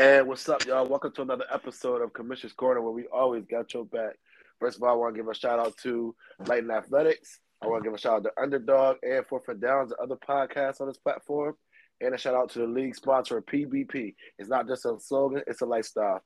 And 0.00 0.26
what's 0.26 0.48
up, 0.48 0.64
y'all? 0.64 0.86
Welcome 0.86 1.12
to 1.12 1.20
another 1.20 1.44
episode 1.52 2.00
of 2.00 2.14
Commissioner's 2.14 2.54
Corner, 2.54 2.80
where 2.80 2.90
we 2.90 3.04
always 3.12 3.44
got 3.44 3.74
your 3.74 3.84
back. 3.84 4.14
First 4.58 4.78
of 4.78 4.82
all, 4.82 4.88
I 4.88 4.94
want 4.94 5.14
to 5.14 5.20
give 5.20 5.28
a 5.28 5.34
shout 5.34 5.58
out 5.58 5.76
to 5.82 6.14
Lightning 6.46 6.74
Athletics. 6.74 7.40
I 7.62 7.66
want 7.66 7.84
to 7.84 7.90
give 7.90 7.94
a 7.94 8.00
shout 8.00 8.14
out 8.14 8.24
to 8.24 8.42
Underdog 8.42 8.96
and 9.02 9.26
Fourth 9.26 9.46
and 9.48 9.60
Downs, 9.60 9.90
the 9.90 9.96
other 9.96 10.16
podcasts 10.16 10.80
on 10.80 10.86
this 10.86 10.96
platform, 10.96 11.54
and 12.00 12.14
a 12.14 12.18
shout 12.18 12.34
out 12.34 12.48
to 12.52 12.60
the 12.60 12.66
league 12.66 12.94
sponsor 12.94 13.42
PBP. 13.42 14.14
It's 14.38 14.48
not 14.48 14.66
just 14.66 14.86
a 14.86 14.96
slogan; 14.98 15.42
it's 15.46 15.60
a 15.60 15.66
lifestyle. 15.66 16.22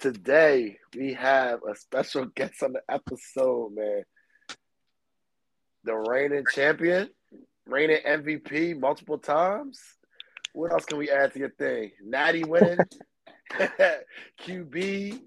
Today 0.00 0.78
we 0.96 1.12
have 1.12 1.60
a 1.62 1.76
special 1.76 2.24
guest 2.34 2.60
on 2.64 2.72
the 2.72 2.82
episode, 2.90 3.72
man. 3.76 4.02
The 5.84 5.94
reigning 5.94 6.44
champion, 6.52 7.10
reigning 7.68 8.00
MVP 8.04 8.80
multiple 8.80 9.18
times. 9.18 9.78
What 10.54 10.72
else 10.72 10.84
can 10.84 10.98
we 10.98 11.08
add 11.08 11.32
to 11.34 11.38
your 11.38 11.50
thing? 11.50 11.92
Natty 12.04 12.42
winning, 12.42 12.78
QB, 14.42 15.20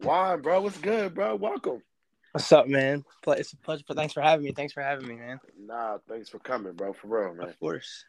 Juan, 0.00 0.42
bro. 0.42 0.60
What's 0.60 0.78
good, 0.78 1.14
bro? 1.14 1.36
Welcome. 1.36 1.82
What's 2.32 2.52
up, 2.52 2.68
man? 2.68 3.04
It's 3.26 3.52
a 3.52 3.56
pleasure. 3.56 3.84
Thanks 3.94 4.12
for 4.12 4.20
having 4.20 4.44
me. 4.44 4.52
Thanks 4.52 4.72
for 4.72 4.82
having 4.82 5.08
me, 5.08 5.16
man. 5.16 5.40
Nah, 5.58 5.98
thanks 6.08 6.28
for 6.28 6.38
coming, 6.38 6.74
bro. 6.74 6.92
For 6.92 7.08
real, 7.08 7.34
man. 7.34 7.48
Of 7.48 7.58
course. 7.58 8.04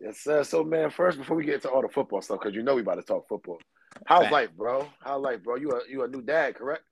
Yes, 0.00 0.18
sir. 0.18 0.44
So, 0.44 0.64
man, 0.64 0.90
first 0.90 1.18
before 1.18 1.36
we 1.36 1.44
get 1.44 1.56
into 1.56 1.70
all 1.70 1.82
the 1.82 1.88
football 1.88 2.22
stuff, 2.22 2.40
because 2.40 2.54
you 2.54 2.62
know 2.62 2.74
we 2.74 2.82
about 2.82 2.96
to 2.96 3.02
talk 3.02 3.28
football. 3.28 3.58
How's 4.06 4.30
life, 4.30 4.50
bro? 4.56 4.88
How's 5.00 5.22
life, 5.22 5.42
bro? 5.42 5.56
You 5.56 5.72
a 5.72 5.80
you 5.88 6.02
a 6.04 6.08
new 6.08 6.22
dad, 6.22 6.54
correct? 6.54 6.82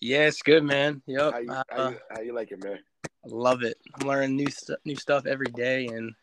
Yeah, 0.00 0.26
it's 0.26 0.42
good, 0.42 0.64
man. 0.64 1.02
Yep. 1.06 1.32
How 1.32 1.38
you, 1.38 1.50
Uh, 1.50 1.62
how 1.70 1.88
you, 1.90 1.96
how 2.10 2.20
you 2.20 2.34
like 2.34 2.52
it, 2.52 2.62
man? 2.62 2.78
I 3.04 3.28
love 3.28 3.62
it. 3.62 3.76
I'm 3.94 4.06
learning 4.06 4.36
new 4.36 4.50
stuff, 4.50 4.78
new 4.84 4.96
stuff 4.96 5.26
every 5.26 5.46
day, 5.46 5.86
and 5.86 6.14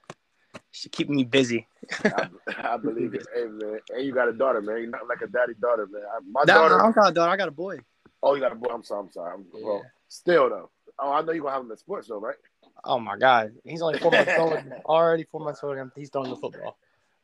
it's 0.84 0.88
keeping 0.92 1.16
me 1.16 1.24
busy. 1.24 1.68
I, 2.04 2.28
I 2.58 2.78
believe 2.78 3.14
it. 3.14 3.26
Hey, 3.34 3.46
man. 3.46 3.80
And 3.90 4.06
you 4.06 4.14
got 4.14 4.28
a 4.28 4.34
daughter, 4.34 4.62
man. 4.62 4.78
You're 4.78 4.90
not 4.90 5.08
like 5.08 5.22
a 5.22 5.28
daddy 5.28 5.54
daughter, 5.60 5.88
man. 5.92 6.02
My 6.32 6.42
No, 6.42 6.54
daughter. 6.54 6.80
I 6.80 6.84
don't 6.84 6.96
got 6.96 7.12
a 7.12 7.14
daughter. 7.14 7.32
I 7.32 7.38
got 7.38 7.48
a 7.48 7.52
boy. 7.52 7.80
Oh, 8.22 8.34
you 8.36 8.42
got 8.42 8.52
a 8.52 8.56
boy. 8.56 8.74
I'm 8.74 8.84
sorry. 8.84 9.04
I'm 9.06 9.12
sorry. 9.12 9.34
I'm, 9.34 9.46
Well, 9.54 9.86
still 10.08 10.50
though. 10.50 10.70
Oh, 11.00 11.12
I 11.12 11.22
know 11.22 11.32
you're 11.32 11.44
gonna 11.44 11.56
have 11.56 11.64
him 11.64 11.72
in 11.72 11.78
sports 11.78 12.08
though, 12.08 12.20
right? 12.20 12.36
Oh 12.84 13.00
my 13.00 13.18
God, 13.18 13.54
he's 13.64 13.82
only 13.82 14.00
four 14.00 14.12
months 14.12 14.34
old. 14.38 14.60
Already 14.86 15.26
four 15.32 15.42
months 15.42 15.64
old. 15.64 15.78
and 15.78 15.92
He's 15.96 16.10
throwing 16.10 16.30
the 16.30 16.36
football. 16.36 16.78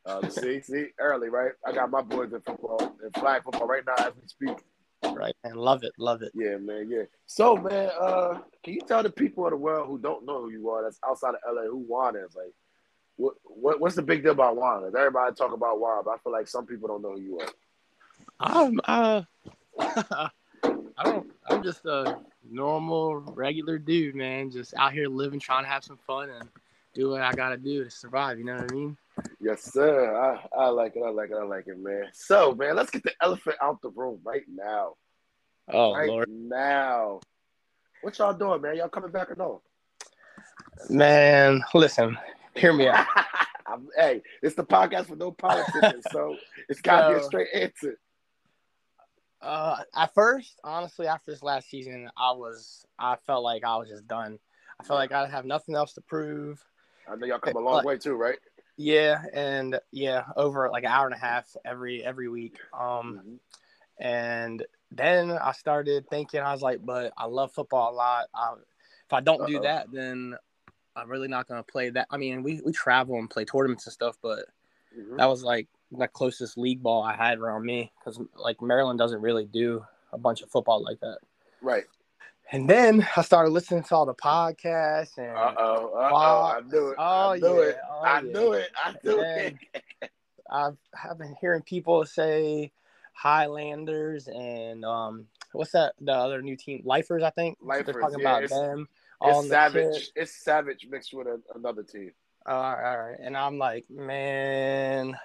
Uh, 0.04 0.28
see, 0.28 0.60
see, 0.60 0.86
early, 0.98 1.28
right? 1.28 1.52
I 1.66 1.72
got 1.72 1.90
my 1.90 2.02
boys 2.02 2.32
in 2.32 2.40
football, 2.40 2.80
in 3.04 3.10
flag 3.12 3.44
football 3.44 3.68
right 3.68 3.82
now 3.86 4.06
as 4.06 4.12
we 4.20 4.26
speak. 4.26 4.58
Right, 5.14 5.34
and 5.44 5.56
love 5.56 5.84
it, 5.84 5.92
love 5.98 6.22
it. 6.22 6.32
Yeah, 6.34 6.56
man, 6.56 6.88
yeah. 6.90 7.04
So, 7.26 7.56
man, 7.56 7.90
uh, 8.00 8.38
can 8.64 8.74
you 8.74 8.80
tell 8.80 9.02
the 9.02 9.10
people 9.10 9.44
of 9.44 9.50
the 9.50 9.56
world 9.56 9.86
who 9.88 9.98
don't 9.98 10.26
know 10.26 10.42
who 10.42 10.50
you 10.50 10.68
are, 10.70 10.82
that's 10.82 10.98
outside 11.06 11.34
of 11.34 11.54
LA, 11.54 11.62
who 11.62 11.78
Juan 11.78 12.16
is? 12.16 12.34
Like, 12.34 12.52
what, 13.16 13.34
what 13.44 13.80
what's 13.80 13.96
the 13.96 14.02
big 14.02 14.22
deal 14.22 14.32
about 14.32 14.56
Juan? 14.56 14.84
Everybody 14.86 15.34
talk 15.34 15.52
about 15.52 15.80
Juan, 15.80 16.02
but 16.04 16.12
I 16.12 16.18
feel 16.18 16.32
like 16.32 16.48
some 16.48 16.66
people 16.66 16.88
don't 16.88 17.02
know 17.02 17.12
who 17.12 17.20
you 17.20 17.38
are. 17.40 17.48
I'm 18.40 18.80
uh, 18.84 19.22
I 20.98 21.04
don't. 21.04 21.30
I'm 21.48 21.62
just 21.62 21.84
a 21.86 22.18
normal, 22.48 23.20
regular 23.20 23.78
dude, 23.78 24.14
man. 24.14 24.50
Just 24.50 24.74
out 24.74 24.92
here 24.92 25.08
living, 25.08 25.40
trying 25.40 25.64
to 25.64 25.70
have 25.70 25.84
some 25.84 25.98
fun 26.06 26.30
and 26.30 26.48
do 26.94 27.10
what 27.10 27.22
I 27.22 27.32
gotta 27.32 27.56
do 27.56 27.84
to 27.84 27.90
survive. 27.90 28.38
You 28.38 28.44
know 28.44 28.56
what 28.56 28.70
I 28.70 28.74
mean? 28.74 28.96
Yes, 29.40 29.62
sir. 29.62 30.16
I, 30.16 30.64
I 30.64 30.68
like 30.68 30.96
it. 30.96 31.02
I 31.04 31.10
like 31.10 31.30
it. 31.30 31.36
I 31.36 31.44
like 31.44 31.66
it, 31.66 31.78
man. 31.78 32.06
So, 32.12 32.54
man, 32.54 32.76
let's 32.76 32.90
get 32.90 33.02
the 33.02 33.12
elephant 33.20 33.56
out 33.62 33.80
the 33.82 33.90
room 33.90 34.20
right 34.24 34.44
now. 34.48 34.94
Oh 35.68 35.94
right 35.94 36.08
Lord, 36.08 36.28
now. 36.28 37.20
What 38.02 38.18
y'all 38.18 38.34
doing, 38.34 38.60
man? 38.60 38.76
Y'all 38.76 38.88
coming 38.88 39.12
back 39.12 39.30
or 39.30 39.36
no? 39.36 39.62
man. 40.90 41.62
Listen, 41.74 42.18
hear 42.54 42.72
me 42.72 42.88
out. 42.88 43.06
Hey, 43.96 44.20
it's 44.42 44.54
the 44.54 44.64
podcast 44.64 45.06
for 45.06 45.16
no 45.16 45.30
politics, 45.32 46.04
so 46.12 46.36
it's 46.68 46.82
got 46.82 47.08
to 47.08 47.14
be 47.14 47.20
a 47.20 47.24
straight 47.24 47.48
answer. 47.54 47.98
Uh, 49.40 49.78
at 49.96 50.12
first, 50.12 50.60
honestly, 50.62 51.06
after 51.06 51.30
this 51.30 51.42
last 51.42 51.70
season, 51.70 52.10
I 52.18 52.32
was, 52.32 52.84
I 52.98 53.16
felt 53.26 53.42
like 53.42 53.64
I 53.64 53.76
was 53.76 53.88
just 53.88 54.06
done. 54.06 54.38
I 54.78 54.84
felt 54.84 54.98
like 54.98 55.12
I 55.12 55.26
have 55.26 55.46
nothing 55.46 55.74
else 55.74 55.94
to 55.94 56.02
prove. 56.02 56.62
I 57.10 57.16
know 57.16 57.26
y'all 57.26 57.38
come 57.38 57.56
a 57.56 57.60
long 57.60 57.76
Like- 57.76 57.84
way 57.86 57.98
too, 57.98 58.14
right? 58.14 58.38
Yeah, 58.76 59.22
and 59.32 59.78
yeah, 59.90 60.24
over 60.36 60.68
like 60.70 60.84
an 60.84 60.90
hour 60.90 61.06
and 61.06 61.14
a 61.14 61.18
half 61.18 61.46
every 61.64 62.04
every 62.04 62.28
week. 62.28 62.58
Um, 62.78 63.22
Mhm. 63.24 63.38
and 64.04 64.66
then 64.90 65.30
I 65.30 65.52
started 65.52 66.06
thinking, 66.10 66.40
I 66.40 66.52
was 66.52 66.62
like, 66.62 66.84
but 66.84 67.12
I 67.16 67.24
love 67.24 67.52
football 67.52 67.92
a 67.92 67.94
lot. 67.94 68.26
I, 68.34 68.54
if 69.06 69.12
I 69.12 69.20
don't 69.20 69.46
do 69.46 69.56
Uh-oh. 69.58 69.62
that, 69.62 69.90
then 69.92 70.36
I'm 70.96 71.08
really 71.10 71.28
not 71.28 71.48
gonna 71.48 71.62
play 71.62 71.90
that. 71.90 72.06
I 72.10 72.16
mean, 72.16 72.42
we 72.42 72.60
we 72.64 72.72
travel 72.72 73.18
and 73.18 73.28
play 73.30 73.44
tournaments 73.44 73.86
and 73.86 73.92
stuff, 73.92 74.18
but 74.22 74.46
Mhm. 74.96 75.16
that 75.16 75.26
was 75.26 75.42
like 75.42 75.68
the 75.90 76.08
closest 76.08 76.56
league 76.58 76.82
ball 76.82 77.02
I 77.02 77.14
had 77.14 77.38
around 77.38 77.64
me 77.64 77.92
because 77.98 78.20
like 78.34 78.60
Maryland 78.60 78.98
doesn't 78.98 79.20
really 79.20 79.46
do 79.46 79.84
a 80.12 80.18
bunch 80.18 80.42
of 80.42 80.50
football 80.50 80.82
like 80.82 81.00
that. 81.00 81.18
Right. 81.60 81.84
And 82.50 82.68
then 82.68 83.06
I 83.16 83.22
started 83.22 83.50
listening 83.50 83.82
to 83.84 83.94
all 83.94 84.04
the 84.06 84.14
podcasts 84.14 85.16
and 85.16 85.36
Uh 85.36 85.54
oh. 85.58 85.94
I 85.96 86.60
knew 86.60 86.88
it. 86.88 86.96
Oh, 86.98 87.30
I 87.30 87.38
knew 87.38 87.62
yeah. 87.62 87.68
it. 87.68 87.78
Oh, 87.90 88.00
I 88.02 88.14
yeah. 88.20 88.32
knew 88.32 88.52
it. 88.52 88.70
I 88.84 88.94
knew 89.02 89.20
Man. 89.20 89.58
it. 89.74 90.10
I've 90.50 90.76
I've 91.02 91.18
been 91.18 91.34
hearing 91.40 91.62
people 91.62 92.04
say 92.04 92.72
Highlanders 93.14 94.28
and 94.28 94.84
um 94.84 95.26
what's 95.52 95.72
that 95.72 95.94
the 96.00 96.12
other 96.12 96.42
new 96.42 96.56
team 96.56 96.82
Lifers 96.84 97.22
I 97.22 97.30
think 97.30 97.58
Lifers, 97.62 97.86
they're 97.86 98.00
talking 98.00 98.20
yeah, 98.20 98.38
about 98.38 98.50
them 98.50 98.88
It's 99.24 99.48
savage. 99.48 100.10
It's 100.16 100.32
savage 100.44 100.86
mixed 100.90 101.12
with 101.14 101.26
a, 101.26 101.40
another 101.54 101.82
team. 101.82 102.12
all 102.46 102.60
right, 102.60 102.90
all 102.92 102.98
right 102.98 103.18
and 103.20 103.36
I'm 103.36 103.58
like 103.58 103.84
man 103.90 105.16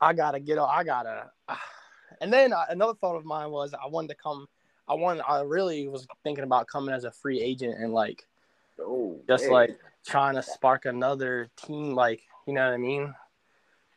I 0.00 0.12
gotta 0.12 0.40
get 0.40 0.58
on 0.58 0.68
I 0.70 0.84
gotta 0.84 1.30
and 2.20 2.32
then 2.32 2.52
uh, 2.52 2.64
another 2.68 2.94
thought 2.94 3.16
of 3.16 3.24
mine 3.24 3.50
was 3.50 3.72
I 3.74 3.86
wanted 3.88 4.08
to 4.08 4.16
come 4.16 4.46
I 4.88 4.94
wanted 4.94 5.22
I 5.28 5.40
really 5.42 5.88
was 5.88 6.06
thinking 6.24 6.44
about 6.44 6.66
coming 6.66 6.94
as 6.94 7.04
a 7.04 7.10
free 7.12 7.40
agent 7.40 7.76
and 7.78 7.92
like 7.92 8.26
Oh, 8.80 9.20
just 9.28 9.44
man. 9.44 9.52
like 9.52 9.78
trying 10.04 10.34
to 10.34 10.42
spark 10.42 10.84
another 10.84 11.48
team 11.56 11.94
like 11.94 12.22
you 12.46 12.52
know 12.54 12.64
what 12.66 12.74
I 12.74 12.78
mean 12.78 13.14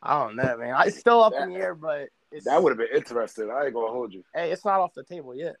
I 0.02 0.18
don't 0.22 0.36
know 0.36 0.56
man 0.56 0.76
it's 0.86 0.98
still 0.98 1.22
up 1.22 1.34
in 1.34 1.50
the 1.52 1.56
air 1.56 1.74
but 1.74 2.08
it's 2.30 2.44
that 2.44 2.62
would 2.62 2.70
have 2.70 2.78
been 2.78 2.96
interesting. 2.96 3.50
I 3.50 3.64
ain't 3.64 3.74
gonna 3.74 3.90
hold 3.90 4.12
you. 4.12 4.22
hey 4.34 4.52
it's 4.52 4.64
not 4.64 4.78
off 4.80 4.94
the 4.94 5.02
table 5.02 5.34
yet 5.34 5.56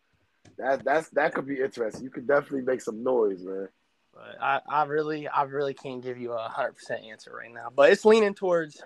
That 0.56 0.84
that's 0.84 1.08
that 1.10 1.34
could 1.34 1.46
be 1.46 1.60
interesting. 1.60 2.04
You 2.04 2.10
could 2.10 2.26
definitely 2.26 2.62
make 2.62 2.80
some 2.80 3.02
noise, 3.02 3.42
man. 3.42 3.68
But 4.14 4.42
I, 4.42 4.60
I 4.68 4.84
really, 4.84 5.28
I 5.28 5.42
really 5.42 5.74
can't 5.74 6.02
give 6.02 6.18
you 6.18 6.32
a 6.32 6.48
hundred 6.48 6.72
percent 6.72 7.04
answer 7.04 7.32
right 7.32 7.52
now. 7.52 7.68
But 7.74 7.92
it's 7.92 8.04
leaning 8.04 8.34
towards, 8.34 8.82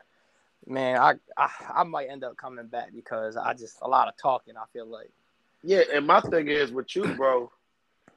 man. 0.67 0.99
I, 0.99 1.15
I, 1.37 1.49
I 1.77 1.83
might 1.85 2.09
end 2.11 2.23
up 2.23 2.37
coming 2.37 2.67
back 2.67 2.91
because 2.95 3.37
I 3.37 3.55
just 3.55 3.79
a 3.81 3.89
lot 3.89 4.09
of 4.09 4.15
talking. 4.21 4.55
I 4.57 4.65
feel 4.73 4.87
like. 4.87 5.11
Yeah, 5.63 5.83
and 5.93 6.07
my 6.07 6.21
thing 6.21 6.49
is 6.49 6.73
with 6.73 6.95
you, 6.95 7.15
bro. 7.15 7.51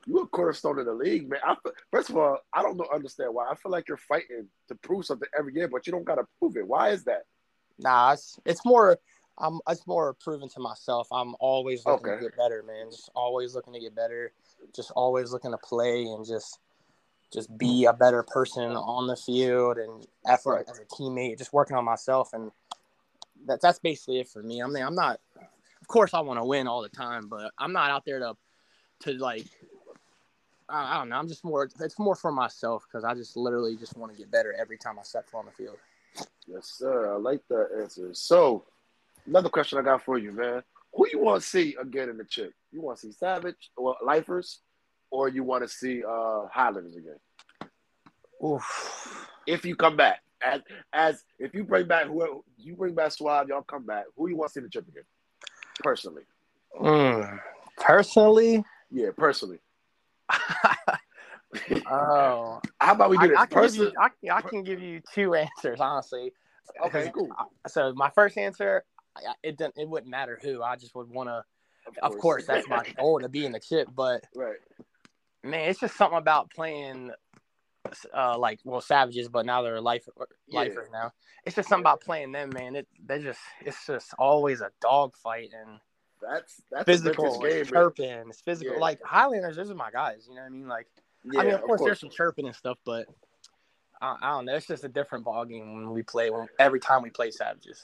You 0.08 0.20
a 0.20 0.28
cornerstone 0.28 0.78
of 0.80 0.86
the 0.86 0.94
league, 0.94 1.30
man. 1.30 1.40
I, 1.44 1.56
first 1.92 2.10
of 2.10 2.18
all, 2.18 2.40
I 2.54 2.62
don't 2.62 2.78
know, 2.78 2.86
understand 2.94 3.34
why. 3.34 3.48
I 3.50 3.56
feel 3.56 3.72
like 3.72 3.88
you're 3.88 3.98
fighting 3.98 4.48
to 4.68 4.76
prove 4.76 5.06
something 5.06 5.28
every 5.38 5.54
year, 5.54 5.68
but 5.68 5.88
you 5.88 5.92
don't 5.92 6.04
gotta 6.04 6.26
prove 6.40 6.58
it. 6.58 6.68
Why 6.68 6.90
is 6.90 7.04
that? 7.06 7.24
Nah, 7.80 8.14
it's 8.14 8.40
it's 8.46 8.66
more. 8.66 8.98
I'm. 9.38 9.60
It's 9.68 9.86
more 9.86 10.14
proven 10.14 10.50
to 10.50 10.60
myself. 10.60 11.08
I'm 11.12 11.36
always 11.40 11.86
looking 11.86 12.08
Okay. 12.08 12.16
to 12.24 12.30
get 12.30 12.38
better, 12.38 12.64
man. 12.64 12.90
Just 12.92 13.10
always 13.16 13.54
looking 13.56 13.74
to 13.74 13.80
get 13.80 13.96
better. 13.96 14.32
Just 14.76 14.92
always 14.92 15.32
looking 15.32 15.52
to 15.52 15.58
play 15.58 16.04
and 16.04 16.26
just, 16.26 16.60
just 17.32 17.56
be 17.58 17.86
a 17.86 17.94
better 17.94 18.24
person 18.24 18.72
on 18.72 19.08
the 19.08 19.16
field 19.16 19.78
and 19.78 20.08
effort 20.28 20.52
Right. 20.52 20.70
as 20.70 20.80
a 20.80 20.86
teammate. 20.86 21.38
Just 21.38 21.54
working 21.54 21.76
on 21.76 21.84
myself 21.86 22.34
and 22.34 22.52
that's 23.46 23.62
that's 23.62 23.80
basically 23.80 24.20
it 24.20 24.30
for 24.30 24.42
me. 24.42 24.62
I 24.62 24.68
mean, 24.68 24.84
I'm 24.84 24.96
not. 24.96 25.20
Of 25.82 25.88
course, 25.88 26.14
I 26.14 26.22
want 26.22 26.40
to 26.40 26.46
win 26.46 26.68
all 26.68 26.82
the 26.82 26.90
time, 26.90 27.28
but 27.28 27.52
I'm 27.60 27.72
not 27.74 27.92
out 27.92 28.06
there 28.06 28.20
to, 28.20 28.36
to 29.02 29.14
like. 29.14 29.46
I, 30.68 30.96
I 30.96 30.98
don't 30.98 31.10
know. 31.10 31.18
I'm 31.18 31.28
just 31.28 31.44
more. 31.44 31.70
It's 31.80 32.00
more 32.00 32.16
for 32.16 32.32
myself 32.32 32.86
because 32.88 33.04
I 33.04 33.14
just 33.14 33.38
literally 33.38 33.76
just 33.76 33.96
want 33.96 34.12
to 34.14 34.18
get 34.18 34.32
better 34.32 34.56
every 34.58 34.78
time 34.78 34.98
I 34.98 35.04
step 35.04 35.28
on 35.34 35.46
the 35.46 35.52
field. 35.52 35.78
Yes, 36.48 36.66
sir. 36.68 37.14
I 37.14 37.18
like 37.18 37.42
that 37.50 37.70
answer. 37.80 38.14
So, 38.14 38.64
another 39.26 39.50
question 39.50 39.78
I 39.78 39.82
got 39.82 40.04
for 40.04 40.18
you, 40.18 40.32
man. 40.32 40.64
Who 40.94 41.08
you 41.12 41.20
want 41.20 41.42
to 41.42 41.48
see 41.48 41.76
again 41.80 42.10
in 42.10 42.18
the 42.18 42.24
chip? 42.26 42.54
You 42.72 42.82
want 42.82 43.00
to 43.00 43.08
see 43.08 43.12
Savage 43.12 43.72
or 43.76 43.96
Lifers, 44.04 44.60
or 45.12 45.28
you 45.30 45.44
want 45.44 45.64
to 45.64 45.68
see 45.68 46.04
uh 46.04 46.48
Highlanders 46.52 46.96
again? 46.96 47.18
Oof. 48.44 49.28
If 49.48 49.66
you 49.66 49.76
come 49.76 49.96
back, 49.98 50.22
as 50.46 50.62
as 50.94 51.24
if 51.40 51.54
you 51.54 51.64
bring 51.64 51.88
back 51.88 52.08
whoever 52.08 52.34
you 52.58 52.76
bring 52.76 52.94
back 52.96 53.12
Suave, 53.12 53.50
y'all 53.50 53.62
come 53.64 53.86
back. 53.86 54.06
Who 54.18 54.30
you 54.30 54.38
want 54.38 54.50
to 54.50 54.54
see 54.54 54.60
in 54.60 54.64
the 54.66 54.70
chip 54.70 54.88
again? 54.88 55.04
Personally, 55.80 56.24
Mm. 56.80 57.40
Personally, 57.78 58.64
yeah, 58.92 59.10
personally. 59.18 59.60
oh, 61.92 62.62
How 62.80 62.94
about 62.94 63.10
we 63.10 63.18
do 63.18 63.24
I, 63.24 63.28
this? 63.28 63.38
I 63.38 63.46
can 63.46 63.62
give 63.62 63.76
you, 63.76 63.92
I, 64.00 64.10
can- 64.10 64.32
I 64.32 64.42
can 64.42 64.64
give 64.64 64.80
you 64.82 65.02
two 65.14 65.34
answers, 65.36 65.80
honestly. 65.80 66.34
okay, 66.86 67.12
cool. 67.14 67.30
So 67.68 67.94
my 67.94 68.10
first 68.10 68.38
answer, 68.38 68.84
I- 69.18 69.34
it 69.44 69.58
didn't, 69.58 69.78
it 69.78 69.88
wouldn't 69.90 70.10
matter 70.12 70.40
who. 70.42 70.62
I 70.62 70.76
just 70.76 70.96
would 70.96 71.10
want 71.10 71.30
to. 71.30 71.44
Of 72.02 72.18
course, 72.18 72.46
that's 72.46 72.68
my 72.68 72.84
goal 72.98 73.20
to 73.20 73.30
be 73.30 73.46
in 73.46 73.52
the 73.52 73.60
chip. 73.60 73.88
But 73.96 74.24
right. 74.36 74.58
man, 75.44 75.70
it's 75.70 75.80
just 75.80 75.96
something 75.96 76.18
about 76.18 76.50
playing 76.50 77.12
uh, 78.14 78.38
like 78.38 78.60
well 78.64 78.82
savages, 78.82 79.30
but 79.30 79.46
now 79.46 79.62
they're 79.62 79.82
life 79.82 80.08
Yeah. 80.48 80.60
lifers 80.60 80.88
now. 80.92 81.12
It's 81.46 81.56
just 81.56 81.70
something 81.70 81.84
about 81.84 82.02
playing 82.02 82.32
them, 82.32 82.50
man. 82.54 82.76
It 82.76 82.88
they 83.06 83.20
just 83.20 83.40
it's 83.62 83.86
just 83.86 84.14
always 84.18 84.62
a 84.62 84.72
dog 84.82 85.16
fight 85.18 85.52
and 85.54 85.80
That's 86.22 86.62
that's 86.72 86.86
physical, 86.86 87.40
game. 87.40 87.66
chirping, 87.66 88.30
it's 88.30 88.42
physical. 88.42 88.74
Yeah. 88.76 88.80
Like 88.80 89.00
Highlanders, 89.04 89.56
those 89.56 89.70
are 89.70 89.76
my 89.76 89.92
guys. 89.92 90.26
You 90.28 90.36
know 90.36 90.42
what 90.42 90.48
I 90.48 90.50
mean? 90.50 90.68
Like 90.68 90.88
Yeah, 91.32 91.42
I 91.42 91.44
mean, 91.44 91.54
of 91.54 91.62
course, 91.62 91.82
there's 91.84 92.00
some 92.00 92.10
chirping 92.10 92.48
and 92.48 92.56
stuff, 92.56 92.78
but 92.84 93.06
I, 94.02 94.16
I 94.22 94.30
don't 94.32 94.46
know. 94.46 94.56
It's 94.56 94.66
just 94.68 94.84
a 94.84 94.90
different 94.90 95.24
ball 95.24 95.46
game 95.46 95.76
when 95.76 95.92
we 95.92 96.02
play. 96.02 96.32
When 96.32 96.48
every 96.60 96.80
time 96.80 97.04
we 97.04 97.12
play 97.12 97.30
savages, 97.30 97.84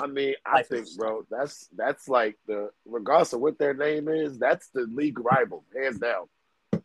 I 0.00 0.06
mean, 0.06 0.34
I 0.44 0.62
think, 0.62 0.86
bro, 0.96 1.24
that's 1.30 1.68
that's 1.76 2.08
like 2.08 2.36
the 2.46 2.70
regardless 2.84 3.32
of 3.32 3.40
what 3.40 3.58
their 3.58 3.74
name 3.74 4.08
is, 4.08 4.38
that's 4.38 4.68
the 4.70 4.82
league 4.82 5.18
rival, 5.18 5.64
hands 5.76 5.98
down. 5.98 6.26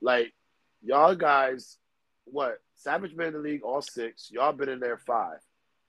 Like 0.02 0.34
y'all 0.84 1.16
guys, 1.16 1.78
what 2.26 2.58
Savage 2.76 3.16
been 3.16 3.28
in 3.28 3.34
the 3.34 3.40
league 3.40 3.64
all 3.64 3.82
six, 3.82 4.30
y'all 4.32 4.54
been 4.54 4.70
in 4.70 4.80
there 4.80 4.98
five. 4.98 5.40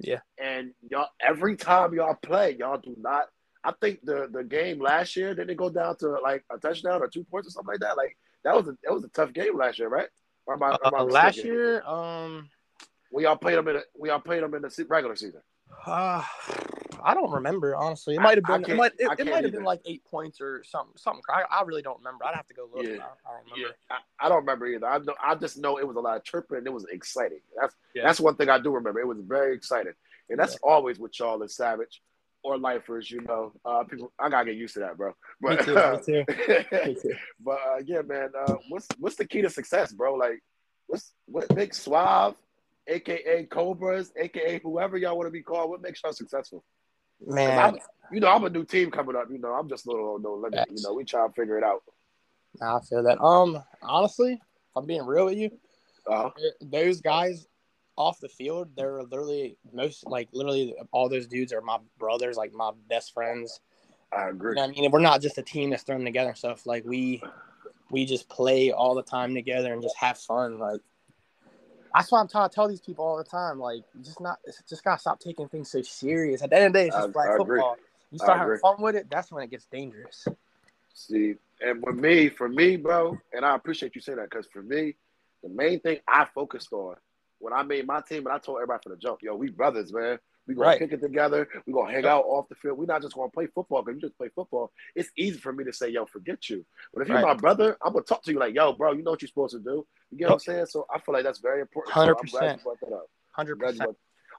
Yeah. 0.01 0.21
and 0.43 0.73
y'all 0.91 1.09
every 1.21 1.57
time 1.57 1.95
y'all 1.95 2.15
play, 2.15 2.57
y'all 2.59 2.79
do 2.79 2.95
not. 2.99 3.27
I 3.63 3.73
think 3.81 4.01
the 4.03 4.29
the 4.31 4.45
game 4.45 4.81
last 4.81 5.17
year 5.17 5.35
didn't 5.35 5.51
it 5.51 5.57
go 5.57 5.71
down 5.71 5.97
to 5.99 6.09
like 6.21 6.45
a 6.51 6.59
touchdown 6.59 7.01
or 7.01 7.09
two 7.09 7.25
points 7.25 7.49
or 7.49 7.51
something 7.53 7.73
like 7.73 7.81
that. 7.81 7.97
Like 7.97 8.17
that 8.45 8.55
was 8.55 8.69
a 8.69 8.77
that 8.83 8.93
was 8.93 9.05
a 9.05 9.09
tough 9.09 9.33
game 9.33 9.57
last 9.57 9.79
year, 9.79 9.89
right? 9.89 10.09
Or 10.47 10.55
am 10.55 10.63
I, 10.63 10.77
am 10.85 10.95
I 10.95 10.99
uh, 10.99 11.05
last 11.05 11.39
year, 11.39 11.83
um, 11.87 12.51
we 13.11 13.25
all 13.25 13.37
played 13.37 13.57
them 13.57 13.69
in 13.69 13.77
a, 13.77 13.83
we 13.99 14.11
all 14.11 14.21
played 14.21 14.43
them 14.43 14.55
in 14.55 14.63
the 14.63 14.87
regular 14.89 15.17
season. 15.17 15.41
uh, 15.87 16.23
I 17.05 17.15
don't 17.15 17.31
remember 17.31 17.77
honestly. 17.77 18.15
It 18.17 18.21
might 18.21 18.39
have 18.39 18.45
been. 18.45 18.71
It 18.71 18.77
might. 18.77 18.93
It, 18.99 19.09
it 19.19 19.27
might 19.27 19.45
have 19.45 19.53
been 19.53 19.63
like 19.65 19.81
eight 19.85 20.05
points 20.05 20.41
or 20.41 20.65
something. 20.65 20.97
Something. 20.97 21.23
I, 21.29 21.43
I 21.51 21.63
really 21.63 21.83
don't 21.83 21.99
remember. 21.99 22.25
I'd 22.25 22.35
have 22.35 22.47
to 22.47 22.55
go 22.55 22.69
look. 22.75 22.85
Yeah. 22.85 22.93
I, 22.93 22.95
I 22.95 22.99
don't 22.99 23.49
Yeah, 23.57 23.65
remember. 23.65 23.77
I, 23.91 23.99
I 24.19 24.29
don't 24.29 24.39
remember 24.39 24.67
either. 24.67 24.87
I 24.87 24.99
know, 24.99 25.15
I 25.23 25.35
just 25.35 25.59
know 25.59 25.79
it 25.79 25.87
was 25.87 25.97
a 25.97 26.01
lot 26.01 26.17
of 26.17 26.25
chirping 26.25 26.59
and 26.59 26.67
it 26.67 26.73
was 26.73 26.87
exciting. 26.91 27.41
That's 27.61 27.75
Yeah. 27.95 28.05
that's 28.05 28.21
one 28.21 28.37
thing 28.37 28.49
I 28.49 28.59
do 28.59 28.71
remember. 28.73 29.01
It 29.01 29.07
was 29.07 29.19
very 29.21 29.55
exciting, 29.55 29.93
and 30.31 30.39
that's 30.39 30.57
always 30.63 30.99
with 30.99 31.19
y'all 31.21 31.41
and 31.43 31.51
Savage 31.51 32.03
or 32.43 32.57
Lifers. 32.59 33.11
You 33.11 33.21
know, 33.23 33.53
uh, 33.65 33.85
people. 33.85 34.13
I 34.19 34.29
gotta 34.31 34.47
get 34.47 34.57
used 34.57 34.75
to 34.75 34.81
that, 34.81 34.97
bro. 34.97 35.11
Me 35.43 35.57
But. 35.57 35.67
Me 35.67 36.03
too. 36.05 36.25
Me 36.87 36.95
too. 36.95 37.15
but 37.41 37.59
uh, 37.69 37.81
yeah, 37.85 38.03
man. 38.03 38.31
Uh, 38.39 38.55
what's 38.71 38.89
what's 38.99 39.17
the 39.17 39.27
key 39.27 39.43
to 39.43 39.51
success, 39.51 39.93
bro? 39.93 40.15
Like, 40.15 40.43
what's 40.87 41.13
what 41.27 41.55
makes 41.55 41.81
Suave, 41.83 42.35
aka 42.87 43.45
Cobras, 43.45 44.13
aka 44.17 44.59
whoever 44.61 44.97
y'all 44.97 45.17
want 45.17 45.27
to 45.27 45.31
be 45.33 45.43
called, 45.43 45.71
what 45.71 45.83
makes 45.83 46.01
y'all 46.03 46.13
successful? 46.13 46.65
Man, 47.27 47.59
I'm, 47.59 47.79
you 48.13 48.21
know, 48.21 48.29
I'm 48.29 48.45
a 48.45 48.51
new 48.51 48.65
team 48.65 48.91
coming 48.91 49.17
up. 49.17 49.29
You 49.31 49.39
know, 49.39 49.53
I'm 49.55 49.69
just 49.69 49.87
a 49.87 49.91
little 49.91 50.19
no 50.19 50.35
limit. 50.35 50.69
You 50.71 50.83
know, 50.83 50.95
we 50.95 51.05
try 51.05 51.27
to 51.27 51.33
figure 51.33 51.59
it 51.59 51.65
out. 51.65 51.83
I 52.63 52.79
feel 52.81 53.03
that. 53.03 53.21
Um, 53.21 53.63
honestly, 53.83 54.35
if 54.35 54.77
I'm 54.77 54.87
being 54.87 55.05
real 55.05 55.27
with 55.27 55.39
you, 55.39 55.51
Uh, 56.11 56.31
those 56.61 57.01
guys 57.01 57.47
off 57.97 58.21
the 58.21 58.29
field, 58.29 58.69
they're 58.77 59.03
literally 59.03 59.57
most 59.73 60.07
like 60.07 60.29
literally 60.33 60.75
all 60.93 61.09
those 61.09 61.27
dudes 61.27 61.53
are 61.53 61.63
my 61.63 61.79
brothers, 61.99 62.37
like 62.37 62.53
my 62.53 62.71
best 62.89 63.15
friends. 63.15 63.61
I 64.13 64.25
You 64.25 64.31
agree. 64.31 64.55
know 64.55 64.65
I 64.65 64.67
mean, 64.69 64.91
we're 64.91 65.01
not 65.01 65.23
just 65.23 65.39
a 65.39 65.43
team 65.43 65.71
that's 65.71 65.83
thrown 65.83 66.05
together 66.05 66.29
and 66.31 66.39
stuff. 66.39 66.67
Like 66.67 66.85
we, 66.85 67.23
we 67.91 68.05
just 68.05 68.29
play 68.29 68.71
all 68.71 68.95
the 68.95 69.03
time 69.03 69.35
together 69.35 69.73
and 69.73 69.83
just 69.83 69.97
have 69.97 70.19
fun. 70.19 70.59
Like 70.59 70.81
that's 71.95 72.11
why 72.11 72.21
I'm 72.21 72.29
trying 72.29 72.49
to 72.49 72.55
tell 72.55 72.69
these 72.69 72.81
people 72.81 73.05
all 73.05 73.17
the 73.17 73.25
time. 73.25 73.59
Like 73.59 73.85
just 74.03 74.21
not, 74.21 74.39
just 74.69 74.83
gotta 74.85 75.01
stop 75.01 75.21
taking 75.21 75.49
things 75.49 75.71
so 75.71 75.81
serious. 75.83 76.43
At 76.43 76.51
the 76.51 76.57
end 76.57 76.67
of 76.67 76.73
the 76.73 76.79
day, 76.81 76.87
it's 76.89 76.97
just 76.97 77.09
I- 77.11 77.13
flag 77.13 77.29
I 77.31 77.35
agree. 77.37 77.59
football. 77.59 77.77
You 78.11 78.19
start 78.19 78.39
having 78.39 78.59
fun 78.59 78.77
with 78.81 78.95
it, 78.97 79.11
that's 79.11 79.33
when 79.33 79.43
it 79.43 79.51
gets 79.51 79.67
dangerous. 79.67 80.29
See, 80.93 81.35
and 81.61 81.83
with 81.83 81.97
me, 81.97 82.29
for 82.29 82.49
me, 82.49 82.77
bro, 82.77 83.19
and 83.33 83.45
I 83.45 83.57
appreciate 83.57 83.95
you 83.97 84.01
saying 84.01 84.19
that 84.19 84.31
because 84.31 84.47
for 84.47 84.63
me, 84.63 84.95
the 85.43 85.49
main 85.49 85.81
thing 85.81 85.99
I 86.07 86.27
focused 86.33 86.73
on 86.73 86.95
when 87.39 87.53
I 87.53 87.63
made 87.63 87.87
my 87.87 88.01
team, 88.01 88.27
and 88.27 88.35
I 88.35 88.39
told 88.39 88.59
everybody 88.59 88.81
from 88.83 88.93
the 88.93 88.99
jump, 88.99 89.23
yo, 89.23 89.35
we 89.35 89.51
brothers, 89.51 89.93
man. 89.93 90.19
We 90.47 90.55
gonna 90.55 90.67
Right. 90.69 90.79
kick 90.79 90.93
it 90.93 91.01
together. 91.01 91.49
We 91.67 91.73
gonna 91.73 91.91
hang 91.91 92.05
out 92.05 92.25
off 92.27 92.49
the 92.51 92.55
field. 92.55 92.77
We're 92.79 92.85
not 92.85 93.01
just 93.01 93.15
gonna 93.15 93.31
play 93.31 93.47
football 93.47 93.83
because 93.83 93.97
you 93.97 94.01
just 94.09 94.19
play 94.19 94.29
football. 94.29 94.73
It's 94.95 95.11
easy 95.17 95.39
for 95.39 95.53
me 95.55 95.65
to 95.65 95.73
say, 95.73 95.89
yo, 95.89 96.05
forget 96.05 96.51
you. 96.51 96.67
But 96.93 97.03
if 97.03 97.09
you're 97.09 97.21
my 97.21 97.33
brother, 97.35 97.79
I'm 97.83 97.95
gonna 97.95 98.05
talk 98.05 98.23
to 98.25 98.33
you 98.33 98.39
like, 98.39 98.55
yo, 98.55 98.75
bro, 98.75 98.93
you 98.93 99.03
know 99.03 99.13
what 99.13 99.23
you're 99.23 99.29
supposed 99.29 99.55
to 99.55 99.61
do. 99.61 99.87
You 100.11 100.19
get 100.19 100.27
what 100.29 100.35
I'm 100.35 100.39
saying? 100.41 100.67
So 100.67 100.87
I 100.95 100.99
feel 101.01 101.15
like 101.15 101.25
that's 101.25 101.39
very 101.39 101.63
important. 101.63 101.95
So 101.95 102.01
I'm 102.03 102.07
glad 102.27 102.53
you 102.53 102.59
100%. 102.59 102.63
brought 102.63 102.81
that 102.81 102.93
up. 102.93 103.07
Hundred 103.31 103.57
percent. 103.57 103.97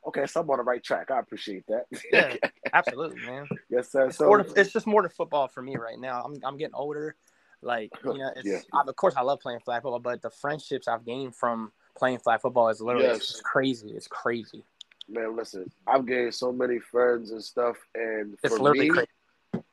Okay, 0.08 0.28
so 0.28 0.42
I'm 0.42 0.50
on 0.52 0.58
the 0.58 0.64
right 0.64 0.84
track. 0.84 1.10
I 1.10 1.20
appreciate 1.20 1.66
that. 1.68 1.86
Yeah. 2.12 2.36
Absolutely, 2.74 3.26
man. 3.26 3.48
yes, 3.70 3.92
sir. 3.92 4.08
It's, 4.08 4.18
So 4.18 4.28
more 4.28 4.44
to, 4.44 4.54
it's 4.60 4.72
just 4.72 4.86
more 4.86 5.02
to 5.02 5.10
football 5.10 5.48
for 5.48 5.64
me 5.64 5.76
right 5.78 6.00
now. 6.00 6.22
I'm 6.22 6.36
I'm 6.44 6.58
getting 6.58 6.76
older. 6.76 7.16
Like 7.64 7.92
you 8.04 8.20
know, 8.20 8.30
it's, 8.36 8.48
Yeah. 8.48 8.60
I, 8.74 8.84
of 8.88 8.96
course 8.96 9.16
I 9.18 9.22
love 9.22 9.40
playing 9.40 9.62
flag 9.62 9.82
football, 9.82 10.00
but 10.00 10.22
the 10.22 10.30
friendships 10.30 10.88
I've 10.88 11.04
gained 11.04 11.36
from 11.36 11.72
playing 11.96 12.20
flag 12.20 12.42
football 12.42 12.70
is 12.70 12.82
literally 12.82 13.08
Yes. 13.08 13.18
it's 13.32 13.42
crazy. 13.42 13.90
It's 13.92 14.08
crazy. 14.08 14.64
man, 15.08 15.36
listen, 15.36 15.70
I've 15.88 16.06
gained 16.06 16.34
so 16.34 16.52
many 16.52 16.80
friends 16.80 17.32
and 17.32 17.44
stuff, 17.44 17.78
and 17.94 18.34
It's 18.44 18.56
for 18.56 18.62
literally 18.62 18.90
me, 18.90 18.96
crazy. 18.96 19.08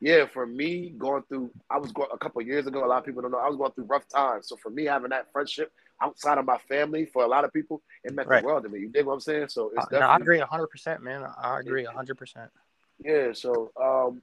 yeah, 0.00 0.26
for 0.26 0.46
me 0.46 0.90
going 0.98 1.22
through, 1.28 1.50
I 1.70 1.78
was 1.78 1.90
going 1.92 2.08
a 2.12 2.18
couple 2.18 2.40
of 2.42 2.46
years 2.46 2.66
ago. 2.66 2.84
A 2.84 2.86
lot 2.86 2.98
of 2.98 3.04
people 3.04 3.22
don't 3.22 3.30
know 3.30 3.38
I 3.38 3.48
was 3.48 3.56
going 3.56 3.72
through 3.72 3.84
rough 3.84 4.08
times. 4.08 4.48
So 4.48 4.56
for 4.56 4.70
me, 4.70 4.84
having 4.84 5.10
that 5.10 5.32
friendship 5.32 5.72
outside 6.02 6.36
of 6.38 6.44
my 6.44 6.58
family, 6.68 7.06
for 7.06 7.22
a 7.24 7.28
lot 7.28 7.44
of 7.44 7.52
people, 7.52 7.80
it 8.04 8.12
meant 8.12 8.28
Right. 8.28 8.42
the 8.42 8.46
world 8.46 8.64
to 8.64 8.68
me. 8.68 8.80
You 8.80 8.88
dig 8.88 9.06
what 9.06 9.14
I'm 9.14 9.20
saying? 9.20 9.48
So 9.48 9.70
it's 9.74 9.86
Uh, 9.92 10.00
no, 10.00 10.06
I 10.06 10.16
agree 10.16 10.38
hundred 10.40 10.68
percent, 10.68 11.02
man. 11.02 11.24
I 11.38 11.60
agree 11.60 11.84
hundred 11.84 12.16
percent. 12.16 12.50
yeah. 12.98 13.32
So 13.32 13.72
um, 13.80 14.22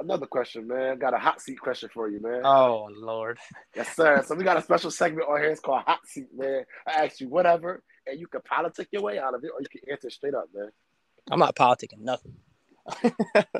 another 0.00 0.26
question, 0.26 0.66
man. 0.66 0.98
Got 0.98 1.14
a 1.14 1.18
hot 1.18 1.40
seat 1.40 1.60
question 1.60 1.88
for 1.92 2.08
you, 2.08 2.20
man. 2.20 2.42
Oh 2.44 2.88
lord. 2.92 3.38
Yes, 3.74 3.94
sir. 3.94 4.22
So 4.26 4.34
we 4.34 4.44
got 4.44 4.56
a 4.56 4.62
special 4.62 4.90
segment 4.90 5.28
on 5.28 5.40
here. 5.40 5.50
It's 5.50 5.60
called 5.60 5.82
Hot 5.86 6.00
Seat, 6.06 6.26
man. 6.36 6.64
I 6.86 7.04
ask 7.04 7.20
you 7.20 7.28
whatever, 7.28 7.82
and 8.06 8.18
you 8.18 8.26
can 8.26 8.40
politic 8.42 8.88
your 8.92 9.02
way 9.02 9.18
out 9.18 9.34
of 9.34 9.44
it, 9.44 9.50
or 9.54 9.60
you 9.60 9.68
can 9.68 9.90
answer 9.90 10.10
straight 10.10 10.34
up, 10.34 10.46
man. 10.54 10.70
I'm 11.30 11.38
not 11.38 11.56
politicking 11.56 12.00
nothing. 12.00 12.36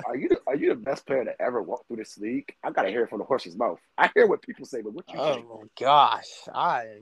Are 0.06 0.16
you 0.16 0.28
the, 0.28 0.38
are 0.46 0.54
you 0.54 0.68
the 0.68 0.74
best 0.74 1.06
player 1.06 1.24
to 1.24 1.32
ever 1.40 1.62
walk 1.62 1.86
through 1.86 1.96
this 1.96 2.18
league? 2.18 2.54
I 2.62 2.70
gotta 2.70 2.90
hear 2.90 3.04
it 3.04 3.08
from 3.08 3.20
the 3.20 3.24
horse's 3.24 3.56
mouth. 3.56 3.80
I 3.96 4.10
hear 4.14 4.26
what 4.26 4.42
people 4.42 4.66
say, 4.66 4.82
but 4.82 4.92
what 4.92 5.06
you 5.08 5.18
think? 5.18 5.46
Oh 5.48 5.64
gosh, 5.80 6.28
I. 6.54 6.98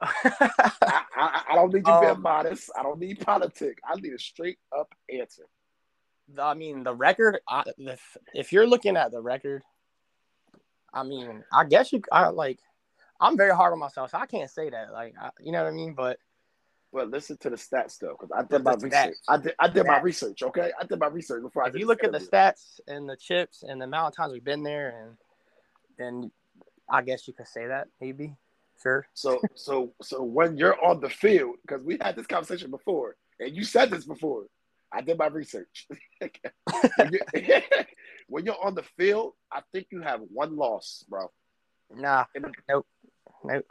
I, 0.00 1.02
I, 1.16 1.42
I 1.50 1.54
don't 1.56 1.72
need 1.74 1.86
you 1.88 2.00
being 2.00 2.04
Um, 2.12 2.22
modest. 2.22 2.70
I 2.78 2.84
don't 2.84 3.00
need 3.00 3.18
politics. 3.18 3.82
I 3.84 3.96
need 4.00 4.12
a 4.12 4.18
straight 4.20 4.58
up 4.76 4.94
answer. 5.12 5.42
I 6.38 6.54
mean, 6.54 6.82
the 6.82 6.94
record. 6.94 7.38
I, 7.48 7.64
if 7.78 8.16
if 8.34 8.52
you're 8.52 8.66
looking 8.66 8.96
at 8.96 9.10
the 9.12 9.20
record, 9.20 9.62
I 10.92 11.02
mean, 11.04 11.44
I 11.52 11.64
guess 11.64 11.92
you. 11.92 12.02
I 12.12 12.28
like. 12.28 12.58
I'm 13.20 13.36
very 13.36 13.54
hard 13.54 13.72
on 13.72 13.78
myself, 13.80 14.10
so 14.10 14.18
I 14.18 14.26
can't 14.26 14.50
say 14.50 14.70
that. 14.70 14.92
Like, 14.92 15.14
I, 15.20 15.30
you 15.40 15.52
know 15.52 15.64
what 15.64 15.72
I 15.72 15.74
mean? 15.74 15.94
But 15.94 16.18
But 16.92 17.10
listen 17.10 17.36
to 17.38 17.50
the 17.50 17.56
stats 17.56 17.98
though, 17.98 18.16
because 18.18 18.30
I 18.36 18.42
did 18.42 18.62
my 18.64 18.74
stats. 18.76 18.82
research. 18.82 19.16
I 19.28 19.36
did 19.38 19.54
I 19.58 19.68
did 19.68 19.86
my 19.86 20.00
research. 20.00 20.42
Okay, 20.42 20.70
I 20.80 20.84
did 20.84 20.98
my 20.98 21.08
research 21.08 21.42
before 21.42 21.64
I 21.64 21.66
if 21.66 21.72
did 21.72 21.80
you 21.80 21.86
look 21.86 22.04
at 22.04 22.12
the 22.12 22.18
stats 22.18 22.80
and 22.86 23.08
the 23.08 23.16
chips 23.16 23.62
and 23.62 23.80
the 23.80 23.84
amount 23.84 24.12
of 24.12 24.16
times 24.16 24.32
we've 24.32 24.44
been 24.44 24.62
there, 24.62 25.02
and 25.02 25.16
then 25.98 26.30
I 26.88 27.02
guess 27.02 27.26
you 27.26 27.34
could 27.34 27.48
say 27.48 27.66
that 27.66 27.88
maybe. 28.00 28.36
Sure. 28.82 29.06
So 29.14 29.40
so 29.54 29.92
so 30.00 30.22
when 30.22 30.56
you're 30.56 30.82
on 30.84 31.00
the 31.00 31.10
field, 31.10 31.56
because 31.62 31.82
we 31.82 31.98
had 32.00 32.16
this 32.16 32.26
conversation 32.26 32.70
before, 32.70 33.16
and 33.40 33.56
you 33.56 33.64
said 33.64 33.90
this 33.90 34.04
before. 34.04 34.44
I 34.92 35.00
did 35.02 35.18
my 35.18 35.26
research. 35.26 35.86
when, 36.18 37.12
you, 37.12 37.20
when 38.28 38.44
you're 38.46 38.64
on 38.64 38.74
the 38.74 38.84
field, 38.96 39.34
I 39.52 39.60
think 39.72 39.88
you 39.90 40.00
have 40.02 40.20
one 40.32 40.56
loss, 40.56 41.04
bro. 41.08 41.30
Nah. 41.94 42.24
And- 42.34 42.54
Nope. 42.68 42.86
Nope. 43.44 43.66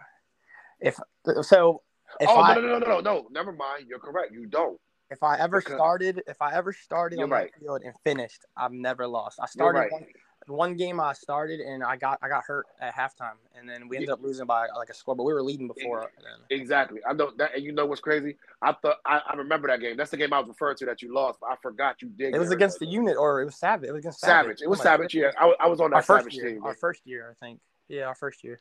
If 0.80 1.00
so, 1.42 1.82
if 2.20 2.30
oh 2.30 2.40
I 2.40 2.54
no, 2.56 2.62
no 2.62 2.68
no 2.68 2.80
no 2.80 2.86
no 2.88 3.00
no 3.00 3.28
never 3.32 3.52
mind. 3.52 3.86
You're 3.88 4.00
correct. 4.00 4.32
You 4.32 4.46
don't. 4.46 4.80
if 5.10 5.24
I 5.24 5.38
ever 5.40 5.60
Because- 5.60 5.74
started 5.76 6.22
if 6.28 6.40
I 6.42 6.54
ever 6.54 6.72
started 6.72 7.20
on 7.20 7.30
right. 7.30 7.52
the 7.54 7.66
field 7.66 7.82
and 7.84 7.94
finished, 8.04 8.46
I've 8.56 8.72
never 8.72 9.08
lost. 9.08 9.40
I 9.42 9.48
started 9.48 9.80
right. 9.80 9.92
one, 9.92 10.06
one 10.48 10.76
game 10.76 11.00
I 11.00 11.14
started 11.14 11.60
and 11.60 11.84
I 11.84 11.96
got 11.98 12.20
I 12.22 12.30
got 12.30 12.44
hurt 12.46 12.66
at 12.80 12.94
halftime 12.94 13.34
and 13.58 13.68
then 13.70 13.88
we 13.88 13.98
ended 13.98 14.10
up 14.10 14.22
losing 14.22 14.46
by 14.46 14.68
like 14.76 14.90
a 14.90 14.94
score, 14.94 15.16
but 15.16 15.24
we 15.24 15.34
were 15.34 15.44
leading 15.44 15.68
before. 15.68 16.10
Exactly. 16.50 17.00
I 17.08 17.14
know 17.14 17.32
that, 17.38 17.56
and 17.56 17.64
you 17.64 17.72
know 17.72 17.86
what's 17.86 18.02
crazy? 18.02 18.38
I 18.62 18.74
thought 18.74 18.98
I, 19.06 19.22
I 19.30 19.36
remember 19.36 19.68
that 19.68 19.80
game. 19.82 19.98
That's 19.98 20.12
the 20.12 20.18
game 20.18 20.32
I 20.34 20.40
was 20.40 20.48
referring 20.48 20.78
to 20.78 20.86
that 20.86 21.02
you 21.02 21.14
lost, 21.14 21.40
but 21.42 21.48
I 21.52 21.56
forgot 21.62 22.02
you 22.02 22.10
did. 22.10 22.34
It 22.36 22.40
was 22.40 22.52
against 22.52 22.80
the 22.80 22.86
unit 22.86 23.18
or 23.18 23.42
it 23.42 23.46
was 23.46 23.56
Savage. 23.56 23.90
It 23.90 23.94
was 23.94 24.00
against 24.00 24.20
Savage. 24.22 24.62
It 24.62 24.70
was 24.70 24.80
Oh 24.80 24.84
Savage. 24.84 25.14
Yeah, 25.14 25.32
I, 25.40 25.46
was- 25.46 25.56
I 25.60 25.68
was 25.68 25.80
on 25.82 25.94
Our 25.94 26.02
that 26.02 26.06
first 26.06 26.24
Savage 26.26 26.36
year. 26.36 26.50
team. 26.54 26.64
Our 26.64 26.74
first 26.76 27.02
year, 27.06 27.36
I 27.42 27.46
think. 27.46 27.60
Yeah, 27.88 28.04
our 28.06 28.16
first 28.16 28.44
year. 28.44 28.60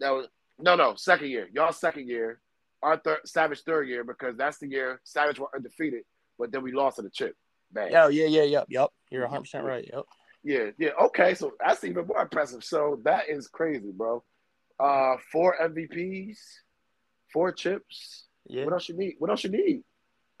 That 0.00 0.10
was 0.10 0.26
no, 0.58 0.76
no, 0.76 0.94
second 0.94 1.28
year. 1.28 1.48
Y'all 1.52 1.72
second 1.72 2.08
year. 2.08 2.40
Our 2.82 2.96
third 2.98 3.20
Savage 3.24 3.62
third 3.62 3.88
year 3.88 4.04
because 4.04 4.36
that's 4.36 4.58
the 4.58 4.68
year 4.68 5.00
Savage 5.04 5.38
were 5.38 5.48
undefeated, 5.54 6.02
but 6.38 6.52
then 6.52 6.62
we 6.62 6.72
lost 6.72 6.96
to 6.96 7.02
the 7.02 7.10
chip. 7.10 7.36
Bang. 7.72 7.92
Oh, 7.96 8.08
yeah, 8.08 8.26
yeah, 8.26 8.42
yeah, 8.42 8.42
yep, 8.42 8.66
yep. 8.68 8.90
You're 9.10 9.22
100 9.22 9.40
percent 9.40 9.64
right. 9.64 9.88
Yep. 9.92 10.04
Yeah, 10.44 10.70
yeah. 10.78 10.90
Okay, 11.06 11.34
so 11.34 11.52
that's 11.58 11.82
even 11.84 12.06
more 12.06 12.20
impressive. 12.22 12.62
So 12.62 13.00
that 13.04 13.28
is 13.28 13.48
crazy, 13.48 13.90
bro. 13.92 14.22
Uh, 14.78 15.16
four 15.32 15.56
MVPs, 15.60 16.36
four 17.32 17.50
chips. 17.52 18.24
Yeah. 18.46 18.64
What 18.64 18.74
else 18.74 18.88
you 18.88 18.96
need? 18.96 19.14
What 19.18 19.30
else 19.30 19.42
you 19.44 19.50
need? 19.50 19.82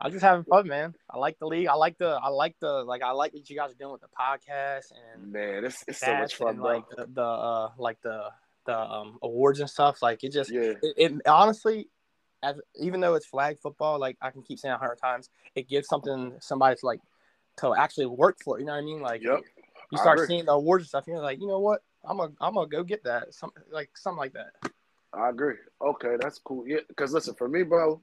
I'm 0.00 0.12
just 0.12 0.22
having 0.22 0.44
fun, 0.44 0.68
man. 0.68 0.94
I 1.10 1.18
like 1.18 1.38
the 1.38 1.46
league. 1.46 1.66
I 1.66 1.74
like 1.74 1.98
the. 1.98 2.06
I 2.22 2.28
like 2.28 2.54
the. 2.60 2.84
Like 2.84 3.02
I 3.02 3.10
like 3.10 3.34
what 3.34 3.48
you 3.50 3.56
guys 3.56 3.72
are 3.72 3.74
doing 3.74 3.92
with 3.92 4.00
the 4.00 4.08
podcast 4.18 4.92
and 5.14 5.32
Man, 5.32 5.64
it's, 5.64 5.84
it's 5.88 5.98
so 5.98 6.14
much 6.16 6.36
fun, 6.36 6.50
and 6.50 6.58
bro. 6.58 6.66
like 6.72 6.84
the, 6.96 7.06
the 7.12 7.22
uh 7.22 7.70
like 7.78 8.00
the 8.02 8.28
the 8.66 8.78
um, 8.78 9.18
awards 9.22 9.60
and 9.60 9.68
stuff. 9.68 10.00
Like 10.00 10.22
it 10.24 10.32
just 10.32 10.50
Yeah. 10.50 10.74
it, 10.82 10.94
it 10.96 11.26
honestly, 11.26 11.88
as 12.42 12.56
even 12.80 13.00
though 13.00 13.14
it's 13.14 13.26
flag 13.26 13.58
football, 13.60 13.98
like 13.98 14.16
I 14.22 14.30
can 14.30 14.42
keep 14.42 14.58
saying 14.58 14.74
a 14.74 14.78
hundred 14.78 14.98
times, 14.98 15.30
it 15.54 15.68
gives 15.68 15.88
something 15.88 16.34
somebody 16.40 16.76
to 16.76 16.86
like 16.86 17.00
to 17.58 17.74
actually 17.74 18.06
work 18.06 18.38
for. 18.42 18.56
it. 18.56 18.60
You 18.60 18.66
know 18.66 18.72
what 18.72 18.78
I 18.78 18.82
mean? 18.84 19.00
Like 19.00 19.22
Yep. 19.22 19.40
you 19.90 19.98
start 19.98 20.18
seeing 20.26 20.44
the 20.46 20.52
awards 20.52 20.82
and 20.82 20.88
stuff, 20.88 21.06
and 21.06 21.14
you're 21.14 21.22
like, 21.22 21.40
you 21.40 21.46
know 21.46 21.60
what? 21.60 21.82
I'm 22.04 22.16
gonna 22.16 22.32
I'm 22.40 22.54
gonna 22.54 22.68
go 22.68 22.82
get 22.82 23.04
that. 23.04 23.34
Some 23.34 23.50
like 23.70 23.90
something 23.96 24.18
like 24.18 24.32
that. 24.34 24.72
I 25.12 25.28
agree. 25.30 25.54
Okay, 25.82 26.16
that's 26.20 26.38
cool. 26.38 26.66
Yeah, 26.68 26.78
because 26.88 27.12
listen, 27.12 27.34
for 27.34 27.48
me, 27.48 27.62
bro, 27.62 28.02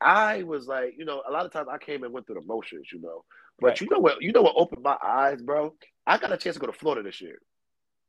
I 0.00 0.42
was 0.42 0.66
like, 0.66 0.94
you 0.98 1.04
know, 1.04 1.22
a 1.28 1.30
lot 1.30 1.46
of 1.46 1.52
times 1.52 1.68
I 1.70 1.78
came 1.78 2.02
and 2.02 2.12
went 2.12 2.26
through 2.26 2.36
the 2.40 2.46
motions, 2.46 2.88
you 2.92 3.00
know. 3.00 3.24
But 3.60 3.68
Right. 3.68 3.80
you 3.80 3.88
know 3.90 3.98
what? 4.00 4.20
You 4.22 4.32
know 4.32 4.42
what 4.42 4.54
opened 4.56 4.82
my 4.82 4.96
eyes, 5.02 5.40
bro? 5.42 5.74
I 6.06 6.18
got 6.18 6.32
a 6.32 6.36
chance 6.36 6.54
to 6.56 6.60
go 6.60 6.66
to 6.66 6.72
Florida 6.72 7.02
this 7.02 7.20
year, 7.20 7.38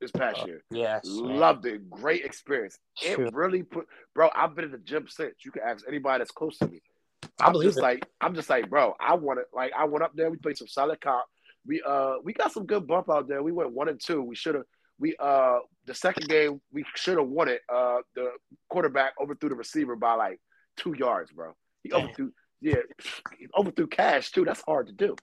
this 0.01 0.11
past 0.11 0.41
Uh, 0.41 0.45
year. 0.47 0.63
Yes. 0.71 1.05
man. 1.05 1.37
Loved 1.37 1.65
it. 1.67 1.89
Great 1.89 2.25
experience. 2.25 2.79
It 3.01 3.19
really 3.33 3.63
put, 3.63 3.87
bro. 4.13 4.29
I've 4.33 4.55
been 4.55 4.65
in 4.65 4.71
the 4.71 4.77
gym 4.79 5.07
since. 5.07 5.45
You 5.45 5.51
can 5.51 5.61
ask 5.63 5.85
anybody 5.87 6.19
that's 6.19 6.31
close 6.31 6.57
to 6.59 6.67
me. 6.67 6.81
I 7.39 7.47
I'm 7.47 7.51
believe 7.51 7.67
just 7.69 7.79
it. 7.79 7.83
like, 7.83 8.07
I'm 8.21 8.33
just 8.35 8.49
like, 8.49 8.69
bro. 8.69 8.93
I 8.99 9.15
want 9.15 9.39
it. 9.39 9.47
Like, 9.53 9.71
I 9.77 9.85
went 9.85 10.03
up 10.03 10.11
there. 10.15 10.29
We 10.29 10.37
played 10.37 10.57
some 10.57 10.67
solid 10.67 11.01
comp. 11.01 11.25
We 11.67 11.81
uh, 11.85 12.15
we 12.23 12.33
got 12.33 12.51
some 12.51 12.65
good 12.65 12.87
bump 12.87 13.09
out 13.09 13.27
there. 13.27 13.41
We 13.43 13.51
went 13.51 13.71
one 13.71 13.89
and 13.89 13.99
two. 13.99 14.21
We 14.21 14.35
should 14.35 14.55
have. 14.55 14.65
We 14.99 15.15
uh, 15.19 15.59
the 15.85 15.93
second 15.93 16.29
game 16.29 16.61
we 16.71 16.85
should 16.95 17.17
have 17.17 17.27
won 17.27 17.49
it. 17.49 17.61
Uh, 17.73 17.97
the 18.15 18.29
quarterback 18.69 19.13
overthrew 19.21 19.49
the 19.49 19.55
receiver 19.55 19.95
by 19.95 20.13
like 20.13 20.39
two 20.77 20.95
yards, 20.97 21.31
bro. 21.31 21.53
He 21.83 21.89
Damn. 21.89 22.03
overthrew. 22.05 22.31
Yeah, 22.61 22.75
he 23.37 23.47
overthrew 23.57 23.87
cash 23.87 24.31
too. 24.31 24.45
That's 24.45 24.61
hard 24.61 24.87
to 24.87 24.93
do. 24.93 25.15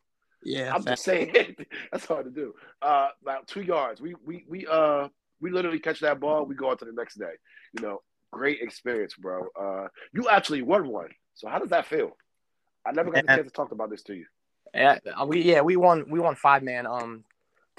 Yeah. 0.45 0.75
I'm 0.75 0.85
just 0.85 1.05
saying 1.05 1.33
that's 1.93 2.05
hard 2.05 2.25
to 2.27 2.31
do. 2.31 2.53
Uh, 2.83 3.09
about 3.23 3.47
two 3.47 3.63
yards. 3.63 4.01
We 4.01 4.15
we 4.25 4.45
we 4.49 4.67
uh 4.67 5.09
we 5.41 5.51
literally 5.51 5.79
catch 5.79 6.01
that 6.01 6.21
ball. 6.21 6.45
We 6.45 6.55
go 6.55 6.71
on 6.71 6.79
to 6.79 6.85
the 6.85 6.93
next 6.93 7.15
day. 7.19 7.33
You 7.79 7.83
know, 7.87 8.03
great 8.33 8.61
experience, 8.61 9.15
bro. 9.15 9.47
Uh, 9.59 9.89
you 10.13 10.29
actually 10.29 10.63
won 10.63 10.89
one. 10.89 11.09
So 11.35 11.49
how 11.49 11.59
does 11.59 11.71
that 11.71 11.87
feel? 11.87 12.17
I 12.87 12.93
never 12.93 13.11
got 13.11 13.23
the 13.23 13.29
Man. 13.29 13.39
chance 13.39 13.49
to 13.51 13.55
talk 13.55 13.73
about 13.73 13.91
this 13.91 14.03
to 14.05 14.15
you. 14.15 14.27
Yeah, 14.75 14.99
uh, 15.21 15.27
we 15.27 15.43
yeah 15.43 15.61
we 15.61 15.77
won 15.77 16.07
we 16.09 16.19
won 16.19 16.35
five 16.35 16.63
man 16.63 16.87
um 16.87 17.25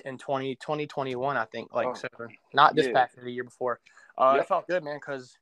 in 0.05 0.17
20, 0.17 0.55
2021 0.55 1.37
I 1.37 1.45
think 1.45 1.73
like 1.73 1.87
Oh, 1.87 1.93
so 1.93 2.07
not 2.53 2.75
this 2.75 2.87
yeah. 2.87 2.93
past 2.93 3.15
year 3.15 3.25
the 3.25 3.31
year 3.31 3.43
before. 3.43 3.79
Uh, 4.17 4.33
Yep. 4.35 4.43
It 4.43 4.47
felt 4.47 4.67
good 4.67 4.83
man 4.83 4.97
because 4.97 5.37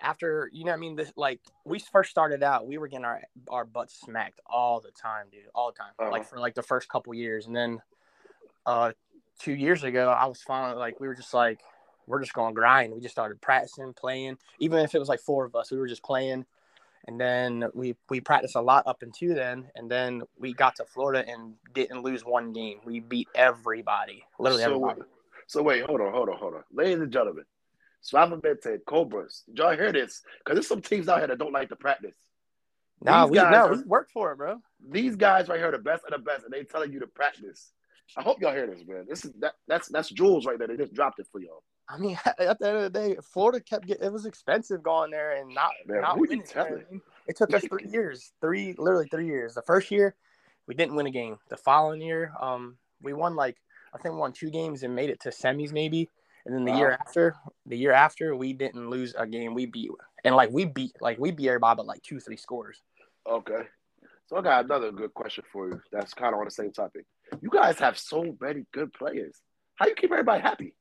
after 0.00 0.50
you 0.52 0.64
know 0.64 0.72
what 0.72 0.76
I 0.76 0.80
mean 0.80 0.96
this 0.96 1.12
like 1.16 1.40
we 1.64 1.78
first 1.78 2.10
started 2.10 2.42
out 2.42 2.66
we 2.66 2.76
were 2.78 2.88
getting 2.88 3.04
our 3.04 3.22
our 3.48 3.64
butts 3.64 3.98
smacked 4.00 4.40
all 4.46 4.80
the 4.80 4.90
time 4.90 5.26
dude 5.30 5.42
all 5.54 5.72
the 5.72 5.78
time 5.78 5.92
Uh-huh. 5.98 6.10
like 6.10 6.24
for 6.24 6.38
like 6.38 6.54
the 6.54 6.62
first 6.62 6.88
couple 6.88 7.14
years 7.14 7.46
and 7.46 7.56
then 7.56 7.80
uh 8.66 8.92
two 9.38 9.54
years 9.54 9.84
ago 9.84 10.10
I 10.10 10.26
was 10.26 10.42
finally 10.42 10.76
like 10.78 11.00
we 11.00 11.06
were 11.06 11.14
just 11.14 11.32
like 11.32 11.60
we're 12.06 12.20
just 12.20 12.34
going 12.34 12.54
to 12.54 12.58
grind 12.60 12.92
we 12.92 13.00
just 13.00 13.14
started 13.14 13.40
practicing 13.40 13.94
playing 13.94 14.36
even 14.58 14.80
if 14.80 14.94
it 14.94 14.98
was 14.98 15.08
like 15.08 15.20
four 15.20 15.44
of 15.46 15.54
us 15.54 15.70
we 15.70 15.78
were 15.78 15.88
just 15.88 16.02
playing 16.02 16.44
and 17.06 17.20
then 17.20 17.64
we 17.74 17.94
we 18.08 18.20
practiced 18.20 18.56
a 18.56 18.60
lot 18.60 18.86
up 18.86 19.02
until 19.02 19.34
then 19.34 19.70
and 19.74 19.90
then 19.90 20.22
we 20.38 20.52
got 20.52 20.74
to 20.76 20.84
florida 20.84 21.24
and 21.28 21.54
didn't 21.74 22.02
lose 22.02 22.24
one 22.24 22.52
game 22.52 22.78
we 22.84 23.00
beat 23.00 23.28
everybody 23.34 24.24
literally 24.38 24.62
so, 24.62 24.74
everybody 24.74 25.00
so 25.46 25.62
wait, 25.62 25.84
hold 25.84 26.00
on, 26.00 26.12
hold 26.12 26.28
on, 26.28 26.36
hold 26.38 26.54
on, 26.54 26.64
ladies 26.72 27.00
and 27.00 27.12
gentlemen. 27.12 27.44
Suavemente 28.02 28.78
Cobras. 28.86 29.44
Did 29.46 29.58
y'all 29.58 29.76
hear 29.76 29.92
this? 29.92 30.22
Because 30.38 30.56
there's 30.56 30.68
some 30.68 30.82
teams 30.82 31.08
out 31.08 31.18
here 31.18 31.26
that 31.28 31.38
don't 31.38 31.52
like 31.52 31.70
to 31.70 31.76
practice. 31.76 32.14
no 33.02 33.22
These 33.22 33.30
we 33.30 33.36
no 33.38 33.42
are- 33.44 33.76
we 33.76 33.82
worked 33.84 34.10
for 34.10 34.32
it 34.32 34.36
bro 34.36 34.60
These 34.90 35.16
guys 35.16 35.48
right 35.48 35.58
here 35.58 35.68
are 35.68 35.72
the 35.72 35.78
best 35.78 36.04
of 36.04 36.10
the 36.10 36.18
best, 36.18 36.44
and 36.44 36.52
they 36.52 36.64
telling 36.64 36.92
you 36.92 37.00
to 37.00 37.06
practice. 37.06 37.72
I 38.16 38.22
hope 38.22 38.40
y'all 38.40 38.52
hear 38.52 38.66
this, 38.66 38.84
man. 38.86 39.06
This 39.08 39.24
is 39.24 39.32
that 39.40 39.54
that's 39.66 39.88
that's 39.88 40.10
jewels 40.10 40.46
right 40.46 40.58
there. 40.58 40.68
They 40.68 40.76
just 40.76 40.94
dropped 40.94 41.18
it 41.18 41.26
for 41.32 41.40
y'all. 41.40 41.62
I 41.88 41.98
mean 41.98 42.18
at 42.26 42.58
the 42.58 42.68
end 42.68 42.76
of 42.76 42.92
the 42.92 42.98
day 42.98 43.16
florida 43.22 43.60
kept 43.60 43.86
getting 43.86 44.04
it 44.04 44.12
was 44.12 44.26
expensive 44.26 44.82
going 44.82 45.10
there 45.10 45.36
and 45.36 45.54
not 45.54 45.70
Man, 45.86 46.02
not 46.02 46.18
winning, 46.18 46.42
you 46.48 46.54
know 46.54 46.66
I 46.66 46.70
mean? 46.70 47.02
it 47.26 47.36
took 47.36 47.52
us 47.54 47.64
three 47.66 47.86
years 47.90 48.32
three 48.40 48.74
literally 48.78 49.08
three 49.08 49.26
years 49.26 49.54
the 49.54 49.62
first 49.62 49.90
year 49.90 50.14
we 50.66 50.74
didn't 50.74 50.94
win 50.94 51.06
a 51.06 51.10
game 51.10 51.38
the 51.48 51.56
following 51.56 52.00
year 52.00 52.32
um 52.40 52.76
we 53.02 53.12
won 53.12 53.36
like 53.36 53.56
i 53.94 53.98
think 53.98 54.14
we 54.14 54.20
won 54.20 54.32
two 54.32 54.50
games 54.50 54.82
and 54.82 54.94
made 54.94 55.10
it 55.10 55.20
to 55.20 55.30
semis 55.30 55.72
maybe 55.72 56.10
and 56.46 56.54
then 56.54 56.64
the 56.64 56.72
year 56.72 56.98
after 57.00 57.34
the 57.66 57.76
year 57.76 57.92
after 57.92 58.36
we 58.36 58.52
didn't 58.52 58.90
lose 58.90 59.14
a 59.18 59.26
game 59.26 59.54
we 59.54 59.66
beat 59.66 59.90
and 60.24 60.34
like 60.34 60.50
we 60.50 60.64
beat 60.64 60.92
like 61.00 61.18
we 61.18 61.30
beat 61.30 61.48
everybody 61.48 61.76
but 61.76 61.86
like 61.86 62.02
two 62.02 62.20
three 62.20 62.36
scores 62.36 62.82
Okay. 63.28 63.62
So 64.26 64.36
I 64.36 64.42
got 64.42 64.64
another 64.64 64.92
good 64.92 65.12
question 65.14 65.44
for 65.52 65.68
you. 65.68 65.80
That's 65.92 66.14
kind 66.14 66.34
of 66.34 66.40
on 66.40 66.44
the 66.46 66.50
same 66.50 66.72
topic. 66.72 67.04
You 67.40 67.50
guys 67.50 67.78
have 67.78 67.98
so 67.98 68.36
many 68.40 68.64
good 68.72 68.92
players. 68.92 69.36
How 69.76 69.86
you 69.86 69.94
keep 69.94 70.12
everybody 70.12 70.40
happy? 70.40 70.74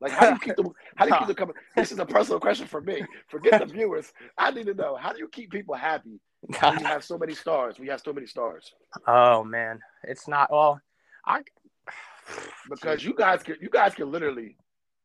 Like 0.00 0.12
how 0.12 0.26
do 0.26 0.34
you 0.34 0.40
keep 0.40 0.56
them? 0.56 0.68
How 0.96 1.06
do 1.06 1.12
you 1.12 1.18
keep 1.18 1.26
them 1.28 1.36
coming? 1.36 1.54
This 1.74 1.92
is 1.92 1.98
a 1.98 2.06
personal 2.06 2.40
question 2.40 2.66
for 2.66 2.80
me. 2.80 3.02
Forget 3.28 3.60
the 3.60 3.72
viewers. 3.72 4.12
I 4.36 4.50
need 4.50 4.66
to 4.66 4.74
know 4.74 4.96
how 4.96 5.12
do 5.12 5.18
you 5.18 5.28
keep 5.28 5.50
people 5.50 5.74
happy 5.74 6.20
when 6.40 6.78
you 6.78 6.84
have 6.84 7.04
so 7.04 7.16
many 7.16 7.34
stars? 7.34 7.78
We 7.78 7.88
have 7.88 8.00
so 8.00 8.12
many 8.12 8.26
stars 8.26 8.72
oh 9.06 9.44
man 9.44 9.78
it's 10.04 10.28
not 10.28 10.50
well 10.50 10.80
i 11.26 11.42
because 12.70 13.04
you 13.04 13.14
guys 13.14 13.42
can. 13.42 13.56
You 13.60 13.68
guys 13.68 13.94
can 13.94 14.10
literally, 14.10 14.56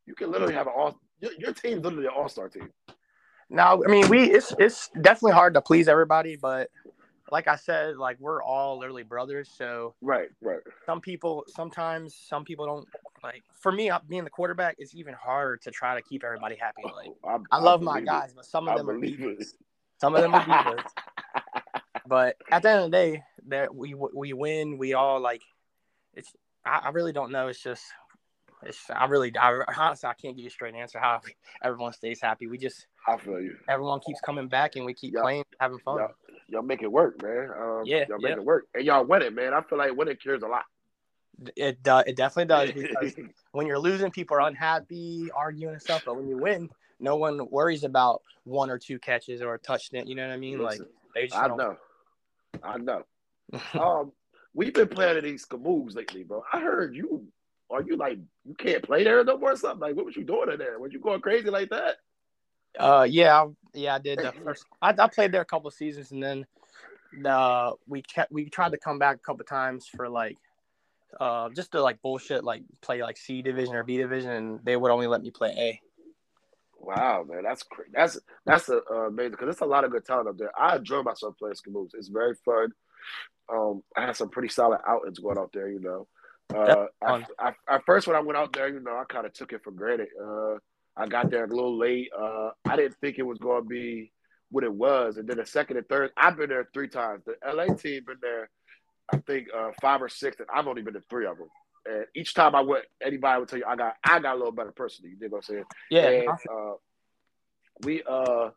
you 0.06 0.16
can 0.16 0.32
literally 0.32 0.54
have 0.54 0.68
an 0.68 0.74
all. 0.76 1.00
Your, 1.20 1.32
your 1.38 1.54
team's 1.54 1.84
literally 1.84 2.06
an 2.06 2.14
all 2.16 2.30
star 2.30 2.50
team. 2.50 2.70
No, 3.50 3.84
I 3.86 3.90
mean 3.90 4.08
we 4.10 4.32
it's 4.32 4.54
it's 4.58 4.90
definitely 5.02 5.34
hard 5.34 5.54
to 5.56 5.62
please 5.62 5.88
everybody, 5.88 6.36
but 6.36 6.70
like 7.32 7.48
I 7.48 7.56
said, 7.56 7.98
like 7.98 8.18
we're 8.20 8.44
all 8.44 8.78
literally 8.78 9.04
brothers. 9.04 9.50
So 9.56 9.96
Right. 10.02 10.30
Right. 10.42 10.60
some 10.86 11.02
people 11.02 11.44
sometimes 11.48 12.16
some 12.16 12.44
people 12.44 12.66
don't 12.66 12.88
like 13.24 13.44
for 13.54 13.72
me 13.72 13.92
being 14.10 14.24
the 14.24 14.30
quarterback 14.30 14.76
it's 14.80 14.96
even 14.96 15.14
harder 15.14 15.56
to 15.58 15.70
try 15.72 15.96
to 15.96 16.02
keep 16.02 16.24
everybody 16.24 16.56
happy. 16.56 16.84
Like 16.84 17.10
oh, 17.24 17.44
I 17.52 17.60
love 17.60 17.82
my 17.82 17.94
believe 17.94 18.04
it. 18.04 18.08
guys, 18.08 18.34
but 18.36 18.46
some 18.46 18.68
of 18.68 18.74
I 18.74 18.78
them 18.78 18.90
are 18.90 19.04
it. 19.04 19.44
Some 20.00 20.16
of 20.16 20.22
them 20.22 20.34
are 20.36 20.42
divas. 20.42 20.82
But 22.08 22.36
at 22.52 22.64
the 22.64 22.70
end 22.70 22.80
of 22.86 22.92
the 22.92 22.98
day, 22.98 23.24
that 23.48 23.74
we 23.74 23.94
we 23.94 24.34
win, 24.34 24.78
we 24.78 24.94
all 24.94 25.20
like 25.22 25.44
it's 26.14 26.34
I, 26.66 26.82
I 26.86 26.90
really 26.90 27.14
don't 27.14 27.32
know. 27.32 27.48
It's 27.48 27.62
just 27.62 27.84
it's 28.64 28.90
I 28.90 29.06
really 29.06 29.32
I 29.38 29.62
honestly 29.78 30.10
I 30.10 30.14
can't 30.14 30.36
give 30.36 30.44
you 30.44 30.48
a 30.48 30.52
straight 30.52 30.76
answer 30.76 31.00
how 31.00 31.22
everyone 31.64 31.94
stays 31.94 32.20
happy. 32.20 32.48
We 32.48 32.58
just 32.58 32.88
I 33.08 33.18
feel 33.18 33.40
you. 33.40 33.56
everyone 33.70 34.00
keeps 34.06 34.20
coming 34.22 34.48
back 34.48 34.76
and 34.76 34.86
we 34.86 34.94
keep 34.94 35.14
Yeah. 35.14 35.22
playing, 35.22 35.44
having 35.60 35.80
fun. 35.80 36.00
Yeah. 36.00 36.08
Y'all 36.52 36.62
make 36.62 36.84
it 36.84 36.92
work, 36.92 37.22
man. 37.24 37.50
Um, 37.58 37.82
Yeah, 37.86 38.06
y'all 38.10 38.20
make 38.20 38.32
yeah. 38.32 38.36
it 38.38 38.44
work, 38.44 38.68
and 38.76 38.84
y'all 38.84 39.06
win 39.06 39.22
it, 39.22 39.34
man. 39.34 39.54
I 39.54 39.62
feel 39.62 39.78
like 39.78 39.96
winning 39.96 40.18
cures 40.18 40.44
a 40.44 40.48
lot. 40.48 40.64
It 41.56 41.82
does. 41.82 42.04
It 42.08 42.18
definitely 42.18 42.46
does 42.54 42.72
because 42.76 43.14
when 43.54 43.68
you're 43.68 43.80
losing, 43.80 44.12
people 44.12 44.36
are 44.36 44.42
unhappy, 44.42 45.30
arguing 45.34 45.74
and 45.74 45.82
stuff. 45.82 46.04
But 46.06 46.18
when 46.18 46.28
you 46.28 46.38
win, 46.38 46.70
no 47.00 47.16
one 47.16 47.50
worries 47.50 47.86
about 47.86 48.22
one 48.44 48.70
or 48.70 48.78
two 48.78 49.00
catches 49.00 49.42
or 49.42 49.54
a 49.54 49.60
touchdown. 49.60 50.08
You 50.08 50.16
know 50.16 50.28
what 50.28 50.34
I 50.34 50.38
mean? 50.38 50.60
Listen, 50.62 50.82
like 50.86 50.90
they 51.16 51.28
just 51.28 51.40
I 51.40 51.48
don't- 51.48 51.58
know, 51.58 51.78
I 52.62 52.78
know. 52.78 53.04
um, 53.80 54.12
we've 54.54 54.74
been 54.74 54.90
playing 54.90 55.24
these 55.24 55.46
moves 55.58 55.96
lately, 55.96 56.24
bro. 56.24 56.44
I 56.52 56.60
heard 56.60 56.94
you. 56.96 57.28
Are 57.70 57.82
you 57.82 57.96
like 57.96 58.20
you 58.44 58.54
can't 58.56 58.84
play 58.84 59.06
there 59.06 59.24
no 59.24 59.38
more? 59.38 59.54
Or 59.54 59.56
something 59.56 59.80
like 59.80 59.96
what 59.96 60.06
was 60.06 60.18
you 60.18 60.26
doing 60.26 60.52
in 60.52 60.60
there? 60.60 60.78
Were 60.78 60.90
you 60.92 61.00
going 61.00 61.22
crazy 61.22 61.50
like 61.50 61.70
that? 61.70 61.96
Uh, 62.78 63.06
yeah, 63.10 63.44
I- 63.44 63.48
yeah, 63.74 63.96
I 63.96 64.00
did 64.00 64.20
the 64.20 64.32
first. 64.44 64.66
I, 64.82 64.94
I 64.98 65.08
played 65.08 65.32
there 65.32 65.42
a 65.42 65.46
couple 65.46 65.68
of 65.68 65.74
seasons, 65.74 66.12
and 66.12 66.22
then 66.22 66.46
uh, 67.26 67.72
we 67.88 68.02
kept 68.02 68.32
we 68.32 68.50
tried 68.50 68.72
to 68.72 68.78
come 68.78 69.00
back 69.00 69.16
a 69.18 69.20
couple 69.20 69.46
times 69.46 69.88
for 69.88 70.10
like, 70.10 70.38
uh, 71.20 71.50
just 71.50 71.72
to 71.72 71.82
like 71.82 72.02
bullshit, 72.02 72.44
like 72.44 72.64
play 72.82 73.02
like 73.02 73.18
C 73.18 73.42
division 73.42 73.76
or 73.76 73.84
B 73.84 73.98
division, 73.98 74.32
and 74.32 74.60
they 74.64 74.76
would 74.76 74.92
only 74.92 75.08
let 75.08 75.22
me 75.22 75.32
play 75.32 75.54
A. 75.58 75.82
Wow, 76.80 77.26
man, 77.30 77.44
that's 77.44 77.64
cra- 77.64 77.86
that's 77.94 78.20
that's 78.46 78.68
a, 78.70 78.82
uh, 78.90 79.08
amazing 79.08 79.32
because 79.32 79.46
there's 79.46 79.62
a 79.62 79.66
lot 79.66 79.84
of 79.84 79.92
good 79.92 80.04
talent 80.04 80.28
up 80.30 80.38
there. 80.38 80.52
I 80.60 80.76
enjoy 80.78 81.02
myself 81.04 81.38
playing 81.38 81.56
moves. 81.68 81.94
It's 81.94 82.08
very 82.08 82.36
fun. 82.44 82.74
Um, 83.54 83.84
I 83.96 84.06
had 84.06 84.16
some 84.16 84.30
pretty 84.30 84.50
solid 84.50 84.80
outings 84.88 85.20
going 85.20 85.38
out 85.38 85.52
there. 85.54 85.70
You 85.70 85.80
know, 85.80 86.08
uh, 86.54 86.88
I. 87.02 87.26
I, 87.40 87.54
at 87.70 87.86
first 87.86 88.08
when 88.08 88.16
I 88.16 88.22
went 88.22 88.38
out 88.38 88.52
there, 88.54 88.68
you 88.68 88.80
know, 88.80 88.98
I 88.98 89.04
kind 89.08 89.26
of 89.26 89.34
took 89.34 89.54
it 89.54 89.64
for 89.64 89.72
granted. 89.72 90.08
Uh, 90.22 90.58
I 91.02 91.08
got 91.08 91.32
there 91.32 91.46
a 91.46 91.48
little 91.48 91.78
late. 91.78 92.10
Uh, 92.18 92.52
I 92.66 92.76
didn't 92.76 92.96
think 93.02 93.18
it 93.18 93.24
was 93.24 93.40
going 93.40 93.64
to 93.64 93.68
be 93.68 94.12
what 94.52 94.64
it 94.64 94.74
was, 94.74 95.18
and 95.18 95.28
then 95.28 95.38
the 95.38 95.46
second 95.46 95.78
and 95.78 95.88
third, 95.88 96.12
I've 96.16 96.38
been 96.38 96.50
there 96.50 96.70
three 96.74 96.88
times. 96.88 97.24
The 97.26 97.36
LA 97.46 97.74
team 97.74 98.04
been 98.06 98.18
there, 98.22 98.50
I 99.12 99.18
think 99.18 99.48
uh, 99.56 99.72
five 99.82 100.02
or 100.02 100.10
six, 100.10 100.38
and 100.40 100.48
I've 100.54 100.68
only 100.68 100.82
been 100.82 100.94
to 100.94 101.02
three 101.10 101.26
of 101.26 101.38
them. 101.38 101.48
And 101.86 102.06
each 102.16 102.36
time 102.36 102.54
I 102.54 102.62
went, 102.62 102.86
anybody 103.04 103.40
would 103.40 103.50
tell 103.50 103.58
you 103.58 103.66
I 103.68 103.76
got 103.76 103.96
I 104.04 104.20
got 104.20 104.36
a 104.36 104.38
little 104.38 104.52
better 104.52 104.72
personally. 104.72 105.12
You 105.12 105.18
dig 105.18 105.32
what 105.32 105.40
I'm 105.40 105.44
saying? 105.44 105.64
Yeah, 105.90 106.08
And, 106.08 106.30
uh, 106.30 106.74
we 107.84 108.04
uh, 108.04 108.52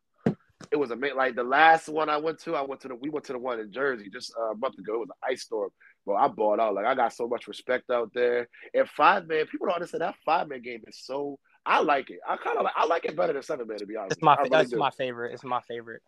it 0.70 0.76
was 0.76 0.90
a 0.90 0.96
like 0.96 1.34
the 1.34 1.44
last 1.44 1.88
one 1.88 2.08
I 2.08 2.16
went 2.16 2.38
to. 2.40 2.54
I 2.54 2.62
went 2.62 2.80
to 2.82 2.88
the 2.88 2.94
we 2.94 3.08
went 3.08 3.24
to 3.26 3.32
the 3.32 3.38
one 3.38 3.60
in 3.60 3.72
Jersey 3.72 4.10
just 4.12 4.34
uh, 4.38 4.52
a 4.52 4.56
month 4.56 4.78
ago. 4.78 4.94
It 4.94 4.98
was 5.00 5.08
an 5.10 5.30
ice 5.32 5.42
storm. 5.42 5.70
Bro, 6.04 6.16
I 6.16 6.28
bought 6.28 6.60
out. 6.60 6.74
Like 6.74 6.86
I 6.86 6.94
got 6.94 7.12
so 7.12 7.26
much 7.26 7.48
respect 7.48 7.90
out 7.90 8.10
there. 8.14 8.48
And 8.74 8.88
five 8.88 9.26
man, 9.26 9.46
people 9.46 9.66
don't 9.66 9.76
understand 9.76 10.02
that 10.02 10.16
five 10.24 10.48
man 10.48 10.62
game 10.62 10.82
is 10.86 10.98
so. 11.02 11.38
I 11.66 11.80
like 11.80 12.10
it. 12.10 12.18
I 12.28 12.36
kind 12.36 12.58
of 12.58 12.64
like. 12.64 12.74
I 12.76 12.86
like 12.86 13.04
it 13.04 13.16
better 13.16 13.32
than 13.32 13.42
seven 13.42 13.66
man 13.66 13.78
to 13.78 13.86
be 13.86 13.96
honest. 13.96 14.16
it's 14.16 14.22
my 14.22 14.36
really 14.36 14.50
that's 14.50 14.70
do. 14.70 14.76
my 14.76 14.90
favorite. 14.90 15.32
It's 15.32 15.44
my 15.44 15.60
favorite. 15.62 16.02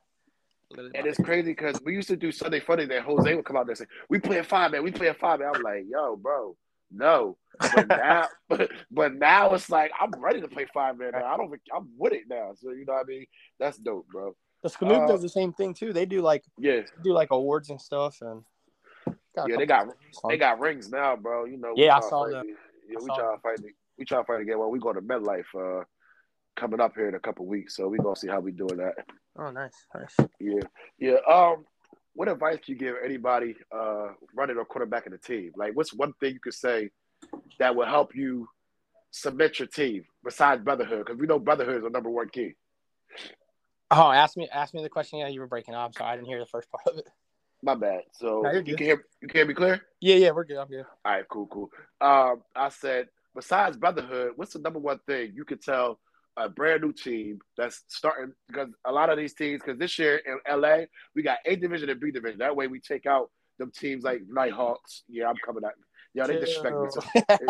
Literally 0.70 0.90
my 0.92 0.98
And 0.98 1.08
it's 1.08 1.18
crazy 1.18 1.52
because 1.52 1.80
we 1.84 1.94
used 1.94 2.08
to 2.08 2.16
do 2.16 2.30
Sunday 2.32 2.60
Funny 2.60 2.84
That 2.86 3.02
Jose 3.02 3.34
would 3.34 3.44
come 3.44 3.56
out 3.56 3.66
there 3.66 3.72
and 3.72 3.78
say, 3.78 3.86
"We 4.08 4.18
playing 4.18 4.44
five 4.44 4.72
man. 4.72 4.82
We 4.82 4.90
playing 4.90 5.14
five 5.14 5.40
man." 5.40 5.52
I'm 5.54 5.62
like, 5.62 5.84
"Yo, 5.88 6.16
bro, 6.16 6.56
No, 6.90 7.38
but 7.58 7.88
now, 7.88 8.26
but, 8.48 8.70
but 8.90 9.14
now 9.14 9.54
it's 9.54 9.70
like 9.70 9.92
I'm 9.98 10.10
ready 10.20 10.40
to 10.40 10.48
play 10.48 10.66
five 10.72 10.98
man. 10.98 11.12
Now 11.12 11.24
I 11.24 11.36
don't. 11.36 11.50
think 11.50 11.62
I'm 11.74 11.88
with 11.96 12.12
it 12.12 12.24
now. 12.28 12.52
So 12.60 12.72
you 12.72 12.84
know 12.84 12.94
what 12.94 13.06
I 13.06 13.08
mean. 13.08 13.26
That's 13.58 13.78
dope, 13.78 14.06
bro. 14.08 14.34
The 14.62 14.68
Skanook 14.68 15.04
Uh, 15.04 15.06
does 15.06 15.22
the 15.22 15.28
same 15.28 15.52
thing 15.52 15.74
too. 15.74 15.92
They 15.92 16.06
do 16.06 16.20
like 16.20 16.44
Yeah, 16.58 16.80
do 17.02 17.12
like 17.12 17.30
awards 17.30 17.70
and 17.70 17.80
stuff, 17.80 18.18
and 18.20 18.42
got 19.34 19.48
yeah. 19.48 19.56
They 19.56 19.66
got 19.66 19.88
they 20.28 20.36
got 20.36 20.60
rings 20.60 20.90
now, 20.90 21.16
bro. 21.16 21.44
You 21.44 21.56
know. 21.56 21.72
Yeah, 21.76 21.96
I 21.96 22.00
saw 22.00 22.24
fight 22.24 22.32
that. 22.32 22.46
Yeah, 22.46 22.98
I 22.98 23.02
we 23.02 23.06
try 23.06 23.34
to 23.34 23.40
fight. 23.40 23.60
The, 23.96 24.00
we 24.00 24.04
try 24.04 24.18
to 24.18 24.24
fight 24.24 24.40
again. 24.40 24.58
Well, 24.58 24.70
we 24.70 24.78
go 24.78 24.92
to 24.92 25.00
MetLife 25.00 25.44
uh, 25.80 25.84
coming 26.56 26.80
up 26.80 26.94
here 26.94 27.08
in 27.08 27.14
a 27.14 27.20
couple 27.20 27.46
weeks, 27.46 27.76
so 27.76 27.88
we 27.88 27.98
gonna 27.98 28.16
see 28.16 28.28
how 28.28 28.40
we 28.40 28.52
doing 28.52 28.76
that. 28.78 28.94
Oh, 29.38 29.50
nice, 29.50 29.74
nice. 29.94 30.14
Yeah, 30.40 30.60
yeah. 30.98 31.16
Um, 31.28 31.64
what 32.14 32.28
advice 32.28 32.58
can 32.64 32.74
you 32.74 32.76
give 32.76 32.94
anybody 33.04 33.54
uh 33.70 34.08
running 34.34 34.56
or 34.56 34.64
quarterback 34.64 35.06
in 35.06 35.12
the 35.12 35.18
team? 35.18 35.52
Like, 35.56 35.74
what's 35.74 35.92
one 35.92 36.14
thing 36.20 36.34
you 36.34 36.40
could 36.40 36.54
say 36.54 36.90
that 37.58 37.76
will 37.76 37.86
help 37.86 38.14
you 38.14 38.48
submit 39.10 39.58
your 39.58 39.68
team 39.68 40.04
besides 40.24 40.62
brotherhood? 40.62 41.04
Because 41.06 41.20
we 41.20 41.26
know 41.26 41.38
brotherhood 41.38 41.76
is 41.76 41.82
the 41.82 41.90
number 41.90 42.10
one 42.10 42.28
key. 42.30 42.54
Oh, 43.90 44.10
ask 44.10 44.36
me, 44.36 44.48
ask 44.52 44.74
me 44.74 44.82
the 44.82 44.88
question. 44.88 45.18
Yeah, 45.20 45.28
you 45.28 45.40
were 45.40 45.46
breaking 45.46 45.74
up, 45.74 45.94
so 45.94 46.04
I 46.04 46.16
didn't 46.16 46.26
hear 46.28 46.40
the 46.40 46.46
first 46.46 46.68
part 46.70 46.82
of 46.86 46.98
it. 46.98 47.06
My 47.62 47.74
bad. 47.74 48.02
So 48.12 48.42
No, 48.42 48.50
you're 48.50 48.60
you 48.60 48.64
good. 48.64 48.76
can 48.78 48.86
hear 48.86 49.04
you 49.20 49.28
can 49.28 49.38
hear 49.38 49.46
me 49.46 49.54
clear. 49.54 49.80
Yeah, 50.00 50.16
yeah, 50.16 50.30
we're 50.30 50.44
good. 50.44 50.56
I'm 50.58 50.68
good. 50.68 50.84
All 51.04 51.12
right, 51.12 51.24
cool, 51.28 51.46
cool. 51.46 51.70
Um, 52.00 52.42
I 52.54 52.68
said 52.70 53.08
besides 53.36 53.76
brotherhood, 53.76 54.32
what's 54.36 54.54
the 54.54 54.58
number 54.58 54.78
one 54.78 54.98
thing 55.06 55.32
you 55.34 55.44
could 55.44 55.62
tell 55.62 56.00
a 56.36 56.48
brand 56.48 56.82
new 56.82 56.92
team 56.92 57.38
that's 57.56 57.84
starting 57.88 58.32
because 58.48 58.68
a 58.84 58.92
lot 58.92 59.08
of 59.08 59.16
these 59.16 59.34
teams 59.34 59.62
because 59.64 59.78
this 59.78 59.98
year 59.98 60.20
in 60.26 60.60
LA 60.60 60.80
we 61.14 61.22
got 61.22 61.38
A 61.46 61.56
division 61.56 61.88
and 61.88 62.00
B 62.00 62.10
division. 62.10 62.38
That 62.38 62.56
way 62.56 62.66
we 62.66 62.80
take 62.80 63.06
out 63.06 63.30
them 63.58 63.70
teams 63.74 64.04
like 64.04 64.22
Nighthawks. 64.28 65.04
Yeah, 65.08 65.28
I'm 65.28 65.36
coming 65.44 65.64
at 65.64 65.72
Yeah, 66.14 66.26
they 66.26 66.38
disrespect 66.38 66.76
me. 66.78 66.88
So 66.90 67.00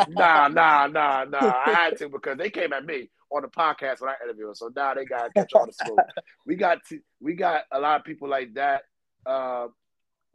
nah, 0.08 0.48
nah, 0.48 0.86
nah, 0.86 1.24
nah. 1.24 1.52
I 1.66 1.72
had 1.72 1.96
to 1.98 2.08
because 2.08 2.38
they 2.38 2.50
came 2.50 2.72
at 2.72 2.84
me 2.84 3.10
on 3.30 3.42
the 3.42 3.48
podcast 3.48 4.00
when 4.00 4.10
I 4.10 4.14
interviewed. 4.22 4.48
them. 4.48 4.54
So 4.54 4.70
now 4.74 4.94
they 4.94 5.04
got 5.04 5.24
to 5.24 5.30
catch 5.32 5.52
all 5.54 5.66
the 5.66 5.72
smoke. 5.72 5.98
we 6.46 6.54
got 6.54 6.78
to, 6.88 7.00
we 7.20 7.34
got 7.34 7.62
a 7.72 7.80
lot 7.80 8.00
of 8.00 8.06
people 8.06 8.28
like 8.28 8.54
that, 8.54 8.82
uh, 9.24 9.66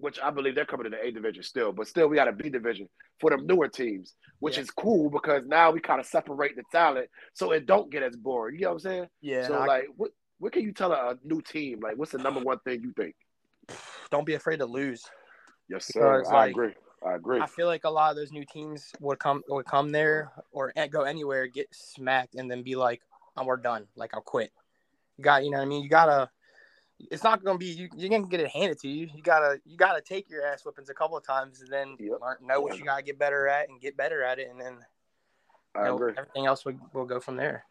which 0.02 0.20
I 0.20 0.32
believe 0.32 0.56
they're 0.56 0.66
coming 0.66 0.86
to 0.86 0.90
the 0.90 1.02
A 1.02 1.12
division 1.12 1.44
still, 1.44 1.72
but 1.72 1.88
still 1.88 2.08
we 2.08 2.16
got 2.16 2.28
a 2.28 2.32
B 2.34 2.50
division 2.50 2.90
for 3.20 3.30
them 3.30 3.46
newer 3.46 3.68
teams, 3.68 4.16
which 4.40 4.58
Yeah. 4.58 4.64
is 4.64 4.72
cool 4.72 5.10
because 5.10 5.44
now 5.46 5.72
we 5.72 5.80
kind 5.80 6.00
of 6.00 6.06
separate 6.08 6.56
the 6.56 6.64
talent 6.72 7.08
so 7.34 7.52
it 7.52 7.66
don't 7.66 7.92
get 7.92 8.04
as 8.04 8.16
boring. 8.16 8.56
You 8.56 8.62
know 8.62 8.68
what 8.70 8.74
I'm 8.74 8.80
saying? 8.80 9.08
Yeah, 9.22 9.48
so 9.48 9.56
I- 9.56 9.66
like, 9.68 9.88
what 9.96 10.12
what 10.40 10.52
can 10.52 10.64
you 10.64 10.74
tell 10.74 10.92
a, 10.92 11.12
a 11.12 11.18
new 11.24 11.40
team? 11.40 11.80
Like, 11.82 11.98
what's 11.98 12.12
the 12.12 12.18
number 12.18 12.40
one 12.42 12.58
thing 12.66 12.82
you 12.82 12.94
think? 12.94 13.16
don't 14.10 14.26
be 14.26 14.34
afraid 14.34 14.58
to 14.58 14.66
lose. 14.66 15.04
Yes, 15.70 15.86
sir. 15.86 16.18
Because, 16.20 16.32
I 16.32 16.36
like, 16.36 16.52
agree. 16.52 16.74
I 17.06 17.14
agree. 17.16 17.40
I 17.40 17.46
feel 17.48 17.68
like 17.68 17.84
a 17.86 17.90
lot 17.90 18.10
of 18.12 18.18
those 18.18 18.32
new 18.32 18.44
teams 18.46 18.92
would 19.00 19.20
come 19.20 19.44
would 19.50 19.66
come 19.66 19.90
there 19.92 20.32
or 20.52 20.74
go 20.90 21.04
anywhere, 21.04 21.48
get 21.48 21.68
smacked, 21.72 22.36
and 22.36 22.50
then 22.50 22.62
be 22.64 22.76
like, 22.76 23.02
"Oh, 23.38 23.46
we're 23.46 23.58
done. 23.58 23.88
Like 23.96 24.14
I'll 24.14 24.22
quit." 24.22 24.52
You 25.18 25.24
got, 25.24 25.44
you 25.44 25.52
know, 25.52 25.58
what 25.58 25.64
I 25.64 25.68
mean, 25.68 25.84
you 25.84 25.90
gotta. 25.90 26.30
It's 27.10 27.24
not 27.24 27.44
gonna 27.44 27.58
be 27.58 27.68
you. 27.68 27.90
You're 27.96 28.10
gonna 28.10 28.28
get 28.28 28.40
it 28.40 28.50
handed 28.50 28.80
to 28.80 28.88
you. 28.88 29.10
You 29.14 29.22
gotta, 29.24 29.60
you 29.66 29.78
gotta 29.78 30.02
take 30.02 30.30
your 30.30 30.46
ass 30.46 30.64
whippings 30.64 30.90
a 30.90 30.94
couple 30.94 31.18
of 31.18 31.26
times, 31.26 31.62
and 31.62 31.70
then 31.72 31.98
Yep. 32.00 32.20
learn, 32.22 32.38
know 32.42 32.62
what 32.62 32.78
you 32.78 32.86
gotta 32.86 33.04
get 33.04 33.18
better 33.18 33.48
at, 33.48 33.70
and 33.70 33.80
get 33.80 33.98
better 33.98 34.24
at 34.24 34.40
it, 34.40 34.50
and 34.50 34.60
then 34.60 34.78
I 35.76 35.86
know, 35.86 35.96
agree. 35.96 36.14
everything 36.18 36.46
else 36.46 36.66
will, 36.66 36.76
will 36.94 37.06
go 37.06 37.20
from 37.20 37.38
there. 37.38 37.66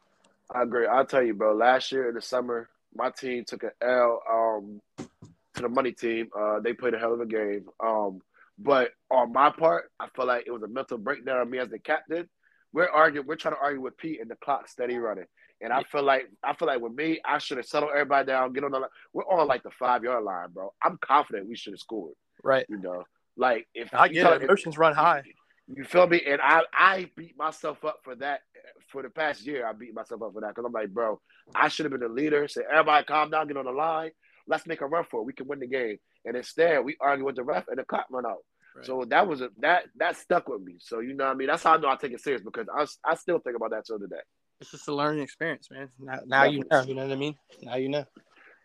I 0.55 0.63
agree. 0.63 0.87
I'll 0.87 1.07
tell 1.07 1.23
you, 1.23 1.35
bro. 1.35 1.55
Last 1.55 1.93
year 1.93 2.09
in 2.09 2.15
the 2.15 2.23
summer, 2.23 2.69
my 2.95 3.11
team 3.11 3.45
took 3.45 3.63
an 3.63 3.71
L 3.81 4.21
um, 4.31 4.81
to 4.99 5.63
the 5.63 5.69
money 5.69 5.93
team. 5.93 6.29
Uh, 6.37 6.61
they 6.61 6.73
played 6.73 6.95
a 6.95 6.99
hell 6.99 7.15
of 7.15 7.21
a 7.21 7.27
game. 7.27 7.67
Um, 7.79 8.21
but 8.59 8.91
on 9.11 9.33
my 9.33 9.51
part, 9.51 9.91
I 10.01 10.09
feel 10.15 10.27
like 10.27 10.45
it 10.47 10.51
was 10.51 10.63
a 10.63 10.69
mental 10.69 10.99
breakdown 10.99 11.39
on 11.39 11.51
me 11.51 11.59
as 11.59 11.69
the 11.69 11.79
captain. 11.79 12.29
We're 12.73 12.89
arguing. 12.89 13.27
We're 13.27 13.37
trying 13.37 13.55
to 13.55 13.61
argue 13.61 13.81
with 13.81 13.97
Pete, 13.97 14.21
and 14.21 14.31
the 14.31 14.37
clock 14.37 14.69
steady 14.69 14.97
running. 14.97 15.27
And 15.63 15.73
I 15.73 15.83
feel 15.85 16.03
like 16.03 16.29
I 16.43 16.55
feel 16.55 16.69
like 16.69 16.81
with 16.81 16.95
me, 16.95 17.21
I 17.25 17.39
should 17.39 17.59
have 17.59 17.67
settled 17.67 17.93
everybody 17.93 18.27
down. 18.27 18.53
Get 18.53 18.65
on 18.65 18.71
the. 18.71 18.79
line. 18.79 18.91
We're 19.13 19.25
on 19.25 19.47
like 19.47 19.63
the 19.63 19.71
five 19.79 20.03
yard 20.03 20.25
line, 20.25 20.49
bro. 20.53 20.73
I'm 20.83 20.99
confident 21.03 21.49
we 21.49 21.57
should 21.57 21.75
have 21.75 21.81
scored. 21.81 22.15
Right. 22.43 22.65
You 22.69 22.79
know, 22.79 23.05
like 23.37 23.69
if 23.75 23.93
I 23.93 24.09
get 24.09 24.27
it. 24.33 24.43
Emotions 24.43 24.79
run 24.79 24.95
high. 24.95 25.23
you 25.69 25.85
feel 25.85 26.07
me? 26.07 26.23
And 26.27 26.41
I 26.43 26.63
I 26.73 27.11
beat 27.17 27.37
myself 27.37 27.85
up 27.85 27.99
for 28.05 28.15
that 28.17 28.41
for 28.89 29.03
the 29.03 29.11
past 29.11 29.47
year. 29.47 29.67
I 29.67 29.73
beat 29.73 29.95
myself 29.95 30.23
up 30.23 30.33
for 30.33 30.41
that 30.41 30.49
because 30.49 30.65
I'm 30.65 30.73
like, 30.73 30.91
bro, 30.91 31.21
I 31.55 31.69
should 31.69 31.85
have 31.85 31.93
been 31.93 32.01
the 32.01 32.09
leader. 32.09 32.49
Say, 32.49 32.63
everybody, 32.71 33.05
calm 33.05 33.31
down, 33.31 33.47
get 33.47 33.57
on 33.57 33.67
the 33.67 33.73
line. 33.73 34.11
Let's 34.47 34.67
make 34.67 34.81
a 34.81 34.87
run 34.87 35.05
for 35.11 35.21
it. 35.21 35.25
We 35.25 35.33
can 35.33 35.47
win 35.47 35.61
the 35.61 35.67
game. 35.67 35.99
And 36.25 36.37
instead, 36.37 36.85
we 36.85 36.97
argue 37.01 37.25
with 37.25 37.37
the 37.37 37.45
ref, 37.45 37.69
and 37.69 37.79
the 37.79 37.85
clock 37.85 38.07
run 38.11 38.27
out. 38.27 38.39
Right. 38.77 38.87
So 38.87 39.05
that 39.07 39.27
was 39.27 39.41
a 39.41 39.51
that 39.59 39.85
that 39.97 40.17
stuck 40.17 40.49
with 40.49 40.63
me. 40.63 40.77
So 40.79 41.01
you 41.01 41.15
know 41.15 41.25
what 41.25 41.33
I 41.33 41.35
mean? 41.35 41.49
That's 41.49 41.63
how 41.63 41.75
I 41.75 41.77
know 41.77 41.89
I 41.89 41.97
take 41.97 42.13
it 42.13 42.21
serious 42.21 42.43
because 42.43 42.67
I 42.75 42.87
I 43.05 43.15
still 43.15 43.39
think 43.39 43.57
about 43.57 43.71
that 43.71 43.85
till 43.87 43.99
today. 43.99 44.17
It's 44.61 44.71
just 44.71 44.89
a 44.89 44.95
learning 44.95 45.23
experience, 45.23 45.69
man. 45.71 45.89
Now, 45.99 46.21
now 46.27 46.45
you 46.45 46.63
know. 46.71 46.83
You 46.83 46.95
know 46.95 47.05
what 47.05 47.13
I 47.13 47.17
mean? 47.17 47.37
Now 47.63 47.77
you 47.77 47.89
know. 47.89 48.05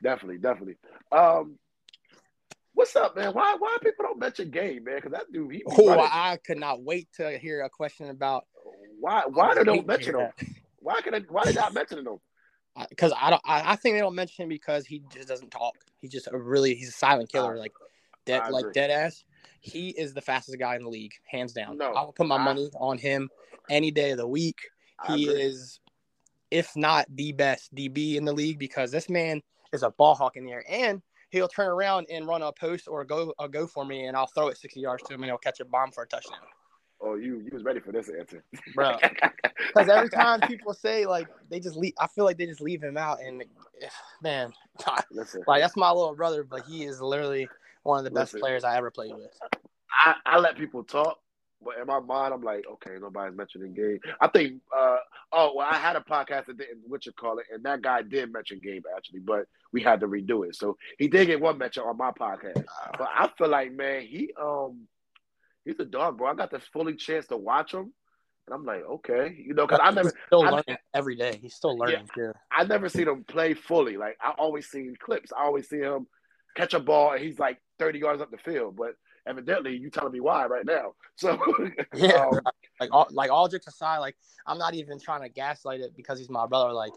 Definitely, 0.03 0.37
definitely. 0.39 0.75
Um, 1.11 1.57
what's 2.73 2.95
up, 2.95 3.15
man? 3.15 3.33
Why 3.33 3.55
why 3.57 3.77
people 3.81 4.03
don't 4.03 4.19
mention 4.19 4.51
Gabe, 4.51 4.85
man? 4.85 4.95
Because 4.95 5.13
that 5.13 5.31
dude, 5.31 5.53
he 5.53 5.63
Oh, 5.65 5.87
running. 5.87 6.05
I 6.11 6.37
could 6.45 6.57
not 6.57 6.83
wait 6.83 7.07
to 7.13 7.37
hear 7.37 7.61
a 7.61 7.69
question 7.69 8.09
about 8.09 8.45
why 8.99 9.23
why 9.25 9.55
they 9.55 9.63
don't 9.63 9.87
mention 9.87 10.15
him? 10.15 10.29
Why 10.79 11.01
can 11.01 11.13
they, 11.13 11.21
why 11.21 11.45
they 11.45 11.53
not 11.53 11.73
mentioning 11.73 12.05
him? 12.05 12.19
because 12.89 13.11
I 13.19 13.31
don't. 13.31 13.41
I, 13.43 13.71
I 13.71 13.75
think 13.75 13.95
they 13.95 14.01
don't 14.01 14.13
mention 14.13 14.43
him 14.43 14.49
because 14.49 14.85
he 14.85 15.01
just 15.11 15.27
doesn't 15.27 15.49
talk. 15.49 15.73
He's 15.99 16.11
just 16.11 16.27
a 16.31 16.37
really 16.37 16.75
he's 16.75 16.89
a 16.89 16.91
silent 16.91 17.31
killer, 17.31 17.57
like 17.57 17.73
dead, 18.25 18.43
like 18.51 18.65
dead 18.73 18.91
ass. 18.91 19.23
He 19.61 19.89
is 19.89 20.13
the 20.13 20.21
fastest 20.21 20.59
guy 20.59 20.75
in 20.75 20.83
the 20.83 20.89
league, 20.89 21.13
hands 21.25 21.53
down. 21.53 21.77
No, 21.77 21.91
I 21.93 22.03
will 22.03 22.11
put 22.11 22.27
my 22.27 22.35
I- 22.35 22.43
money 22.43 22.69
on 22.79 22.99
him 22.99 23.31
any 23.67 23.89
day 23.89 24.11
of 24.11 24.17
the 24.17 24.27
week. 24.27 24.59
I 24.99 25.15
He 25.15 25.27
agree. 25.29 25.41
is, 25.41 25.79
if 26.51 26.75
not 26.75 27.05
the 27.09 27.31
best 27.31 27.73
DB 27.75 28.15
in 28.15 28.25
the 28.25 28.33
league, 28.33 28.59
because 28.59 28.91
this 28.91 29.09
man 29.09 29.41
is 29.73 29.83
a 29.83 29.91
ball 29.91 30.15
hawk 30.15 30.37
in 30.37 30.45
the 30.45 30.51
air, 30.51 30.63
and 30.69 31.01
he'll 31.29 31.47
turn 31.47 31.67
around 31.67 32.07
and 32.09 32.27
run 32.27 32.41
a 32.41 32.51
post 32.51 32.87
or 32.87 33.03
go 33.03 33.33
a 33.39 33.49
go 33.49 33.67
for 33.67 33.85
me, 33.85 34.05
and 34.05 34.15
I'll 34.15 34.27
throw 34.27 34.47
it 34.47 34.57
sixty 34.57 34.81
yards 34.81 35.03
to 35.03 35.13
him, 35.13 35.23
and 35.23 35.29
he'll 35.29 35.37
catch 35.37 35.59
a 35.59 35.65
bomb 35.65 35.91
for 35.91 36.03
a 36.03 36.07
touchdown, 36.07 36.39
Oh, 37.01 37.15
you 37.15 37.39
you 37.39 37.49
was 37.51 37.63
ready 37.63 37.79
for 37.79 37.91
this 37.91 38.09
answer, 38.09 38.43
bro. 38.73 38.97
Because 39.73 39.89
every 39.89 40.09
time 40.09 40.41
people 40.41 40.73
say 40.73 41.05
like 41.05 41.27
they 41.49 41.59
just 41.59 41.75
leave, 41.75 41.93
I 41.99 42.07
feel 42.07 42.23
like 42.23 42.37
they 42.37 42.45
just 42.45 42.61
leave 42.61 42.81
him 42.81 42.97
out, 42.97 43.19
and 43.21 43.41
eh, 43.81 43.87
man, 44.21 44.53
Listen, 45.11 45.43
like 45.47 45.61
that's 45.61 45.75
my 45.75 45.91
little 45.91 46.15
brother, 46.15 46.43
but 46.43 46.63
he 46.63 46.83
is 46.83 47.01
literally 47.01 47.49
one 47.83 47.97
of 47.97 48.05
the 48.05 48.11
best 48.11 48.33
Listen. 48.33 48.39
players 48.39 48.63
I 48.63 48.77
ever 48.77 48.89
played 48.89 49.13
with. 49.13 49.37
I, 49.91 50.15
I 50.25 50.39
let 50.39 50.57
people 50.57 50.83
talk, 50.83 51.19
but 51.65 51.77
in 51.79 51.87
my 51.87 51.99
mind, 51.99 52.33
I'm 52.33 52.43
like, 52.43 52.63
okay, 52.73 52.91
nobody's 53.01 53.35
mentioning 53.35 53.73
Gabe. 53.73 53.99
I 54.21 54.27
think, 54.27 54.61
uh, 54.75 54.97
oh, 55.33 55.53
well, 55.55 55.67
I 55.69 55.77
had 55.77 55.95
a 55.95 55.99
podcast 55.99 56.45
that 56.45 56.57
didn't, 56.57 56.81
what 56.87 57.05
you 57.05 57.11
call 57.11 57.39
it, 57.39 57.47
and 57.51 57.63
that 57.63 57.81
guy 57.81 58.03
did 58.03 58.31
mention 58.31 58.61
Gabe 58.63 58.85
actually, 58.95 59.19
but 59.19 59.47
we 59.73 59.81
had 59.81 59.99
to 60.01 60.07
redo 60.07 60.47
it. 60.47 60.55
So 60.55 60.77
he 60.99 61.07
did 61.07 61.25
get 61.25 61.41
one 61.41 61.57
mention 61.57 61.83
on 61.83 61.97
my 61.97 62.11
podcast. 62.11 62.63
But 62.97 63.09
I 63.13 63.29
feel 63.37 63.49
like, 63.49 63.73
man, 63.73 64.03
he 64.03 64.31
um, 64.39 64.87
he's 65.65 65.79
a 65.79 65.85
dog, 65.85 66.19
bro. 66.19 66.29
I 66.29 66.35
got 66.35 66.51
the 66.51 66.59
fully 66.59 66.95
chance 66.95 67.25
to 67.27 67.37
watch 67.37 67.73
him, 67.73 67.91
and 68.47 68.53
I'm 68.53 68.63
like, 68.63 68.83
okay, 68.83 69.35
you 69.37 69.55
know, 69.55 69.65
because 69.65 69.81
I 69.81 69.89
never, 69.91 70.13
still 70.27 70.43
I- 70.43 70.51
learning 70.51 70.77
every 70.93 71.15
day. 71.15 71.39
He's 71.41 71.55
still 71.55 71.75
learning. 71.75 72.07
Yeah. 72.15 72.31
I 72.51 72.63
never 72.63 72.89
seen 72.89 73.07
him 73.07 73.23
play 73.23 73.55
fully. 73.55 73.97
Like 73.97 74.17
I 74.21 74.31
always 74.37 74.67
seen 74.67 74.95
clips. 74.99 75.33
I 75.35 75.43
always 75.43 75.67
see 75.67 75.79
him 75.79 76.05
catch 76.55 76.73
a 76.73 76.79
ball 76.79 77.11
and 77.11 77.23
he's 77.23 77.39
like 77.39 77.59
30 77.79 77.99
yards 77.99 78.21
up 78.21 78.31
the 78.31 78.37
field. 78.37 78.75
But 78.75 78.95
evidently, 79.27 79.75
you 79.75 79.89
telling 79.89 80.13
me 80.13 80.19
why 80.19 80.45
right 80.45 80.65
now. 80.65 80.93
So 81.15 81.39
Yeah. 81.95 82.27
um, 82.27 82.41
Like 82.79 82.89
all 82.91 83.07
like 83.11 83.31
all 83.31 83.47
jokes 83.47 83.67
aside, 83.67 83.99
like 83.99 84.15
I'm 84.45 84.57
not 84.57 84.73
even 84.73 84.99
trying 84.99 85.21
to 85.21 85.29
gaslight 85.29 85.79
it 85.79 85.95
because 85.95 86.19
he's 86.19 86.29
my 86.29 86.45
brother. 86.45 86.73
Like 86.73 86.93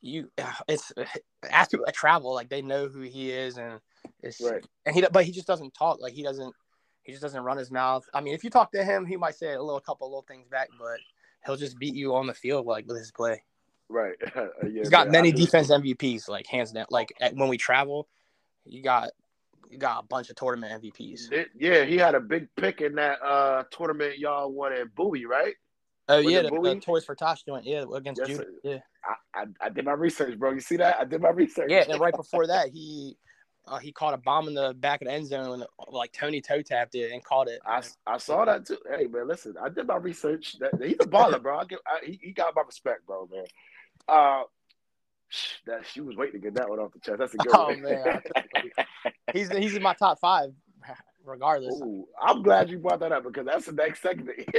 you, 0.00 0.30
it's 0.68 0.92
ask 1.50 1.70
people 1.70 1.86
that 1.86 1.94
travel, 1.94 2.34
like 2.34 2.48
they 2.48 2.62
know 2.62 2.88
who 2.88 3.00
he 3.00 3.30
is, 3.30 3.58
and 3.58 3.80
it's 4.22 4.40
right. 4.40 4.64
and 4.86 4.94
he 4.94 5.04
but 5.12 5.24
he 5.24 5.32
just 5.32 5.46
doesn't 5.46 5.74
talk. 5.74 6.00
Like 6.00 6.12
he 6.12 6.22
doesn't 6.22 6.54
he 7.02 7.12
just 7.12 7.22
doesn't 7.22 7.42
run 7.42 7.56
his 7.56 7.70
mouth. 7.70 8.04
I 8.14 8.20
mean, 8.20 8.34
if 8.34 8.44
you 8.44 8.50
talk 8.50 8.72
to 8.72 8.84
him, 8.84 9.06
he 9.06 9.16
might 9.16 9.34
say 9.34 9.54
a 9.54 9.62
little 9.62 9.80
couple 9.80 10.08
little 10.08 10.24
things 10.28 10.48
back, 10.48 10.68
but 10.78 10.98
he'll 11.44 11.56
just 11.56 11.78
beat 11.78 11.94
you 11.94 12.14
on 12.14 12.26
the 12.26 12.34
field 12.34 12.66
like 12.66 12.86
with 12.86 12.98
his 12.98 13.10
play. 13.10 13.42
Right. 13.88 14.14
yeah, 14.36 14.44
He's 14.72 14.90
got 14.90 15.06
man, 15.06 15.12
many 15.12 15.32
defense 15.32 15.68
MVPs, 15.68 16.28
like 16.28 16.46
hands 16.46 16.72
down. 16.72 16.86
Like 16.90 17.12
at, 17.20 17.34
when 17.34 17.48
we 17.48 17.56
travel, 17.56 18.08
you 18.64 18.82
got 18.82 19.10
you 19.70 19.78
got 19.78 20.02
a 20.02 20.06
bunch 20.06 20.30
of 20.30 20.36
tournament 20.36 20.82
MVPs. 20.82 21.46
Yeah, 21.58 21.84
he 21.84 21.96
had 21.96 22.14
a 22.14 22.20
big 22.20 22.48
pick 22.56 22.80
in 22.80 22.96
that 22.96 23.22
uh 23.22 23.64
tournament 23.70 24.18
y'all 24.18 24.50
won 24.50 24.72
at 24.72 24.94
Bowie, 24.94 25.26
right? 25.26 25.54
Oh 26.08 26.18
yeah, 26.18 26.40
it 26.40 26.52
the, 26.52 26.60
the 26.60 26.80
Toys 26.80 27.04
for 27.04 27.14
Tots 27.14 27.44
joint, 27.44 27.64
yeah, 27.64 27.84
against 27.94 28.20
Yes, 28.20 28.28
Judah. 28.28 28.44
Yeah, 28.64 28.78
I, 29.04 29.42
I 29.42 29.44
I 29.60 29.68
did 29.68 29.84
my 29.84 29.92
research, 29.92 30.36
bro. 30.38 30.50
You 30.50 30.60
see 30.60 30.76
that? 30.76 30.96
I 30.98 31.04
did 31.04 31.20
my 31.20 31.30
research. 31.30 31.70
yeah, 31.70 31.84
and 31.88 32.00
right 32.00 32.14
before 32.14 32.48
that, 32.48 32.70
he 32.70 33.16
uh, 33.68 33.78
he 33.78 33.92
caught 33.92 34.14
a 34.14 34.16
bomb 34.16 34.48
in 34.48 34.54
the 34.54 34.74
back 34.74 35.02
of 35.02 35.06
the 35.06 35.14
end 35.14 35.28
zone, 35.28 35.64
like 35.88 36.12
Tony 36.12 36.40
toe 36.40 36.62
tapped 36.62 36.96
it 36.96 37.12
and 37.12 37.22
caught 37.22 37.48
it. 37.48 37.60
I, 37.64 37.82
I 38.06 38.18
saw 38.18 38.44
that 38.44 38.66
too. 38.66 38.78
Hey 38.88 39.06
man, 39.06 39.28
listen, 39.28 39.54
I 39.62 39.68
did 39.68 39.86
my 39.86 39.96
research. 39.96 40.56
That, 40.58 40.72
he's 40.82 40.94
a 40.94 41.06
baller, 41.06 41.40
bro. 41.40 41.58
I 41.58 41.64
give, 41.66 41.78
I, 41.86 42.04
he, 42.04 42.18
he 42.20 42.32
got 42.32 42.56
my 42.56 42.62
respect, 42.66 43.06
bro, 43.06 43.28
man. 43.30 43.44
Uh, 44.08 44.42
that 45.66 45.86
she 45.86 46.00
was 46.00 46.16
waiting 46.16 46.40
to 46.40 46.46
get 46.46 46.54
that 46.54 46.68
one 46.68 46.78
off 46.78 46.92
the 46.92 47.00
chest. 47.00 47.18
That's 47.18 47.34
a 47.34 47.38
good 47.38 47.54
Oh, 47.54 47.72
one. 47.72 47.82
man, 47.82 48.04
He's 49.32 49.48
he's 49.50 49.74
in 49.76 49.82
my 49.82 49.94
top 49.94 50.18
five. 50.20 50.50
regardless. 51.24 51.74
Ooh, 51.76 52.06
I'm 52.20 52.42
glad 52.42 52.70
you 52.70 52.78
brought 52.78 53.00
that 53.00 53.12
up 53.12 53.24
because 53.24 53.46
that's 53.46 53.66
the 53.66 53.72
next 53.72 54.02
segment. 54.02 54.38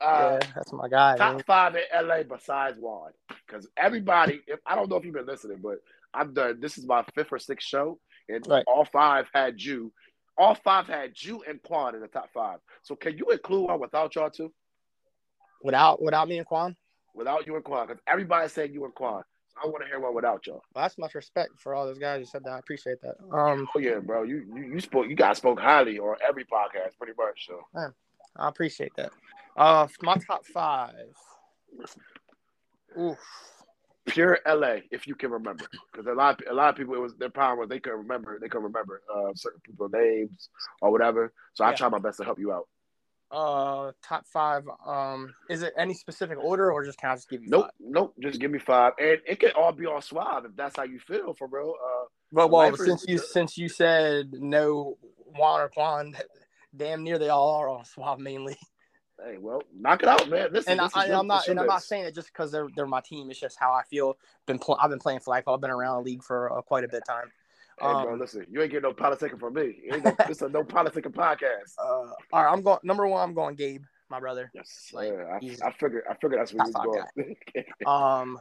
uh, 0.00 0.38
yeah, 0.40 0.40
that's 0.54 0.72
my 0.72 0.88
guy. 0.88 1.16
top 1.16 1.34
man. 1.34 1.42
five 1.46 1.76
in 1.76 2.06
LA 2.06 2.22
besides 2.22 2.78
Juan. 2.78 3.10
Because 3.46 3.66
everybody, 3.76 4.40
if 4.46 4.60
I 4.66 4.74
don't 4.74 4.88
know 4.88 4.96
if 4.96 5.04
you've 5.04 5.14
been 5.14 5.26
listening, 5.26 5.58
but 5.62 5.78
I've 6.14 6.34
done 6.34 6.60
this 6.60 6.78
is 6.78 6.86
my 6.86 7.04
fifth 7.14 7.32
or 7.32 7.38
sixth 7.38 7.66
show, 7.66 7.98
and 8.28 8.46
Right. 8.46 8.64
all 8.66 8.84
five 8.84 9.26
had 9.34 9.60
you. 9.60 9.92
All 10.38 10.54
five 10.54 10.86
had 10.86 11.12
you 11.16 11.42
and 11.48 11.60
Quan 11.62 11.94
in 11.94 12.00
the 12.00 12.08
top 12.08 12.30
five. 12.32 12.58
So 12.82 12.94
can 12.96 13.18
you 13.18 13.26
include 13.30 13.68
one 13.68 13.80
without 13.80 14.14
y'all 14.14 14.30
two? 14.30 14.52
Without 15.62 16.00
without 16.02 16.28
me 16.28 16.38
and 16.38 16.46
Quan, 16.46 16.76
Without 17.14 17.46
you 17.46 17.54
and 17.56 17.64
Quan, 17.64 17.86
because 17.86 18.02
everybody 18.06 18.48
said 18.48 18.72
you 18.72 18.84
and 18.84 18.94
Quan. 18.94 19.22
I 19.62 19.66
want 19.66 19.82
to 19.82 19.88
hear 19.88 20.00
one 20.00 20.14
without 20.14 20.46
y'all. 20.46 20.62
well, 20.74 20.84
that's 20.84 20.98
much 20.98 21.14
respect 21.14 21.52
for 21.58 21.74
all 21.74 21.86
those 21.86 21.98
guys 21.98 22.20
who 22.20 22.24
said 22.26 22.44
that. 22.44 22.52
I 22.52 22.58
appreciate 22.58 23.00
that. 23.02 23.16
Um, 23.34 23.66
Oh 23.74 23.80
yeah, 23.80 23.98
bro. 23.98 24.22
You 24.22 24.44
you, 24.54 24.74
you 24.74 24.80
spoke. 24.80 25.08
You 25.08 25.16
guys 25.16 25.38
spoke 25.38 25.60
highly 25.60 25.98
on 25.98 26.16
every 26.26 26.44
podcast, 26.44 26.96
pretty 26.98 27.14
much. 27.18 27.46
So 27.46 27.60
man, 27.74 27.92
I 28.36 28.48
appreciate 28.48 28.92
that. 28.96 29.12
Uh, 29.56 29.86
my 30.02 30.16
top 30.26 30.46
five. 30.46 30.94
Oof. 32.98 33.18
pure 34.06 34.38
LA, 34.46 34.76
if 34.90 35.06
you 35.06 35.14
can 35.14 35.30
remember, 35.30 35.64
because 35.90 36.06
a 36.06 36.12
lot 36.12 36.40
a 36.50 36.54
lot 36.54 36.70
of 36.70 36.76
people 36.76 36.94
it 36.94 37.00
was 37.00 37.14
their 37.16 37.30
problem 37.30 37.58
was 37.60 37.68
they 37.68 37.80
couldn't 37.80 38.00
remember 38.00 38.38
they 38.38 38.48
couldn't 38.48 38.64
remember 38.64 39.02
uh, 39.14 39.30
certain 39.34 39.60
people's 39.60 39.92
names 39.92 40.48
or 40.80 40.90
whatever. 40.90 41.32
So 41.54 41.64
I 41.64 41.72
try 41.74 41.88
my 41.88 41.98
best 41.98 42.18
to 42.18 42.24
help 42.24 42.38
you 42.38 42.52
out. 42.52 42.68
Uh, 43.32 43.92
top 44.02 44.26
five. 44.26 44.64
Um, 44.86 45.34
is 45.48 45.62
it 45.62 45.72
any 45.78 45.94
specific 45.94 46.38
order 46.38 46.70
or 46.70 46.84
just 46.84 46.98
can 46.98 47.10
I 47.10 47.14
just 47.14 47.30
give 47.30 47.42
you? 47.42 47.48
Nope, 47.48 47.64
Five? 47.64 47.70
nope. 47.80 48.14
Just 48.20 48.40
give 48.40 48.50
me 48.50 48.58
five, 48.58 48.92
and 48.98 49.18
it 49.26 49.40
can 49.40 49.52
all 49.52 49.72
be 49.72 49.86
on 49.86 50.02
Suave 50.02 50.44
if 50.44 50.54
that's 50.54 50.76
how 50.76 50.82
you 50.82 50.98
feel 50.98 51.32
for 51.32 51.48
real. 51.50 51.74
Uh, 51.82 52.04
But 52.30 52.50
well, 52.50 52.76
since 52.76 53.06
you 53.08 53.16
since 53.16 53.56
you 53.56 53.70
said 53.70 54.34
no 54.34 54.98
Juan 55.34 55.62
or 55.62 55.70
Quan, 55.70 56.14
damn 56.76 57.02
near 57.02 57.18
they 57.18 57.30
all 57.30 57.54
are 57.54 57.70
on 57.70 57.86
Suave 57.86 58.18
mainly. 58.18 58.58
hey, 59.24 59.38
well, 59.38 59.62
knock 59.74 60.02
it 60.02 60.10
out, 60.10 60.28
man. 60.28 60.50
Listen, 60.52 60.72
And 60.72 60.80
this 60.80 60.94
is 60.94 61.10
I, 61.10 61.18
I'm 61.18 61.26
not 61.26 61.48
and 61.48 61.58
I'm 61.58 61.66
not 61.66 61.82
saying 61.82 62.04
it 62.04 62.14
just 62.14 62.28
because 62.28 62.52
they're 62.52 62.68
they're 62.76 62.86
my 62.86 63.00
team. 63.00 63.30
It's 63.30 63.40
just 63.40 63.58
how 63.58 63.72
I 63.72 63.82
feel. 63.84 64.18
Been 64.46 64.58
pl- 64.58 64.78
I've 64.78 64.90
been 64.90 64.98
playing 64.98 65.20
flag. 65.20 65.44
I've 65.46 65.60
been 65.62 65.70
around 65.70 66.02
the 66.02 66.10
league 66.10 66.22
for 66.22 66.52
uh, 66.52 66.60
quite 66.60 66.84
a 66.84 66.88
bit 66.88 66.98
of 66.98 67.06
time. 67.06 67.32
Hey, 67.80 67.86
bro, 67.86 68.12
Um, 68.12 68.18
listen, 68.18 68.46
you 68.50 68.60
ain't 68.62 68.70
getting 68.70 68.88
no 68.88 68.94
politicking 68.94 69.40
from 69.40 69.54
me. 69.54 69.82
No, 69.86 69.98
this 70.28 70.38
is 70.38 70.42
a 70.42 70.48
no 70.48 70.62
politicking 70.62 71.12
podcast. 71.12 71.72
uh, 71.78 71.82
all 71.82 72.14
right, 72.32 72.52
I'm 72.52 72.62
going 72.62 72.78
number 72.82 73.06
one. 73.06 73.22
I'm 73.22 73.34
going 73.34 73.54
Gabe, 73.54 73.82
my 74.10 74.20
brother. 74.20 74.50
Yes, 74.54 74.90
like, 74.92 75.12
I, 75.12 75.36
I 75.36 75.72
figured. 75.72 76.04
I 76.08 76.14
figured 76.14 76.40
that's 76.40 76.52
where 76.52 76.66
you 76.66 76.72
going. 76.72 77.36
Um, 77.86 78.38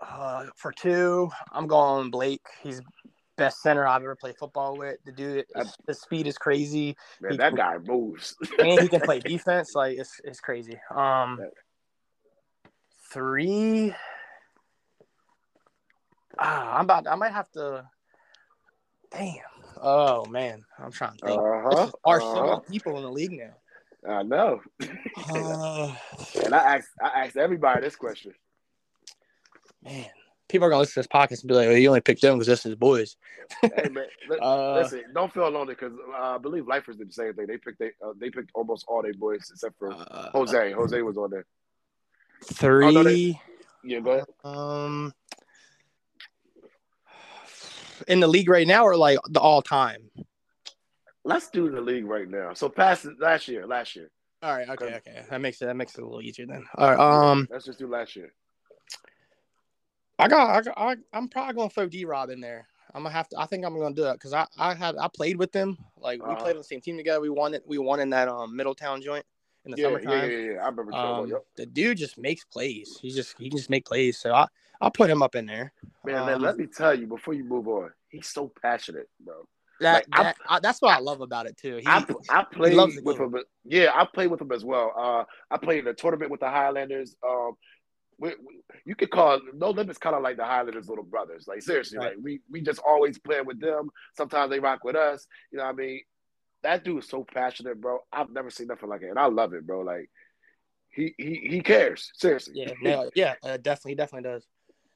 uh, 0.00 0.46
for 0.56 0.72
two, 0.72 1.30
I'm 1.52 1.66
going 1.66 2.10
Blake. 2.10 2.46
He's 2.62 2.80
best 3.36 3.62
center 3.62 3.86
I've 3.86 4.02
ever 4.02 4.16
played 4.16 4.36
football 4.38 4.76
with. 4.76 4.96
The 5.06 5.12
dude, 5.12 5.46
his, 5.56 5.74
his 5.86 6.00
speed 6.00 6.26
is 6.26 6.36
crazy, 6.36 6.96
man, 7.20 7.36
that 7.38 7.54
guy 7.54 7.78
moves. 7.78 8.36
and 8.58 8.80
he 8.80 8.88
can 8.88 9.00
play 9.04 9.20
defense. 9.20 9.74
Like 9.74 9.96
it's 9.98 10.20
it's 10.24 10.40
crazy. 10.40 10.78
Um, 10.94 11.40
three. 13.10 13.94
Ah, 16.38 16.76
I'm 16.78 16.84
about. 16.84 17.06
I 17.08 17.14
might 17.16 17.32
have 17.32 17.50
to. 17.52 17.84
Damn. 19.10 19.34
Oh 19.80 20.24
man, 20.26 20.64
I'm 20.78 20.90
trying 20.92 21.16
to 21.18 21.26
think. 21.26 21.40
Uh 21.40 21.68
This 21.70 21.78
huh. 21.78 21.86
is- 21.86 21.92
are 22.04 22.20
so 22.20 22.44
many 22.46 22.60
people 22.78 22.96
in 22.98 23.02
the 23.04 23.10
league 23.10 23.32
now. 23.32 23.54
I 24.08 24.22
know. 24.22 24.60
Uh, 25.30 25.92
and 26.44 26.54
I 26.54 26.76
asked, 26.76 26.88
I 27.02 27.24
asked 27.26 27.36
everybody 27.36 27.80
this 27.82 27.96
question. 27.96 28.32
man, 29.84 30.06
people 30.48 30.66
are 30.66 30.70
gonna 30.70 30.80
listen 30.80 31.02
to 31.02 31.08
this 31.08 31.12
podcast 31.12 31.40
and 31.42 31.48
be 31.48 31.54
like, 31.54 31.68
"Oh, 31.68 31.72
you 31.72 31.88
only 31.88 32.00
picked 32.00 32.22
them 32.22 32.34
because 32.36 32.46
this 32.46 32.64
is 32.64 32.74
boys." 32.76 33.16
Hey 33.60 33.88
man, 33.90 34.06
li- 34.30 34.38
Uh, 34.40 34.74
listen, 34.74 35.02
don't 35.12 35.32
feel 35.34 35.50
lonely 35.50 35.74
because 35.74 35.92
uh, 36.16 36.36
I 36.36 36.38
believe 36.38 36.66
Lifers 36.66 36.96
did 36.96 37.08
the 37.08 37.12
same 37.12 37.34
thing. 37.34 37.46
They 37.46 37.58
picked 37.58 37.78
they, 37.80 37.90
uh, 38.04 38.12
they 38.18 38.30
picked 38.30 38.50
almost 38.54 38.84
all 38.88 39.02
their 39.02 39.12
boys 39.14 39.48
except 39.50 39.76
for 39.78 39.92
uh, 39.92 40.30
Jose. 40.30 40.72
Jose 40.72 41.02
was 41.02 41.16
on 41.18 41.30
there. 41.30 41.44
Three. 42.44 42.86
Oh, 42.86 42.90
no, 42.90 43.02
they- 43.02 43.40
Yeah, 43.84 44.00
go 44.00 44.10
ahead. 44.12 44.24
Um, 44.44 45.12
in 48.06 48.20
the 48.20 48.28
league 48.28 48.48
right 48.48 48.66
now, 48.66 48.84
or 48.84 48.96
like 48.96 49.18
the 49.30 49.40
all 49.40 49.62
time? 49.62 50.10
Let's 51.24 51.50
do 51.50 51.70
the 51.70 51.80
league 51.80 52.06
right 52.06 52.28
now. 52.28 52.54
So 52.54 52.68
past 52.68 53.04
it- 53.04 53.20
last 53.20 53.48
year, 53.48 53.66
last 53.66 53.96
year. 53.96 54.10
All 54.42 54.56
right, 54.56 54.68
okay, 54.68 54.94
okay. 54.96 55.22
That 55.30 55.40
makes 55.40 55.60
it 55.60 55.66
that 55.66 55.74
makes 55.76 55.96
it 55.96 56.02
a 56.02 56.04
little 56.04 56.22
easier 56.22 56.46
then. 56.46 56.64
All 56.76 56.90
right, 56.94 56.98
um, 56.98 57.48
let's 57.50 57.64
just 57.64 57.78
do 57.80 57.88
last 57.88 58.14
year. 58.14 58.32
I 60.20 60.28
got, 60.28 60.50
I, 60.50 60.60
got 60.62 60.74
I, 60.78 60.96
I'm 61.12 61.28
probably 61.28 61.54
gonna 61.54 61.70
throw 61.70 61.88
D 61.88 62.04
Rob 62.04 62.30
in 62.30 62.40
there. 62.40 62.66
I'm 62.94 63.02
gonna 63.02 63.12
have 63.12 63.28
to. 63.30 63.38
I 63.38 63.46
think 63.46 63.64
I'm 63.64 63.76
gonna 63.78 63.94
do 63.94 64.06
it 64.06 64.14
because 64.14 64.32
I, 64.32 64.46
I 64.56 64.74
had, 64.74 64.96
I 64.96 65.08
played 65.08 65.36
with 65.38 65.52
them. 65.52 65.76
Like 65.98 66.20
we 66.22 66.32
Uh-huh. 66.32 66.36
played 66.42 66.52
on 66.52 66.58
the 66.58 66.64
same 66.64 66.80
team 66.80 66.96
together. 66.96 67.20
We 67.20 67.28
won 67.30 67.52
it. 67.54 67.62
We 67.66 67.78
won 67.78 68.00
in 68.00 68.10
that 68.10 68.28
um 68.28 68.56
Middletown 68.56 69.02
joint 69.02 69.24
in 69.64 69.72
the 69.72 69.76
Yeah, 69.76 69.88
yeah, 69.88 69.98
summertime. 69.98 70.30
yeah, 70.30 70.36
yeah. 70.36 70.52
I 70.62 70.68
remember. 70.68 70.94
Um, 70.94 71.28
yep. 71.28 71.44
the 71.56 71.66
dude 71.66 71.98
just 71.98 72.18
makes 72.18 72.44
plays. 72.44 72.98
He 73.00 73.10
just 73.10 73.36
he 73.38 73.48
can 73.48 73.58
just 73.58 73.70
make 73.70 73.84
plays. 73.84 74.18
So 74.18 74.32
I 74.34 74.46
I'll 74.80 74.90
put 74.90 75.10
him 75.10 75.22
up 75.22 75.34
in 75.34 75.46
there. 75.46 75.72
Man, 76.04 76.26
man, 76.26 76.34
um, 76.36 76.42
let 76.42 76.56
me 76.56 76.66
tell 76.66 76.94
you 76.98 77.06
before 77.06 77.34
you 77.34 77.44
move 77.44 77.68
on. 77.68 77.90
He's 78.08 78.28
so 78.28 78.52
passionate, 78.62 79.08
bro. 79.20 79.46
That, 79.80 80.06
Like, 80.08 80.24
that 80.24 80.36
I, 80.48 80.60
that's 80.60 80.82
what 80.82 80.96
I 80.96 80.98
love 80.98 81.20
about 81.20 81.46
it 81.46 81.56
too. 81.56 81.76
He, 81.76 81.86
I 81.86 82.04
I 82.28 82.44
played 82.44 82.76
with 83.04 83.18
him. 83.18 83.36
Yeah, 83.64 83.90
I 83.94 84.06
played 84.12 84.28
with 84.28 84.40
him 84.40 84.50
as 84.50 84.64
well. 84.64 84.92
Uh, 84.96 85.24
I 85.52 85.58
played 85.58 85.80
in 85.80 85.86
a 85.86 85.94
tournament 85.94 86.30
with 86.30 86.40
the 86.40 86.48
Highlanders. 86.48 87.14
Um, 87.26 87.52
we, 88.18 88.30
we, 88.30 88.60
you 88.84 88.96
could 88.96 89.10
call 89.10 89.40
No 89.54 89.70
Limits 89.70 89.98
kind 89.98 90.16
of 90.16 90.22
like 90.22 90.36
the 90.36 90.44
Highlanders' 90.44 90.88
little 90.88 91.04
brothers. 91.04 91.46
Like 91.46 91.62
seriously, 91.62 91.98
Right. 91.98 92.08
like 92.08 92.16
we 92.22 92.40
we 92.50 92.60
just 92.60 92.80
always 92.80 93.18
play 93.18 93.40
with 93.40 93.60
them. 93.60 93.90
Sometimes 94.16 94.50
they 94.50 94.58
rock 94.58 94.82
with 94.82 94.96
us. 94.96 95.26
You 95.52 95.58
know 95.58 95.64
what 95.64 95.74
I 95.74 95.76
mean? 95.76 96.00
That 96.62 96.84
dude 96.84 97.02
is 97.04 97.08
so 97.08 97.24
passionate, 97.24 97.80
bro. 97.80 97.98
I've 98.12 98.30
never 98.30 98.50
seen 98.50 98.66
nothing 98.66 98.88
like 98.88 99.02
it, 99.02 99.10
and 99.10 99.18
I 99.18 99.26
love 99.26 99.52
it, 99.54 99.66
bro. 99.66 99.80
Like 99.80 100.10
he 100.90 101.14
he 101.18 101.46
he 101.48 101.60
cares 101.60 102.10
seriously. 102.14 102.54
yeah, 102.56 102.72
no, 102.82 103.10
yeah, 103.14 103.34
uh, 103.42 103.56
definitely, 103.58 103.94
definitely 103.94 104.28
does. 104.30 104.44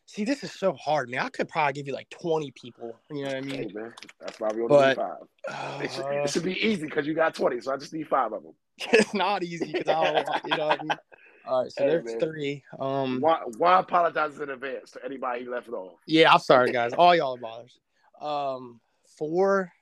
See, 0.06 0.24
this 0.24 0.42
is 0.42 0.52
so 0.52 0.72
hard, 0.74 1.08
man. 1.08 1.20
I 1.20 1.28
could 1.28 1.48
probably 1.48 1.72
give 1.74 1.86
you 1.86 1.94
like 1.94 2.10
20 2.10 2.50
people. 2.50 2.96
You 3.10 3.22
know 3.24 3.28
what 3.28 3.36
I 3.36 3.40
Hey, 3.42 3.58
mean? 3.58 3.72
man, 3.72 3.94
that's 4.20 4.40
why 4.40 4.48
we 4.52 4.62
only 4.62 4.68
But- 4.68 4.88
need 4.88 5.02
five. 5.02 5.82
It 5.82 5.90
should, 5.92 6.04
Uh, 6.04 6.22
it 6.24 6.30
should 6.30 6.42
be 6.44 6.54
easy 6.66 6.84
because 6.86 7.06
you 7.06 7.14
got 7.14 7.34
twenty, 7.34 7.60
so 7.60 7.72
I 7.72 7.76
just 7.76 7.92
need 7.92 8.08
five 8.08 8.32
of 8.32 8.42
them. 8.42 8.54
it's 8.92 9.14
not 9.14 9.42
easy 9.42 9.72
because 9.72 9.88
I 9.88 10.00
don't, 10.04 10.44
you 10.44 10.56
know 10.56 10.66
what 10.68 10.80
I 10.80 10.82
mean? 10.82 10.98
All 11.44 11.62
right, 11.62 11.72
so 11.72 11.82
Hey, 11.84 11.90
there's 11.90 12.04
man. 12.04 12.20
three. 12.20 12.64
Um, 12.78 13.20
Why 13.20 13.40
why 13.58 13.78
apologizes 13.80 14.40
in 14.40 14.50
advance 14.50 14.90
to 14.92 15.04
anybody 15.04 15.40
he 15.42 15.48
left 15.48 15.68
it 15.68 15.72
off? 15.74 15.98
yeah, 16.06 16.32
I'm 16.32 16.38
sorry, 16.40 16.72
guys. 16.72 16.92
All 16.92 17.14
y'all 17.14 17.34
are 17.34 17.38
bothers. 17.38 17.78
Um, 18.20 18.80
four. 19.18 19.72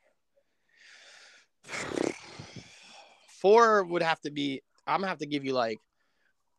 Four 3.28 3.84
would 3.84 4.02
have 4.02 4.20
to 4.22 4.30
be. 4.30 4.62
I'm 4.86 5.00
gonna 5.00 5.08
have 5.08 5.18
to 5.18 5.26
give 5.26 5.44
you 5.44 5.52
like 5.52 5.78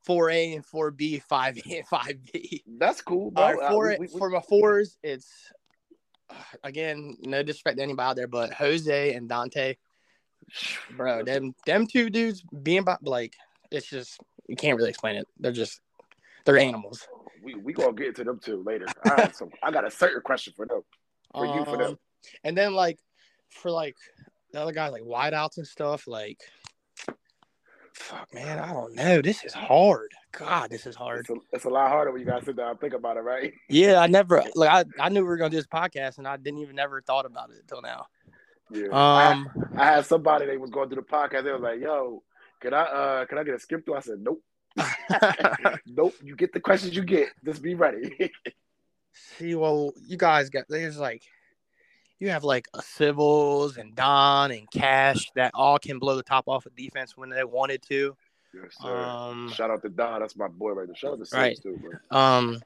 four 0.04 0.30
A 0.30 0.54
and 0.54 0.66
four 0.66 0.92
B, 0.92 1.20
five 1.20 1.58
A 1.58 1.78
and 1.78 1.88
five 1.88 2.18
B. 2.32 2.64
That's 2.78 3.02
cool, 3.02 3.32
bro. 3.32 3.60
Uh, 3.60 3.70
for 3.70 3.84
we- 3.90 3.98
we- 4.00 4.08
we- 4.14 4.20
for 4.20 4.30
my 4.30 4.42
fours, 4.42 4.98
it's 5.04 5.30
again 6.64 7.18
no 7.22 7.44
disrespect 7.44 7.78
to 7.78 7.84
anybody 7.84 8.10
out 8.10 8.16
there, 8.16 8.28
but 8.28 8.54
Jose 8.54 9.14
and 9.14 9.28
Dante, 9.30 9.76
bro, 10.92 11.24
them 11.24 11.54
them 11.66 11.86
two 11.88 12.10
dudes 12.10 12.44
being 12.64 12.80
about 12.80 13.04
like 13.04 13.36
it's 13.70 13.88
just 13.88 14.20
you 14.48 14.56
can't 14.56 14.78
really 14.78 14.90
explain 14.90 15.18
it. 15.18 15.28
They're 15.40 15.52
just 15.52 15.82
they're 16.46 16.58
animals. 16.58 17.08
we 17.44 17.56
we 17.56 17.74
gonna 17.74 17.94
get 17.94 18.16
to 18.16 18.24
them 18.24 18.40
too 18.40 18.64
later. 18.64 18.88
I 19.04 19.16
got 19.18 19.36
some. 19.36 19.50
I 19.62 19.72
got 19.72 19.86
a 19.86 19.92
certain 19.92 20.22
question 20.22 20.54
for 20.56 20.66
them. 20.66 20.82
For 21.36 21.46
you, 21.46 21.64
for 21.66 21.78
them. 21.78 21.92
Um, 21.92 22.00
And 22.44 22.58
then 22.58 22.74
like 22.74 23.00
for 23.50 23.72
like 23.72 23.96
the 24.52 24.62
other 24.62 24.72
guys 24.72 24.92
like 24.92 25.04
wideouts 25.04 25.58
and 25.58 25.68
stuff, 25.68 26.08
like 26.08 26.40
fuck 27.94 28.34
man, 28.34 28.60
I 28.60 28.74
don't 28.74 28.96
know. 28.96 29.22
This 29.22 29.44
is 29.44 29.54
hard. 29.54 30.12
God, 30.32 30.70
this 30.70 30.86
is 30.86 30.96
hard. 30.96 31.22
It's 31.22 31.30
a, 31.30 31.36
it's 31.52 31.66
a 31.66 31.70
lot 31.70 31.90
harder 31.90 32.12
when 32.12 32.22
you 32.22 32.28
gotta 32.28 32.46
sit 32.46 32.56
down 32.56 32.72
and 32.72 32.80
think 32.80 32.94
about 32.94 33.18
it, 33.18 33.22
right? 33.22 33.54
Yeah, 33.70 34.00
I 34.00 34.08
never 34.08 34.44
like 34.56 34.70
I, 34.70 35.04
I 35.04 35.10
knew 35.10 35.22
we 35.22 35.28
were 35.28 35.38
gonna 35.38 35.50
do 35.50 35.58
this 35.58 35.68
podcast 35.68 36.18
and 36.18 36.28
I 36.28 36.38
didn't 36.38 36.60
even 36.60 36.76
never 36.76 37.02
thought 37.02 37.26
about 37.26 37.50
it 37.52 37.58
until 37.62 37.82
now. 37.82 38.06
Yeah. 38.72 38.88
Um 38.88 39.50
I, 39.76 39.82
I 39.82 39.86
had 39.86 40.06
somebody 40.06 40.46
that 40.46 40.60
was 40.60 40.70
going 40.70 40.90
through 40.90 41.02
the 41.02 41.08
podcast. 41.08 41.44
They 41.44 41.52
was 41.52 41.62
like, 41.62 41.80
"Yo, 41.80 42.24
can 42.62 42.74
I 42.74 42.82
uh 42.82 43.26
can 43.26 43.38
I 43.38 43.44
get 43.44 43.56
a 43.56 43.60
skip 43.60 43.86
through?" 43.86 43.96
I 43.96 44.00
said, 44.00 44.20
"Nope, 44.22 44.42
nope. 45.86 46.14
You 46.24 46.36
get 46.36 46.54
the 46.54 46.60
questions 46.60 46.96
you 46.96 47.04
get. 47.04 47.30
Just 47.44 47.62
be 47.62 47.76
ready." 47.76 48.32
See, 49.14 49.56
well, 49.56 49.94
you 50.08 50.18
guys 50.18 50.50
got 50.50 50.66
there's 50.70 50.98
like 50.98 51.24
you 52.22 52.30
have 52.30 52.44
like 52.44 52.68
a 52.76 52.82
Civils 52.84 53.78
and 53.78 53.96
Don 53.96 54.52
and 54.52 54.70
Cash 54.70 55.32
that 55.36 55.52
all 55.56 55.80
can 55.80 55.98
blow 55.98 56.16
the 56.16 56.24
top 56.24 56.48
off 56.48 56.68
of 56.68 56.76
defense 56.76 57.18
when 57.18 57.30
they 57.32 57.44
wanted 57.44 57.82
to. 57.90 58.16
yes, 58.54 58.78
sir. 58.80 58.96
Um, 58.96 59.52
Shout 59.52 59.72
out 59.72 59.82
to 59.82 59.90
Don. 59.90 60.22
That's 60.22 60.38
my 60.38 60.48
boy 60.48 60.70
right 60.74 60.86
there. 60.88 60.96
Shout 60.96 61.14
out 61.14 61.26
to 61.26 61.36
Right. 61.36 61.58
Sims 61.58 61.82
too, 61.82 61.82
bro. 61.82 62.18
um, 62.18 62.62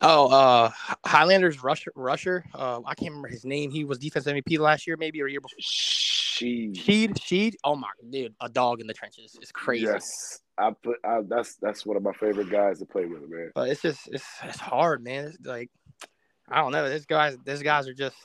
oh, 0.00 0.28
uh, 0.32 0.70
Highlanders 1.06 1.62
rusher, 1.62 1.92
rusher. 1.94 2.44
Uh, 2.52 2.80
I 2.84 2.96
can't 2.96 3.10
remember 3.10 3.28
his 3.28 3.44
name. 3.44 3.70
He 3.70 3.84
was 3.84 3.98
defense 3.98 4.26
MVP 4.26 4.58
last 4.58 4.88
year, 4.88 4.96
maybe 4.96 5.22
or 5.22 5.28
year 5.28 5.40
before. 5.40 5.56
She. 5.60 6.72
Sheed, 6.74 7.14
Sheed. 7.20 7.54
Oh 7.62 7.76
my 7.76 7.86
dude, 8.10 8.34
a 8.40 8.48
dog 8.48 8.80
in 8.80 8.88
the 8.88 8.94
trenches. 8.94 9.38
It's 9.40 9.52
crazy. 9.52 9.84
Yes, 9.84 10.40
I 10.58 10.72
put. 10.72 10.96
I, 11.04 11.20
that's 11.22 11.54
that's 11.54 11.86
one 11.86 11.96
of 11.96 12.02
my 12.02 12.12
favorite 12.14 12.50
guys 12.50 12.80
to 12.80 12.84
play 12.84 13.04
with, 13.04 13.20
man. 13.30 13.52
But 13.54 13.68
it's 13.68 13.82
just 13.82 14.08
it's 14.08 14.26
it's 14.42 14.58
hard, 14.58 15.04
man. 15.04 15.26
It's 15.26 15.38
like 15.46 15.70
I 16.48 16.60
don't 16.60 16.72
know. 16.72 16.88
This 16.88 17.06
guys, 17.06 17.36
these 17.44 17.62
guys 17.62 17.88
are 17.88 17.94
just 17.94 18.16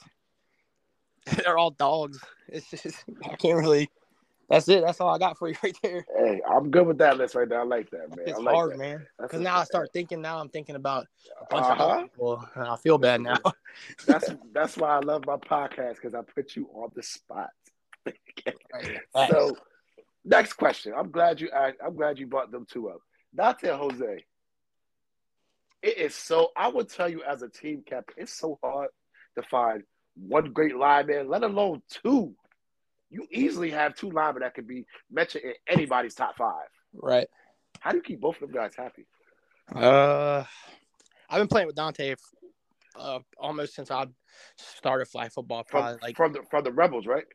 they're 1.44 1.58
all 1.58 1.72
dogs. 1.72 2.20
It's 2.48 2.70
just 2.70 3.04
I 3.24 3.36
can't 3.36 3.58
really. 3.58 3.90
That's 4.50 4.68
it. 4.68 4.84
That's 4.84 5.00
all 5.00 5.14
I 5.14 5.20
got 5.20 5.38
for 5.38 5.48
you 5.48 5.56
right 5.64 5.78
there. 5.84 6.04
Hey, 6.18 6.42
I'm 6.50 6.72
good 6.72 6.88
with 6.88 6.98
that 6.98 7.18
list 7.18 7.36
right 7.36 7.48
there. 7.48 7.60
I 7.60 7.64
like 7.66 7.92
that, 7.92 8.10
man. 8.10 8.26
It's 8.28 8.40
I 8.40 8.42
like 8.42 8.56
hard, 8.56 8.72
that. 8.72 8.78
man. 8.80 9.06
Because 9.22 9.42
now 9.42 9.58
I 9.58 9.64
start 9.64 9.90
thinking. 9.94 10.22
Now 10.24 10.40
I'm 10.40 10.50
thinking 10.50 10.76
about 10.76 11.06
a 11.40 11.46
bunch 11.54 11.66
of 11.66 11.72
Uh-huh. 11.80 11.86
other 11.86 12.04
people. 12.08 12.50
and 12.56 12.64
I 12.68 12.76
feel 12.78 12.98
bad 12.98 13.22
now. 13.22 13.38
That's 14.08 14.32
that's 14.52 14.76
why 14.76 14.90
I 14.96 15.00
love 15.02 15.26
my 15.28 15.38
podcast 15.38 15.96
because 15.96 16.16
I 16.16 16.22
put 16.24 16.56
you 16.56 16.68
on 16.74 16.90
the 16.96 17.04
spot. 17.04 17.52
So, 19.30 19.56
next 20.26 20.54
question. 20.54 20.94
I'm 20.98 21.12
glad 21.12 21.40
you 21.40 21.50
asked, 21.52 21.78
I'm 21.86 21.96
glad 21.96 22.18
you 22.18 22.26
brought 22.28 22.52
them 22.52 22.66
two 22.70 22.90
up. 22.90 23.02
Dante 23.36 23.70
Jose. 23.70 24.26
It 25.82 25.98
is 25.98 26.16
so. 26.16 26.50
I 26.56 26.68
would 26.68 26.90
tell 26.90 27.10
you 27.10 27.24
as 27.24 27.42
a 27.42 27.50
team 27.50 27.84
captain, 27.86 28.16
it's 28.18 28.34
so 28.34 28.60
hard 28.64 28.90
to 29.36 29.44
find 29.44 29.84
one 30.16 30.52
great 30.52 30.76
lineman, 30.76 31.30
let 31.30 31.44
alone 31.44 31.82
two. 32.04 32.34
You 33.10 33.26
easily 33.32 33.72
have 33.72 33.96
two 33.96 34.12
linemen 34.12 34.42
that 34.44 34.54
could 34.54 34.68
be 34.68 34.86
mentioned 35.12 35.46
in 35.46 35.54
anybody's 35.68 36.14
top 36.14 36.38
five. 36.38 36.68
right. 36.94 37.28
How 37.80 37.92
do 37.92 37.98
you 37.98 38.04
keep 38.04 38.20
both 38.20 38.36
of 38.36 38.42
them 38.42 38.52
guys 38.52 38.74
happy? 38.76 39.08
Uh, 39.74 40.44
I've 41.30 41.40
been 41.40 41.48
playing 41.48 41.68
with 41.68 41.76
Dante 41.76 42.16
uh, 42.98 43.20
almost 43.38 43.76
since 43.76 43.90
I 43.90 44.08
started 44.58 45.08
flag 45.08 45.32
football. 45.32 45.64
From 45.70 45.98
like 46.02 46.18
from 46.18 46.34
the 46.34 46.42
from 46.50 46.64
the 46.64 46.72
Rebels, 46.72 47.08
right? 47.08 47.26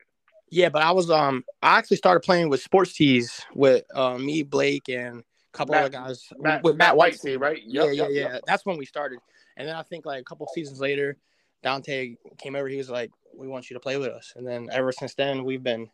yeah, 0.51 0.69
but 0.69 0.83
I 0.83 0.93
was 0.93 1.11
um 1.11 1.45
I 1.63 1.79
actually 1.79 1.97
started 1.97 2.21
playing 2.21 2.49
with 2.49 2.63
sports 2.63 2.95
tees 2.95 3.41
with 3.55 3.85
uh, 3.95 4.19
me, 4.19 4.43
Blake, 4.43 4.89
and 4.89 5.21
a 5.21 5.23
couple 5.55 5.75
Matt- 5.75 5.85
other 5.85 5.91
guys 5.91 6.29
Matt, 6.39 6.63
with 6.63 6.77
Matt 6.77 6.97
White's 6.97 7.21
team, 7.21 7.41
right? 7.41 7.63
Yeah, 7.65 7.91
Yup, 7.91 8.09
yeah, 8.11 8.23
yeah. 8.33 8.39
That's 8.47 8.67
when 8.67 8.77
we 8.77 8.85
started, 8.85 9.19
and 9.57 9.67
then 9.69 9.75
I 9.77 9.83
think 9.83 10.05
like 10.05 10.21
a 10.21 10.25
couple 10.25 10.47
seasons 10.55 10.81
later, 10.81 11.17
Dante 11.63 12.17
came 12.39 12.57
over. 12.57 12.69
He 12.69 12.77
was 12.77 12.91
like, 12.91 13.11
"We 13.35 13.49
want 13.49 13.71
you 13.71 13.75
to 13.75 13.81
play 13.81 13.97
with 13.97 14.09
us," 14.09 14.33
and 14.37 14.47
then 14.47 14.69
ever 14.73 14.93
since 14.93 15.15
then 15.15 15.45
we've 15.45 15.63
been 15.63 15.89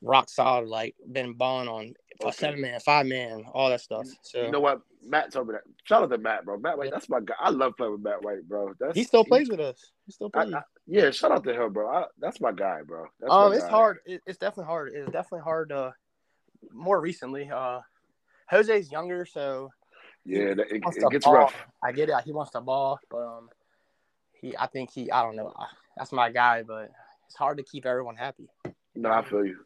rock 0.00 0.28
solid. 0.28 0.68
Like 0.68 0.94
been 1.10 1.32
balling 1.34 1.68
on 1.68 1.94
a 2.20 2.26
Okay. 2.26 2.32
seven 2.32 2.60
man, 2.60 2.78
five 2.80 3.06
man, 3.06 3.44
all 3.52 3.70
that 3.70 3.80
stuff. 3.80 4.06
So 4.22 4.42
You 4.42 4.50
know 4.50 4.60
what? 4.60 4.82
Matt 5.04 5.32
told 5.32 5.48
me 5.48 5.54
that. 5.54 5.62
Shout 5.84 6.02
out 6.04 6.10
to 6.10 6.18
Matt, 6.18 6.44
bro. 6.44 6.58
Matt 6.58 6.78
White, 6.78 6.86
Yeah. 6.86 6.90
that's 6.92 7.08
my 7.08 7.18
guy. 7.20 7.34
I 7.40 7.50
love 7.50 7.76
playing 7.76 7.92
with 7.92 8.02
Matt 8.02 8.22
White, 8.22 8.46
bro. 8.46 8.72
That's, 8.78 8.94
he 8.96 9.02
still 9.02 9.24
plays 9.24 9.48
with 9.50 9.58
us. 9.58 9.90
He 10.06 10.12
still 10.12 10.30
I- 10.34 10.44
plays. 10.44 10.54
I- 10.54 10.62
yeah, 10.86 11.10
shout 11.10 11.32
out 11.32 11.42
to 11.44 11.52
him, 11.54 11.72
bro. 11.72 11.88
I, 11.88 12.04
that's 12.18 12.40
my 12.40 12.52
guy, 12.52 12.82
bro. 12.86 13.06
That's 13.20 13.32
um, 13.32 13.52
it's 13.52 13.64
guy. 13.64 13.70
hard. 13.70 13.98
It, 14.04 14.20
it's 14.26 14.38
definitely 14.38 14.66
hard. 14.66 14.92
It's 14.94 15.10
definitely 15.10 15.42
hard. 15.44 15.72
Uh, 15.72 15.90
more 16.72 17.00
recently, 17.00 17.50
uh, 17.50 17.80
Jose's 18.50 18.90
younger, 18.92 19.24
so 19.26 19.70
Yeah, 20.24 20.54
that- 20.54 20.70
it, 20.70 20.82
it 20.84 21.10
gets 21.10 21.24
ball. 21.24 21.34
rough. 21.34 21.54
I 21.82 21.92
get 21.92 22.08
it. 22.08 22.14
He 22.24 22.32
wants 22.32 22.52
to 22.52 22.60
ball, 22.60 22.98
but 23.10 23.18
um, 23.18 23.48
he. 24.32 24.56
I 24.56 24.66
think 24.66 24.90
he. 24.90 25.10
I 25.10 25.22
don't 25.22 25.36
know. 25.36 25.52
That's 25.96 26.12
my 26.12 26.30
guy, 26.30 26.62
but 26.62 26.90
it's 27.26 27.34
hard 27.36 27.56
to 27.58 27.62
keep 27.62 27.86
everyone 27.86 28.16
happy. 28.16 28.48
No, 28.94 29.10
I 29.10 29.22
feel 29.24 29.44
you. 29.44 29.58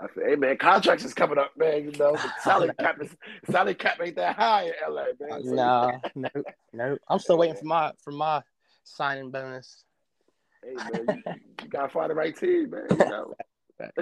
I 0.00 0.08
feel, 0.08 0.24
hey 0.26 0.34
man, 0.36 0.56
contracts 0.56 1.04
is 1.04 1.14
coming 1.14 1.38
up, 1.38 1.56
man. 1.56 1.84
You 1.84 1.92
know, 1.92 2.12
the 2.12 2.32
salary 2.42 2.72
cap 2.80 3.00
is 3.00 3.14
salary 3.50 3.74
cap 3.74 3.98
ain't 4.02 4.16
that 4.16 4.34
high 4.36 4.64
in 4.66 4.72
LA, 4.92 5.04
man. 5.20 5.44
So- 5.44 5.54
No, 5.54 6.00
no, 6.14 6.28
no. 6.72 6.98
I'm 7.08 7.18
still 7.20 7.38
waiting 7.38 7.56
for 7.56 7.64
my 7.66 7.92
for 8.02 8.10
my 8.10 8.42
signing 8.84 9.30
bonus. 9.30 9.84
Hey 10.64 10.74
man, 10.74 11.22
you, 11.26 11.32
you 11.62 11.68
gotta 11.68 11.88
find 11.88 12.10
the 12.10 12.14
right 12.14 12.36
team, 12.36 12.70
man. 12.70 12.86
You 12.90 12.96
know, 12.98 13.34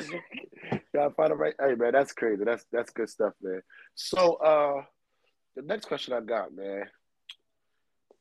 gotta 0.95 1.15
find 1.15 1.31
the 1.31 1.37
right. 1.37 1.55
Hey 1.61 1.75
man, 1.75 1.93
that's 1.93 2.13
crazy. 2.13 2.45
That's 2.45 2.65
that's 2.73 2.91
good 2.91 3.09
stuff, 3.09 3.33
man. 3.43 3.63
So, 3.95 4.35
uh, 4.35 4.83
the 5.57 5.63
next 5.63 5.87
question 5.87 6.15
I 6.15 6.21
got, 6.21 6.55
man. 6.55 6.85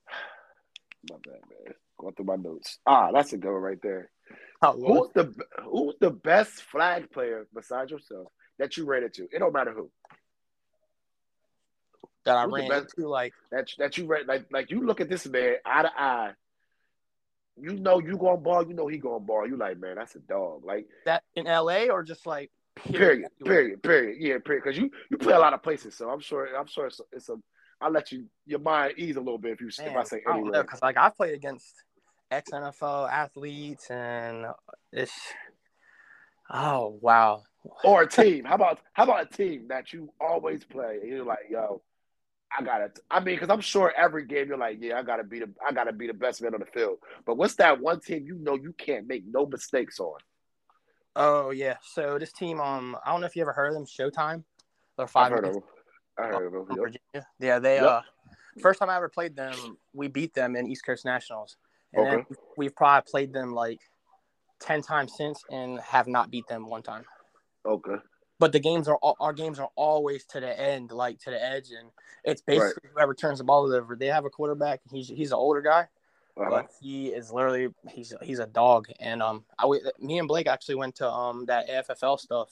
My 1.09 1.17
bad, 1.23 1.41
man. 1.49 1.73
Going 1.99 2.13
through 2.13 2.25
my 2.25 2.37
notes. 2.37 2.79
Ah, 2.85 3.11
that's 3.11 3.33
a 3.33 3.37
good 3.37 3.51
one 3.51 3.61
right 3.61 3.81
there. 3.83 4.09
Oh, 4.61 4.71
Who's 4.73 5.09
the 5.13 5.33
Who's 5.63 5.95
the 5.99 6.11
best 6.11 6.61
flag 6.63 7.11
player 7.11 7.45
besides 7.53 7.91
yourself 7.91 8.27
that 8.57 8.77
you 8.77 8.85
ran 8.85 9.03
into? 9.03 9.27
It 9.31 9.39
don't 9.39 9.53
matter 9.53 9.73
who. 9.73 9.89
that 12.25 12.37
I 12.37 12.43
who's 12.43 12.53
ran 12.53 12.71
into 12.71 13.07
like 13.07 13.33
That 13.51 13.69
that 13.79 13.97
you 13.97 14.05
ran 14.05 14.27
like 14.27 14.45
like 14.51 14.71
you 14.71 14.85
look 14.85 15.01
at 15.01 15.09
this 15.09 15.27
man 15.27 15.55
eye 15.65 15.81
to 15.81 15.91
eye. 15.97 16.31
You 17.61 17.73
know 17.73 17.99
you 17.99 18.17
going 18.17 18.37
to 18.37 18.41
ball. 18.41 18.65
You 18.65 18.73
know 18.73 18.87
he 18.87 18.97
going 18.97 19.21
to 19.21 19.25
ball. 19.25 19.45
You 19.45 19.57
like 19.57 19.77
man, 19.77 19.95
that's 19.95 20.15
a 20.15 20.19
dog. 20.19 20.63
Like 20.63 20.87
that 21.05 21.23
in 21.35 21.45
LA 21.45 21.85
or 21.89 22.03
just 22.03 22.25
like 22.25 22.49
period, 22.85 23.29
period, 23.43 23.83
period. 23.83 24.17
Yeah, 24.19 24.37
period. 24.43 24.63
Because 24.63 24.77
you 24.77 24.91
you 25.09 25.17
play 25.17 25.33
a 25.33 25.39
lot 25.39 25.53
of 25.53 25.63
places, 25.63 25.95
so 25.95 26.09
I'm 26.09 26.19
sure 26.19 26.47
I'm 26.57 26.67
sure 26.67 26.87
it's 26.87 26.99
a, 26.99 27.03
it's 27.11 27.29
a 27.29 27.35
I'll 27.81 27.91
let 27.91 28.11
you 28.11 28.25
your 28.45 28.59
mind 28.59 28.93
ease 28.97 29.15
a 29.15 29.21
little 29.21 29.37
bit 29.37 29.53
if 29.53 29.61
you 29.61 29.67
if 29.67 29.95
I 29.95 30.03
say 30.03 30.21
anywhere. 30.29 30.63
because 30.63 30.81
like 30.81 30.97
I've 30.97 31.15
played 31.15 31.33
against 31.35 31.73
ex 32.31 32.51
NFL 32.51 33.11
athletes 33.11 33.89
and 33.89 34.45
it's 34.91 35.13
oh 36.51 36.97
wow 37.01 37.43
Or 37.83 38.03
a 38.03 38.07
team. 38.07 38.45
How 38.45 38.55
about 38.55 38.79
how 38.93 39.03
about 39.03 39.23
a 39.31 39.37
team 39.37 39.67
that 39.69 39.93
you 39.93 40.11
always 40.19 40.63
play 40.63 40.99
and 41.01 41.09
you're 41.09 41.25
like, 41.25 41.45
yo, 41.49 41.81
I 42.57 42.63
gotta. 42.63 42.91
I 43.11 43.19
mean, 43.19 43.35
because 43.35 43.49
I'm 43.49 43.61
sure 43.61 43.93
every 43.95 44.25
game 44.25 44.47
you're 44.47 44.57
like, 44.57 44.77
yeah, 44.81 44.97
I 44.97 45.03
gotta 45.03 45.23
be 45.23 45.39
the 45.39 45.49
I 45.65 45.71
gotta 45.71 45.93
be 45.93 46.07
the 46.07 46.13
best 46.13 46.41
man 46.41 46.53
on 46.53 46.59
the 46.61 46.65
field. 46.65 46.97
But 47.25 47.37
what's 47.37 47.55
that 47.55 47.79
one 47.81 47.99
team 47.99 48.25
you 48.25 48.35
know 48.35 48.55
you 48.55 48.73
can't 48.73 49.07
make 49.07 49.23
no 49.27 49.45
mistakes 49.45 49.99
on? 49.99 50.19
Oh 51.15 51.49
yeah 51.51 51.75
so 51.81 52.17
this 52.19 52.31
team 52.31 52.59
um 52.59 52.95
I 53.05 53.11
don't 53.11 53.21
know 53.21 53.27
if 53.27 53.35
you 53.35 53.41
ever 53.41 53.53
heard 53.53 53.69
of 53.69 53.73
them 53.73 53.85
Showtime 53.85 54.43
they're 54.97 55.05
I've 55.05 55.09
five 55.11 55.31
heard 55.31 55.45
of 55.45 55.53
them. 55.53 55.63
I 56.17 56.23
heard 56.23 56.45
of 56.47 56.51
them. 56.53 56.65
Yep. 56.69 56.77
Virginia 56.79 57.27
yeah 57.39 57.59
they 57.59 57.75
Yep. 57.77 57.85
uh 57.85 58.01
first 58.61 58.79
time 58.79 58.89
I 58.89 58.95
ever 58.97 59.09
played 59.09 59.35
them 59.35 59.77
we 59.93 60.07
beat 60.07 60.33
them 60.33 60.55
in 60.55 60.67
East 60.67 60.85
Coast 60.85 61.05
Nationals 61.05 61.57
and 61.93 62.05
Okay. 62.05 62.15
then 62.17 62.37
we've 62.57 62.75
probably 62.75 63.09
played 63.09 63.33
them 63.33 63.53
like 63.53 63.79
ten 64.59 64.81
times 64.81 65.13
since 65.17 65.43
and 65.49 65.79
have 65.79 66.07
not 66.07 66.29
beat 66.29 66.47
them 66.47 66.67
one 66.69 66.83
time. 66.83 67.05
Okay. 67.65 67.95
but 68.39 68.51
the 68.51 68.59
games 68.59 68.87
are 68.87 68.97
all, 68.97 69.15
our 69.19 69.33
games 69.33 69.59
are 69.59 69.69
always 69.75 70.25
to 70.25 70.39
the 70.39 70.59
end, 70.59 70.91
like 70.91 71.19
to 71.19 71.29
the 71.29 71.43
edge, 71.43 71.71
and 71.71 71.89
it's 72.23 72.41
basically 72.41 72.89
whoever 72.93 73.13
turns 73.13 73.39
the 73.39 73.43
ball 73.43 73.71
over. 73.73 73.95
They 73.95 74.07
have 74.07 74.25
a 74.25 74.29
quarterback. 74.29 74.81
He's 74.91 75.07
he's 75.09 75.31
an 75.31 75.37
older 75.37 75.61
guy, 75.61 75.87
Uh-huh. 76.39 76.49
but 76.49 76.71
he 76.81 77.07
is 77.07 77.31
literally 77.31 77.67
he's 77.89 78.13
he's 78.21 78.39
a 78.39 78.47
dog. 78.47 78.87
And 78.99 79.21
um, 79.21 79.43
I 79.57 79.65
me 79.99 80.19
and 80.19 80.27
Blake 80.27 80.47
actually 80.47 80.75
went 80.75 80.95
to 80.95 81.09
um 81.09 81.45
that 81.45 81.69
AFFL 81.69 82.19
stuff. 82.19 82.49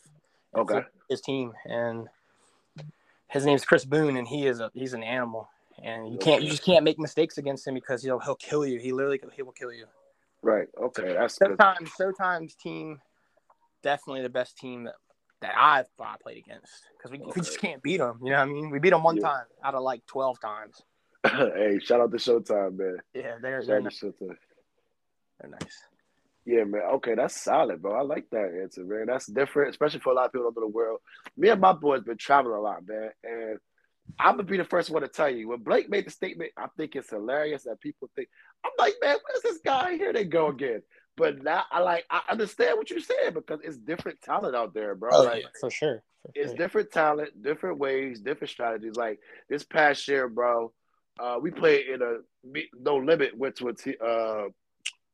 Okay. 0.56 0.82
His 1.10 1.21
team 1.21 1.54
and 1.65 2.08
his 3.28 3.45
name's 3.45 3.65
Chris 3.65 3.86
Boone, 3.86 4.17
and 4.17 4.28
he 4.28 4.47
is 4.47 4.60
a 4.60 4.71
he's 4.73 4.93
an 4.93 5.04
animal. 5.04 5.50
And 5.84 6.12
you 6.12 6.17
can't 6.17 6.41
you 6.41 6.50
just 6.50 6.63
can't 6.63 6.84
make 6.84 7.00
mistakes 7.00 7.38
against 7.38 7.67
him 7.67 7.76
because 7.76 8.04
he'll 8.04 8.19
he'll 8.19 8.36
kill 8.36 8.65
you. 8.65 8.80
He 8.80 8.91
literally 8.91 9.21
he 9.34 9.41
will 9.41 9.52
kill 9.52 9.71
you. 9.71 9.86
Right. 10.41 10.67
Okay. 10.80 11.13
That's 11.13 11.38
good. 11.38 11.58
Showtime 11.58 11.89
Showtime's 12.00 12.56
team 12.56 13.00
definitely 13.84 14.21
the 14.21 14.30
best 14.30 14.58
team 14.58 14.86
that, 14.86 14.95
that 15.41 15.54
I've 15.58 15.86
I 16.00 16.15
played 16.21 16.38
against 16.38 16.71
because 16.97 17.12
we, 17.12 17.19
we 17.19 17.41
just 17.41 17.60
can't 17.60 17.82
beat 17.82 17.97
them. 17.97 18.19
You 18.23 18.32
know 18.32 18.38
what 18.38 18.50
I 18.50 18.52
mean? 18.52 18.69
We 18.69 18.80
beat 18.80 18.89
them 18.89 19.04
one 19.04 19.17
Yeah. 19.17 19.23
time 19.23 19.45
out 19.63 19.76
of 19.76 19.84
like 19.84 20.06
twelve 20.08 20.39
times. 20.39 20.82
hey, 21.56 21.80
shout 21.80 22.02
out 22.02 22.12
to 22.12 22.18
Showtime, 22.18 22.78
man. 22.78 22.98
Yeah, 23.13 23.36
they're 23.42 23.62
Shout 23.62 23.68
they're 23.68 23.82
nice. 23.82 24.00
Showtime. 24.00 24.38
They're 25.40 25.52
nice. 25.52 25.78
Yeah, 26.46 26.63
man. 26.63 26.82
Okay, 26.96 27.16
that's 27.16 27.42
solid, 27.42 27.82
bro. 27.82 27.96
I 27.96 28.02
like 28.02 28.30
that 28.32 28.58
answer, 28.62 28.84
man. 28.86 29.08
That's 29.08 29.26
different, 29.28 29.72
especially 29.72 30.00
for 30.00 30.13
a 30.13 30.16
lot 30.16 30.26
of 30.28 30.32
people 30.32 30.46
all 30.46 30.52
over 30.52 30.62
the 30.62 30.68
world. 30.68 31.00
Me 31.36 31.50
and 31.50 31.60
my 31.60 31.74
boys 31.74 32.04
been 32.04 32.18
traveling 32.18 32.56
a 32.56 32.62
lot, 32.62 32.88
man, 32.88 33.10
and 33.24 33.60
I'm 34.20 34.34
gonna 34.34 34.44
be 34.44 34.58
the 34.58 34.63
first 34.63 34.90
one 34.90 35.02
to 35.02 35.08
tell 35.08 35.30
you 35.30 35.50
when 35.50 35.63
Blake 35.63 35.90
made 35.90 36.06
the 36.06 36.12
statement. 36.12 36.52
I 36.58 36.68
think 36.78 36.96
it's 36.96 37.10
hilarious 37.10 37.63
that 37.63 37.82
people 37.82 38.10
think 38.16 38.30
I'm 38.63 38.72
like, 38.78 38.96
man, 39.02 39.18
where's 39.24 39.44
this 39.44 39.60
guy? 39.63 39.98
Here 39.98 40.13
they 40.13 40.24
go 40.24 40.48
again. 40.48 40.82
But 41.18 41.44
now 41.44 41.63
I 41.72 41.80
like 41.82 42.06
I 42.10 42.22
understand 42.30 42.78
what 42.78 42.90
you're 42.90 43.00
saying 43.00 43.34
because 43.34 43.60
it's 43.63 43.78
different 43.78 44.22
talent 44.22 44.56
out 44.56 44.74
there, 44.74 44.96
bro. 44.96 45.10
Oh 45.12 45.24
like, 45.24 45.44
yeah, 45.44 45.50
for 45.60 45.70
sure. 45.70 46.04
For 46.22 46.32
it's 46.36 46.52
sure. 46.52 46.58
different 46.58 46.92
talent, 46.92 47.44
different 47.44 47.80
ways, 47.80 48.22
different 48.22 48.52
strategies. 48.52 48.96
Like 48.96 49.20
this 49.50 49.63
past 49.63 50.08
year, 50.08 50.30
bro, 50.30 50.72
uh, 51.19 51.38
we 51.41 51.51
played 51.51 51.88
in 51.88 52.01
a 52.01 52.17
no 52.80 52.97
limit. 52.97 53.38
Went 53.38 53.56
to 53.58 53.69
a 53.69 53.73
team, 53.73 53.95
uh, 54.03 54.43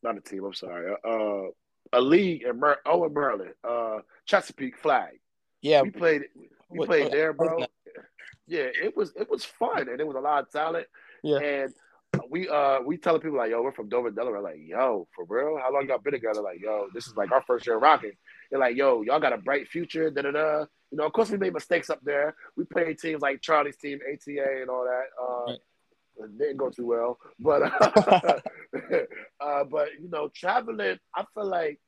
not 0.02 0.18
a 0.18 0.22
team. 0.22 0.44
I'm 0.44 0.54
sorry, 0.54 0.94
uh, 1.04 1.08
uh, 1.08 1.48
a 1.94 2.02
league 2.02 2.44
in 2.44 2.60
Mer- 2.60 2.80
oh 2.86 3.06
in 3.06 3.14
Maryland, 3.14 3.54
uh, 3.64 4.00
Chesapeake 4.26 4.78
Flag. 4.78 5.20
Yeah, 5.62 5.82
We 5.82 5.92
played, 5.92 6.24
we 6.70 6.80
What- 6.80 6.88
played 6.88 7.04
what- 7.04 7.12
there, 7.12 7.32
what- 7.34 7.58
bro. 7.58 7.66
Yeah, 8.48 8.68
it 8.82 8.96
was 8.98 9.14
it 9.16 9.30
was 9.30 9.46
fun, 9.46 9.88
and 9.88 10.00
it 10.02 10.06
was 10.06 10.16
a 10.18 10.20
lot 10.20 10.44
of 10.44 10.52
talent. 10.52 10.88
Yeah. 11.24 11.38
and 11.40 11.74
we 12.30 12.48
uh 12.50 12.80
we 12.82 12.98
telling 12.98 13.22
people 13.22 13.38
like, 13.38 13.50
yo, 13.52 13.62
we're 13.62 13.72
from 13.72 13.88
Dover, 13.90 14.12
Delaware. 14.12 14.42
Like, 14.42 14.58
yo, 14.60 15.08
for 15.16 15.26
real? 15.28 15.58
How 15.58 15.72
long 15.74 15.88
y'all 15.88 15.98
been 15.98 16.12
together? 16.14 16.42
Like, 16.42 16.60
yo, 16.62 16.88
this 16.94 17.08
is 17.08 17.16
like 17.16 17.32
our 17.32 17.42
first 17.44 17.66
year 17.66 17.78
rocking. 17.78 18.12
They're 18.52 18.60
like, 18.60 18.76
yo, 18.76 19.02
y'all 19.02 19.20
got 19.22 19.34
a 19.34 19.38
bright 19.38 19.68
future. 19.70 20.10
Da 20.12 20.22
da 20.24 20.32
da. 20.32 20.66
You 20.92 20.98
know, 20.98 21.06
of 21.06 21.14
course 21.14 21.32
we 21.32 21.38
made 21.38 21.54
mistakes 21.54 21.90
up 21.90 22.02
there. 22.04 22.36
We 22.58 22.66
played 22.66 23.00
teams 23.00 23.22
like 23.22 23.42
Charlie's 23.42 23.78
team, 23.78 24.00
ATA, 24.06 24.62
and 24.62 24.70
all 24.70 24.84
that. 24.84 25.06
Uh, 25.20 25.52
Right. 25.54 25.60
It 26.18 26.38
didn't 26.38 26.58
go 26.58 26.70
too 26.70 26.88
well, 26.88 27.20
but 27.40 27.64
uh, 27.64 28.40
uh, 29.40 29.64
but 29.64 29.90
you 30.02 30.10
know, 30.10 30.30
traveling, 30.34 30.98
I 31.16 31.26
feel 31.34 31.46
like 31.46 31.80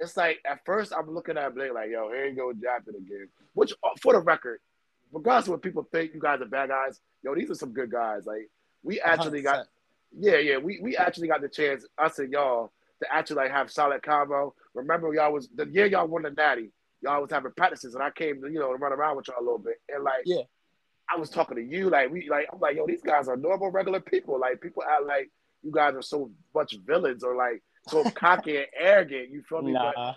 it's 0.00 0.16
like 0.16 0.40
at 0.44 0.64
first 0.64 0.92
I'm 0.96 1.10
looking 1.10 1.38
at 1.38 1.54
Blake 1.54 1.72
like, 1.72 1.90
yo, 1.90 2.10
here 2.10 2.26
you 2.26 2.36
go, 2.36 2.52
drafted 2.52 2.94
again. 2.96 3.28
Which, 3.54 3.72
uh, 3.82 3.90
for 4.00 4.12
the 4.14 4.20
record, 4.20 4.60
regardless 5.12 5.46
of 5.46 5.52
what 5.52 5.62
people 5.62 5.86
think, 5.90 6.14
you 6.14 6.20
guys 6.20 6.40
are 6.40 6.46
bad 6.46 6.70
guys. 6.70 7.00
Yo, 7.22 7.34
these 7.34 7.50
are 7.50 7.54
some 7.54 7.72
good 7.72 7.90
guys. 7.90 8.26
Like 8.26 8.50
we 8.82 9.00
actually 9.00 9.42
got 9.42 9.60
100%. 9.60 9.64
yeah, 10.18 10.36
yeah. 10.38 10.56
We 10.58 10.80
we 10.82 10.96
actually 10.96 11.28
got 11.28 11.40
the 11.40 11.48
chance, 11.48 11.86
us 11.98 12.18
and 12.18 12.32
y'all, 12.32 12.72
to 13.02 13.14
actually 13.14 13.36
like 13.36 13.50
have 13.50 13.70
solid 13.70 14.02
combo. 14.02 14.54
Remember, 14.74 15.12
y'all 15.14 15.32
was 15.32 15.48
the 15.54 15.66
year 15.66 15.86
y'all 15.86 16.08
won 16.08 16.22
the 16.22 16.30
Natty. 16.30 16.70
Y'all 17.00 17.20
was 17.20 17.30
having 17.30 17.52
practices, 17.56 17.94
and 17.94 18.02
I 18.02 18.10
came 18.10 18.42
to 18.42 18.48
you 18.50 18.58
know 18.58 18.72
to 18.72 18.78
run 18.78 18.92
around 18.92 19.16
with 19.16 19.28
y'all 19.28 19.40
a 19.40 19.44
little 19.44 19.58
bit, 19.58 19.80
and 19.88 20.04
like 20.04 20.22
Yeah. 20.24 20.42
I 21.10 21.18
was 21.18 21.30
talking 21.30 21.56
to 21.56 21.62
you, 21.62 21.90
like 21.90 22.10
we 22.10 22.28
like 22.28 22.46
I'm 22.52 22.60
like 22.60 22.76
yo, 22.76 22.86
these 22.86 23.02
guys 23.02 23.28
are 23.28 23.36
normal, 23.36 23.70
regular 23.70 24.00
people. 24.00 24.38
Like 24.40 24.60
people 24.60 24.82
act 24.82 25.06
like 25.06 25.30
you 25.62 25.72
guys 25.72 25.94
are 25.94 26.02
so 26.02 26.30
much 26.54 26.76
villains 26.86 27.24
or 27.24 27.36
like 27.36 27.62
so 27.88 28.04
cocky 28.14 28.56
and 28.56 28.66
arrogant. 28.78 29.30
You 29.30 29.42
feel 29.42 29.62
me? 29.62 29.72
But 29.72 29.94
Nah. 29.96 30.14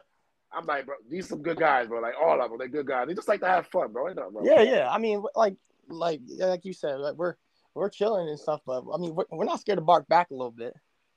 I'm 0.52 0.66
like, 0.66 0.86
bro, 0.86 0.96
these 1.10 1.28
some 1.28 1.42
good 1.42 1.58
guys, 1.58 1.88
bro. 1.88 2.00
Like 2.00 2.14
all 2.22 2.42
of 2.42 2.50
them, 2.50 2.60
they 2.60 2.68
good 2.68 2.88
guys. 2.88 3.08
They 3.08 3.14
just 3.14 3.28
like 3.28 3.42
to 3.42 3.48
have 3.48 3.68
fun, 3.68 3.92
bro. 3.92 4.14
Wrong 4.14 4.46
Yeah, 4.46 4.62
yeah. 4.62 4.90
I 4.90 4.98
mean, 4.98 5.24
like, 5.36 5.56
like, 5.90 6.22
like 6.38 6.66
you 6.66 6.74
said, 6.74 7.00
like 7.00 7.16
we're 7.16 7.36
we're 7.74 7.90
chilling 7.90 8.28
and 8.28 8.40
stuff, 8.40 8.62
but 8.66 8.84
I 8.94 8.98
mean, 8.98 9.14
we're, 9.14 9.26
we're 9.30 9.46
not 9.46 9.60
scared 9.60 9.78
to 9.78 9.84
bark 9.84 10.08
back 10.08 10.32
a 10.32 10.34
little 10.34 10.52
bit. 10.52 10.74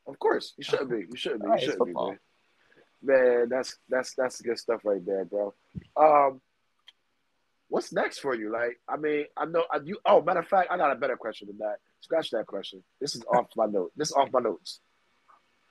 Of 0.07 0.19
course, 0.19 0.55
you 0.57 0.65
shouldn't 0.65 0.91
be. 0.91 1.07
You 1.09 1.17
shouldn't 1.17 1.43
be. 1.43 1.49
Right, 1.49 1.63
You 1.63 1.69
it's 1.69 1.73
shouldn't 1.73 1.89
be, 1.89 1.95
man. 1.95 2.19
Man, 3.03 3.49
that's 3.49 3.77
that's 3.89 4.15
that's 4.15 4.41
good 4.43 4.59
stuff 4.59 4.81
right 4.85 5.05
there, 5.05 5.25
bro. 5.25 5.55
Um, 5.97 6.41
what's 7.71 7.93
next 7.93 8.19
for 8.19 8.35
you? 8.35 8.53
Like, 8.53 8.79
I 8.87 8.97
mean, 8.99 9.25
I 9.37 9.47
know 9.47 9.65
I, 9.73 9.79
you. 9.83 9.99
Oh, 10.05 10.21
matter 10.21 10.41
of 10.41 10.49
fact, 10.49 10.69
I 10.71 10.77
got 10.77 10.93
a 10.93 10.97
better 10.97 11.17
question 11.17 11.49
than 11.49 11.59
that. 11.59 11.77
Scratch 12.01 12.31
that 12.31 12.47
question. 12.47 12.83
This 13.01 13.15
is 13.15 13.23
off 13.33 13.47
my 13.57 13.67
note. 13.67 13.93
This 13.97 14.09
is 14.09 14.15
off 14.15 14.29
my 14.33 14.41
notes. 14.41 14.81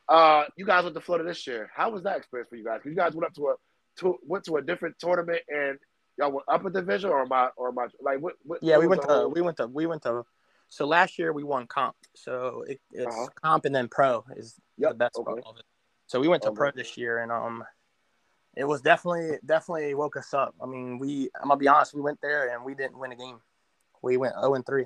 Uh, 0.08 0.46
you 0.58 0.66
guys 0.66 0.84
went 0.84 0.96
to 0.96 1.02
Florida 1.02 1.28
this 1.28 1.46
year. 1.46 1.70
How 1.76 1.92
was 1.92 2.04
that 2.04 2.18
experience 2.18 2.50
for 2.50 2.56
you 2.56 2.64
guys? 2.66 2.82
you 2.84 2.96
guys 2.96 3.14
went 3.14 3.28
up 3.28 3.34
to 3.36 3.48
a 3.50 3.56
to 3.98 4.18
went 4.26 4.46
to 4.46 4.56
a 4.56 4.62
different 4.62 4.98
tournament 4.98 5.42
and 5.50 5.78
y'all 6.18 6.32
went 6.32 6.46
up 6.48 6.66
a 6.66 6.70
division 6.70 7.10
or 7.12 7.26
my 7.26 7.50
or 7.58 7.72
my 7.72 7.88
like 8.02 8.20
what? 8.20 8.34
what 8.44 8.60
Yeah, 8.64 8.78
what 8.78 8.82
we 8.82 8.88
went 8.88 9.02
to 9.04 9.30
we 9.32 9.42
went 9.42 9.58
to 9.58 9.68
we 9.68 9.86
went 9.86 10.02
to. 10.04 10.24
So 10.70 10.86
last 10.86 11.20
year 11.20 11.34
we 11.34 11.44
won 11.44 11.68
comp. 11.68 11.96
So 12.16 12.64
it, 12.68 12.80
it's 12.92 13.08
Uh-huh. 13.16 13.28
comp 13.44 13.66
and 13.66 13.76
then 13.76 13.88
pro 13.88 14.24
is 14.36 14.56
the 14.78 14.94
best 14.94 15.16
okay. 15.18 15.26
part 15.26 15.44
of 15.46 15.58
it. 15.58 15.66
So 16.08 16.20
we 16.20 16.28
went 16.28 16.44
to 16.44 16.50
Okay. 16.50 16.58
pro 16.58 16.72
this 16.72 16.98
year 16.98 17.20
and 17.20 17.32
um, 17.32 17.64
it 18.56 18.66
was 18.66 18.82
definitely 18.82 19.38
definitely 19.46 19.94
woke 19.94 20.18
us 20.18 20.34
up. 20.34 20.56
I 20.62 20.66
mean, 20.66 21.00
we 21.00 21.30
I'm 21.42 21.48
gonna 21.48 21.58
be 21.58 21.68
honest, 21.68 21.94
we 21.94 22.02
went 22.02 22.20
there 22.22 22.54
and 22.54 22.64
we 22.64 22.74
didn't 22.76 22.98
win 22.98 23.12
a 23.12 23.16
game. 23.16 23.40
We 24.02 24.18
went 24.18 24.34
0 24.36 24.56
and 24.56 24.66
3. 24.66 24.86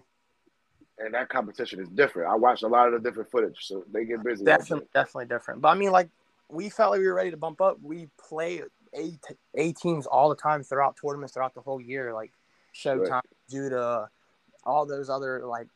and 0.99 1.13
that 1.13 1.29
competition 1.29 1.79
is 1.79 1.87
different. 1.89 2.31
I 2.31 2.35
watched 2.35 2.63
a 2.63 2.67
lot 2.67 2.91
of 2.91 2.93
the 2.93 3.09
different 3.09 3.29
footage, 3.31 3.57
so 3.61 3.83
they 3.91 4.05
get 4.05 4.23
busy. 4.23 4.43
Definitely, 4.43 4.87
definitely 4.93 5.25
different. 5.25 5.61
But 5.61 5.69
I 5.69 5.75
mean, 5.75 5.91
like 5.91 6.09
we 6.49 6.69
felt 6.69 6.91
like 6.91 6.99
we 6.99 7.07
were 7.07 7.13
ready 7.13 7.31
to 7.31 7.37
bump 7.37 7.61
up. 7.61 7.77
We 7.81 8.09
play 8.17 8.61
A, 8.95 9.19
a 9.55 9.73
teams 9.73 10.05
all 10.05 10.29
the 10.29 10.35
time 10.35 10.63
throughout 10.63 10.97
tournaments 11.01 11.33
throughout 11.33 11.53
the 11.53 11.61
whole 11.61 11.81
year, 11.81 12.13
like 12.13 12.31
Showtime, 12.75 13.21
Judah, 13.49 14.09
all 14.65 14.85
those 14.85 15.09
other 15.09 15.45
like 15.45 15.67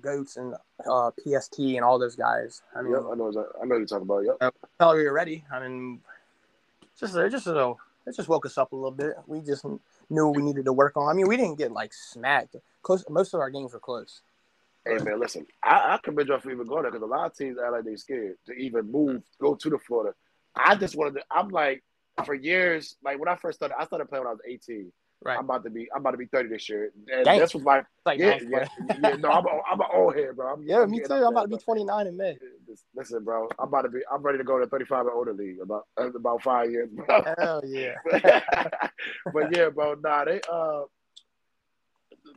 goats 0.00 0.36
and 0.36 0.54
uh, 0.88 1.10
PST 1.22 1.58
and 1.58 1.80
all 1.80 1.98
those 1.98 2.16
guys. 2.16 2.62
I 2.74 2.82
mean, 2.82 2.92
Yep, 2.92 3.02
I 3.10 3.14
know. 3.14 3.46
I 3.62 3.66
know 3.66 3.76
you're 3.76 3.86
talking 3.86 4.02
about. 4.02 4.24
Yep. 4.24 4.36
felt 4.40 4.54
like 4.78 4.96
we 4.96 5.04
were 5.04 5.12
ready. 5.12 5.44
I 5.52 5.60
mean, 5.60 6.00
just 7.00 7.16
it 7.16 7.30
just 7.30 7.46
a, 7.46 7.74
it 8.06 8.14
just 8.14 8.28
woke 8.28 8.46
us 8.46 8.58
up 8.58 8.72
a 8.72 8.76
little 8.76 8.90
bit. 8.90 9.14
We 9.26 9.40
just 9.40 9.64
knew 10.08 10.28
we 10.28 10.42
needed 10.42 10.66
to 10.66 10.72
work 10.72 10.96
on. 10.96 11.08
I 11.08 11.14
mean, 11.14 11.28
we 11.28 11.36
didn't 11.36 11.58
get 11.58 11.72
like 11.72 11.92
smacked. 11.92 12.56
Close. 12.82 13.04
Most 13.08 13.34
of 13.34 13.40
our 13.40 13.50
games 13.50 13.72
were 13.72 13.80
close. 13.80 14.20
Hey 14.86 14.96
man, 15.02 15.20
listen, 15.20 15.46
I, 15.62 15.94
I 15.94 15.98
commend 16.02 16.28
y'all 16.28 16.40
for 16.40 16.50
even 16.50 16.66
going 16.66 16.82
there 16.82 16.90
because 16.90 17.02
a 17.02 17.06
lot 17.06 17.26
of 17.26 17.36
teams 17.36 17.58
act 17.62 17.72
like 17.72 17.84
they're 17.84 17.96
scared 17.98 18.36
to 18.46 18.52
even 18.54 18.90
move, 18.90 19.22
go 19.38 19.54
to 19.54 19.70
the 19.70 19.78
Florida. 19.78 20.14
I 20.56 20.74
just 20.74 20.96
wanted 20.96 21.14
to. 21.14 21.24
I'm 21.30 21.48
like, 21.48 21.82
for 22.24 22.34
years, 22.34 22.96
like 23.04 23.18
when 23.18 23.28
I 23.28 23.36
first 23.36 23.58
started, 23.58 23.74
I 23.78 23.84
started 23.84 24.08
playing 24.08 24.24
when 24.24 24.30
I 24.30 24.32
was 24.32 24.40
18. 24.46 24.90
Right. 25.22 25.36
I'm 25.36 25.44
about 25.44 25.64
to 25.64 25.70
be, 25.70 25.86
I'm 25.94 26.00
about 26.00 26.12
to 26.12 26.16
be 26.16 26.26
30 26.26 26.48
this 26.48 26.66
year, 26.68 26.92
and 27.12 27.24
Dang. 27.26 27.38
this 27.38 27.52
was 27.52 27.62
my, 27.62 27.82
like 28.06 28.18
yeah, 28.18 28.38
nice 28.38 28.42
yeah, 28.48 28.66
yeah. 29.02 29.16
No, 29.16 29.30
I'm, 29.30 29.44
a, 29.44 29.60
I'm 29.70 29.80
an 29.80 29.86
old 29.92 30.16
head, 30.16 30.34
bro. 30.34 30.54
I'm, 30.54 30.62
yeah, 30.62 30.80
I'm 30.80 30.90
me 30.90 31.00
too. 31.00 31.12
I'm 31.12 31.24
about 31.24 31.42
to 31.42 31.48
be 31.48 31.58
29 31.58 32.06
in 32.06 32.16
May. 32.16 32.38
Listen, 32.94 33.22
bro, 33.22 33.46
I'm 33.58 33.68
about 33.68 33.82
to 33.82 33.90
be, 33.90 34.00
I'm 34.10 34.22
ready 34.22 34.38
to 34.38 34.44
go 34.44 34.58
to 34.58 34.66
35 34.66 35.00
and 35.00 35.10
older 35.10 35.34
league 35.34 35.60
about 35.60 35.86
uh, 36.00 36.10
about 36.12 36.42
five 36.42 36.70
years, 36.70 36.88
bro. 36.90 37.34
Hell 37.38 37.62
yeah. 37.66 37.96
but 39.34 39.54
yeah, 39.54 39.68
bro, 39.68 39.94
nah, 40.02 40.24
they 40.24 40.40
uh 40.50 40.84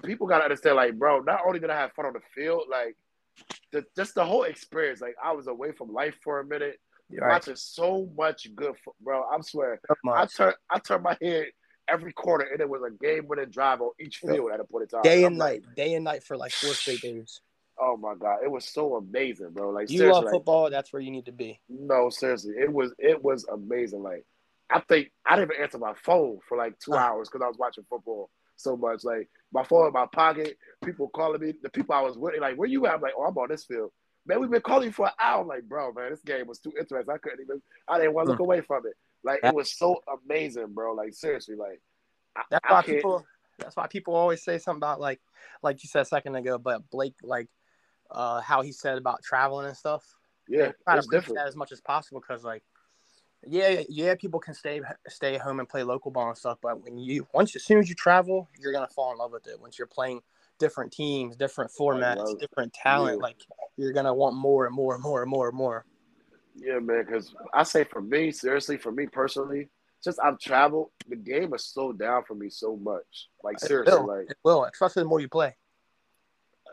people 0.04 0.28
gotta 0.28 0.43
understand, 0.43 0.76
like, 0.76 1.00
bro, 1.00 1.19
not 1.19 1.39
only 1.48 1.60
did 1.60 1.69
I 1.69 1.78
have 1.78 1.93
fun 1.93 2.06
on 2.06 2.13
the 2.13 2.22
field, 2.36 2.63
like 2.69 2.98
the 3.72 3.86
just 3.96 4.15
the 4.15 4.26
whole 4.26 4.43
experience, 4.43 5.00
like 5.00 5.15
I 5.24 5.32
was 5.32 5.48
away 5.48 5.72
from 5.72 5.93
life 5.93 6.15
for 6.22 6.41
a 6.41 6.46
minute, 6.46 6.80
right. 7.17 7.32
watching 7.32 7.56
so 7.56 8.10
much 8.17 8.54
good 8.56 8.76
fo- 8.84 8.96
bro. 9.02 9.24
I'm 9.24 9.41
swearing. 9.41 9.80
So 9.88 10.12
I 10.12 10.26
turn 10.26 10.54
I 10.69 10.80
turned 10.80 11.04
my 11.04 11.17
head 11.22 11.46
every 11.88 12.13
quarter 12.13 12.46
and 12.46 12.62
it 12.62 12.69
was 12.69 12.82
a 12.86 12.91
game 13.04 13.28
winning 13.28 13.50
drive 13.50 13.82
on 13.82 13.91
each 14.00 14.17
field 14.17 14.52
at 14.54 14.60
a 14.60 14.63
point 14.63 14.84
in 14.84 14.88
time. 14.89 15.02
Day 15.04 15.24
and 15.26 15.38
like, 15.38 15.63
night, 15.63 15.76
day 15.76 15.93
and 15.96 16.04
night 16.04 16.24
for 16.24 16.38
like 16.38 16.52
four 16.52 16.74
straight 16.74 17.02
days. 17.02 17.41
oh 17.80 17.98
my 17.98 18.13
god, 18.15 18.39
it 18.43 18.52
was 18.52 18.65
so 18.65 18.96
amazing, 18.96 19.50
bro. 19.52 19.69
Like 19.72 19.89
You 19.89 20.12
love 20.12 20.24
like, 20.26 20.34
football, 20.34 20.69
that's 20.69 20.93
where 20.93 21.02
you 21.02 21.12
need 21.12 21.26
to 21.26 21.32
be. 21.32 21.60
No, 21.69 22.10
seriously, 22.10 22.54
it 22.58 22.72
was 22.72 22.93
it 23.00 23.24
was 23.24 23.46
amazing. 23.52 24.04
Like 24.04 24.26
I 24.69 24.80
think 24.82 25.12
I 25.26 25.36
didn't 25.36 25.52
even 25.52 25.63
answer 25.63 25.78
my 25.78 25.93
phone 26.04 26.39
for 26.48 26.58
like 26.58 26.78
two 26.80 26.93
Uh. 26.93 26.98
hours 26.98 27.30
because 27.30 27.43
I 27.43 27.48
was 27.48 27.58
watching 27.58 27.86
football 27.89 28.30
so 28.56 28.78
much. 28.78 29.04
Like 29.04 29.30
my 29.52 29.63
phone 29.63 29.88
in 29.88 29.93
my 29.93 30.06
pocket, 30.12 30.58
people 30.84 31.10
calling 31.10 31.41
me. 31.41 31.54
The 31.62 31.69
people 31.69 31.96
I 31.96 32.02
was 32.02 32.17
with, 32.17 32.39
like, 32.39 32.56
"Where 32.56 32.67
you 32.69 32.86
at?" 32.88 32.96
I'm 32.96 33.02
like, 33.02 33.13
"Oh, 33.17 33.24
I'm 33.26 33.38
on 33.38 33.50
this 33.50 33.65
field." 33.65 33.91
Man, 34.26 34.39
we've 34.39 34.50
been 34.50 34.62
calling 34.62 34.86
you 34.88 34.93
for 34.93 35.08
an 35.08 35.12
hour. 35.19 35.41
I'm 35.41 35.48
like, 35.50 35.63
bro, 35.63 35.91
man, 35.91 36.12
this 36.12 36.22
game 36.22 36.48
was 36.48 36.60
too 36.60 36.72
interesting. 36.80 37.13
I 37.13 37.17
couldn't 37.17 37.41
even. 37.41 37.62
I 37.89 37.98
didn't 37.98 38.13
want 38.13 38.28
to 38.28 38.32
look 38.32 38.39
away 38.39 38.62
from 38.62 38.84
it. 38.88 38.93
Like 39.23 39.39
it 39.43 39.53
was 39.53 39.71
so 39.71 40.01
amazing, 40.25 40.73
bro. 40.73 40.93
Like 40.93 41.13
seriously, 41.13 41.55
like 41.55 41.81
I, 42.36 42.43
That's 42.49 42.69
why 42.69 42.81
people 42.81 43.25
that's 43.59 43.75
why 43.75 43.88
people 43.88 44.15
always 44.15 44.43
say 44.43 44.57
something 44.57 44.79
about 44.79 44.99
like 44.99 45.21
like 45.62 45.83
you 45.83 45.89
said 45.89 46.01
a 46.01 46.05
second 46.05 46.36
ago, 46.36 46.57
but 46.57 46.89
Blake 46.89 47.15
like 47.23 47.47
uh 48.12 48.41
how 48.41 48.62
he 48.62 48.71
said 48.71 48.97
about 48.97 49.23
traveling 49.23 49.67
and 49.67 49.77
stuff. 49.77 50.03
yeah, 50.47 50.71
Try 50.83 50.99
to 50.99 51.33
that 51.33 51.47
as 51.47 51.55
much 51.55 51.71
as 51.71 51.81
possible 51.81 52.21
because 52.21 52.43
like 52.43 52.63
yeah, 53.45 53.81
yeah, 53.89 54.15
people 54.15 54.39
can 54.39 54.53
stay 54.53 54.81
stay 55.07 55.36
at 55.36 55.41
home 55.41 55.59
and 55.59 55.67
play 55.67 55.83
local 55.83 56.12
ball 56.12 56.29
and 56.29 56.38
stuff, 56.38 56.59
but 56.62 56.81
when 56.81 56.97
you 56.97 57.27
once 57.33 57.55
as 57.55 57.63
soon 57.63 57.79
as 57.79 57.89
you 57.89 57.95
travel, 57.95 58.49
you're 58.59 58.71
gonna 58.71 58.88
fall 58.88 59.12
in 59.12 59.17
love 59.17 59.31
with 59.31 59.47
it. 59.47 59.59
Once 59.59 59.77
you're 59.77 59.88
playing 59.88 60.21
different 60.59 60.91
teams, 60.91 61.36
different 61.36 61.71
formats, 61.71 62.39
different 62.39 62.73
talent, 62.73 63.17
yeah. 63.17 63.23
like 63.23 63.38
you're 63.75 63.91
gonna 63.91 64.13
want 64.13 64.36
more 64.36 64.65
and 64.65 64.75
more 64.75 64.93
and 64.93 65.03
more 65.03 65.21
and 65.21 65.29
more 65.29 65.49
and 65.49 65.57
more. 65.57 65.86
Yeah, 66.55 66.79
man. 66.79 67.03
Because 67.05 67.33
I 67.53 67.63
say 67.63 67.83
for 67.83 68.01
me, 68.01 68.31
seriously, 68.31 68.77
for 68.77 68.91
me 68.91 69.07
personally, 69.07 69.69
since 70.01 70.19
I've 70.19 70.39
traveled, 70.39 70.89
the 71.07 71.15
game 71.15 71.51
has 71.51 71.65
slowed 71.65 71.97
down 71.99 72.23
for 72.27 72.35
me 72.35 72.49
so 72.49 72.75
much. 72.75 73.29
Like 73.43 73.55
It 73.55 73.61
seriously, 73.67 73.93
will. 73.99 74.07
like 74.07 74.29
It 74.29 74.37
will, 74.43 74.63
especially 74.65 75.03
the 75.03 75.09
more 75.09 75.19
you 75.19 75.29
play. 75.29 75.55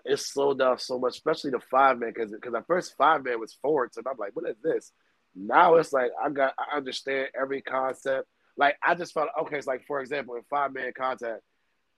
it's 0.04 0.26
slowed 0.32 0.58
down 0.58 0.78
so 0.78 0.98
much, 0.98 1.14
especially 1.16 1.50
the 1.52 1.60
five 1.70 1.98
man. 1.98 2.12
Because 2.14 2.30
because 2.30 2.54
at 2.54 2.66
first 2.66 2.94
five 2.96 3.24
man 3.24 3.38
was 3.40 3.54
forwards, 3.62 3.96
and 3.96 4.06
I'm 4.08 4.16
like, 4.18 4.34
what 4.34 4.48
is 4.48 4.56
this? 4.62 4.92
Now 5.34 5.76
it's 5.76 5.92
like 5.92 6.10
I 6.22 6.28
got 6.30 6.54
I 6.58 6.76
understand 6.76 7.28
every 7.40 7.62
concept. 7.62 8.26
Like 8.56 8.76
I 8.84 8.94
just 8.94 9.14
felt 9.14 9.28
okay. 9.42 9.58
It's 9.58 9.66
like 9.66 9.84
for 9.86 10.00
example, 10.00 10.34
in 10.34 10.42
five 10.50 10.72
man 10.74 10.92
contact, 10.96 11.40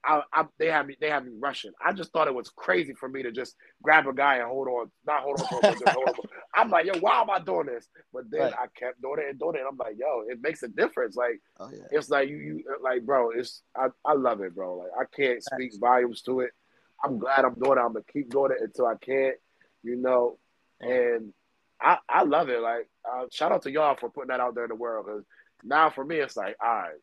I, 0.05 0.23
I 0.33 0.45
they 0.59 0.67
had 0.67 0.87
me 0.87 0.97
they 1.01 1.11
had 1.11 1.25
me 1.25 1.33
rushing. 1.39 1.73
I 1.85 1.93
just 1.93 2.13
thought 2.13 2.27
it 2.29 2.35
was 2.35 2.51
crazy 2.51 2.93
for 2.95 3.09
me 3.09 3.23
to 3.23 3.31
just 3.31 3.55
grab 3.83 4.07
a 4.07 4.13
guy 4.13 4.37
and 4.37 4.49
hold 4.49 4.69
on, 4.69 4.91
not 5.07 5.23
hold 5.23 5.41
on 5.41 5.65
him, 5.65 5.79
just 5.79 5.93
hold 5.95 6.09
on. 6.19 6.25
I'm 6.55 6.71
like, 6.71 6.87
yo, 6.87 6.99
why 6.99 7.21
am 7.21 7.31
I 7.31 7.39
doing 7.39 7.67
this? 7.67 7.87
But 8.13 8.31
then 8.31 8.41
Right. 8.41 8.55
I 8.55 8.67
kept 8.79 9.01
doing 9.01 9.21
it 9.21 9.31
and 9.31 9.39
doing 9.39 9.55
it. 9.57 9.61
And 9.61 9.69
I'm 9.69 9.77
like, 9.77 9.97
yo, 9.99 10.25
it 10.29 10.41
makes 10.43 10.63
a 10.63 10.69
difference. 10.69 11.15
Like 11.17 11.41
Oh 11.61 11.71
yeah. 11.73 11.87
it's 11.91 12.11
like 12.11 12.29
you, 12.29 12.37
you 12.37 12.65
like, 12.83 13.03
bro. 13.03 13.31
It's 13.31 13.63
I, 13.77 13.89
I 14.05 14.15
love 14.15 14.41
it, 14.41 14.55
bro. 14.55 14.79
Like 14.79 14.91
I 15.01 15.05
can't 15.17 15.43
speak 15.43 15.73
volumes 15.81 16.23
to 16.23 16.41
it. 16.41 16.51
I'm 17.05 17.19
glad 17.19 17.45
I'm 17.45 17.55
doing 17.55 17.79
it. 17.79 17.83
I'm 17.83 17.93
gonna 17.93 18.05
keep 18.13 18.31
doing 18.31 18.53
it 18.53 18.63
until 18.63 18.87
I 18.87 18.95
can't, 18.97 19.37
you 19.83 19.97
know. 19.97 20.39
And 20.81 21.33
I, 21.81 21.99
I 22.09 22.23
love 22.25 22.49
it. 22.49 22.61
Like 22.61 22.89
uh, 23.05 23.27
shout 23.31 23.53
out 23.53 23.63
to 23.63 23.71
y'all 23.71 23.97
for 23.97 24.11
putting 24.11 24.29
that 24.29 24.41
out 24.41 24.55
there 24.55 24.65
in 24.65 24.69
the 24.71 24.75
world. 24.75 25.07
Because 25.07 25.25
now 25.63 25.91
for 25.91 26.05
me, 26.05 26.17
it's 26.17 26.37
like, 26.37 26.57
all 26.61 26.75
right, 26.75 26.95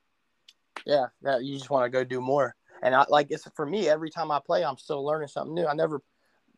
Yeah, 0.85 1.05
that 1.21 1.43
you 1.43 1.57
just 1.57 1.69
want 1.69 1.85
to 1.85 1.89
go 1.89 2.03
do 2.03 2.19
more. 2.19 2.55
And 2.81 2.95
I 2.95 3.05
like 3.09 3.27
it's 3.29 3.47
for 3.55 3.65
me 3.65 3.89
every 3.89 4.09
time 4.09 4.31
I 4.31 4.39
play, 4.39 4.63
I'm 4.63 4.77
still 4.77 5.03
learning 5.03 5.27
something 5.27 5.53
new. 5.53 5.65
I 5.65 5.73
never, 5.73 6.01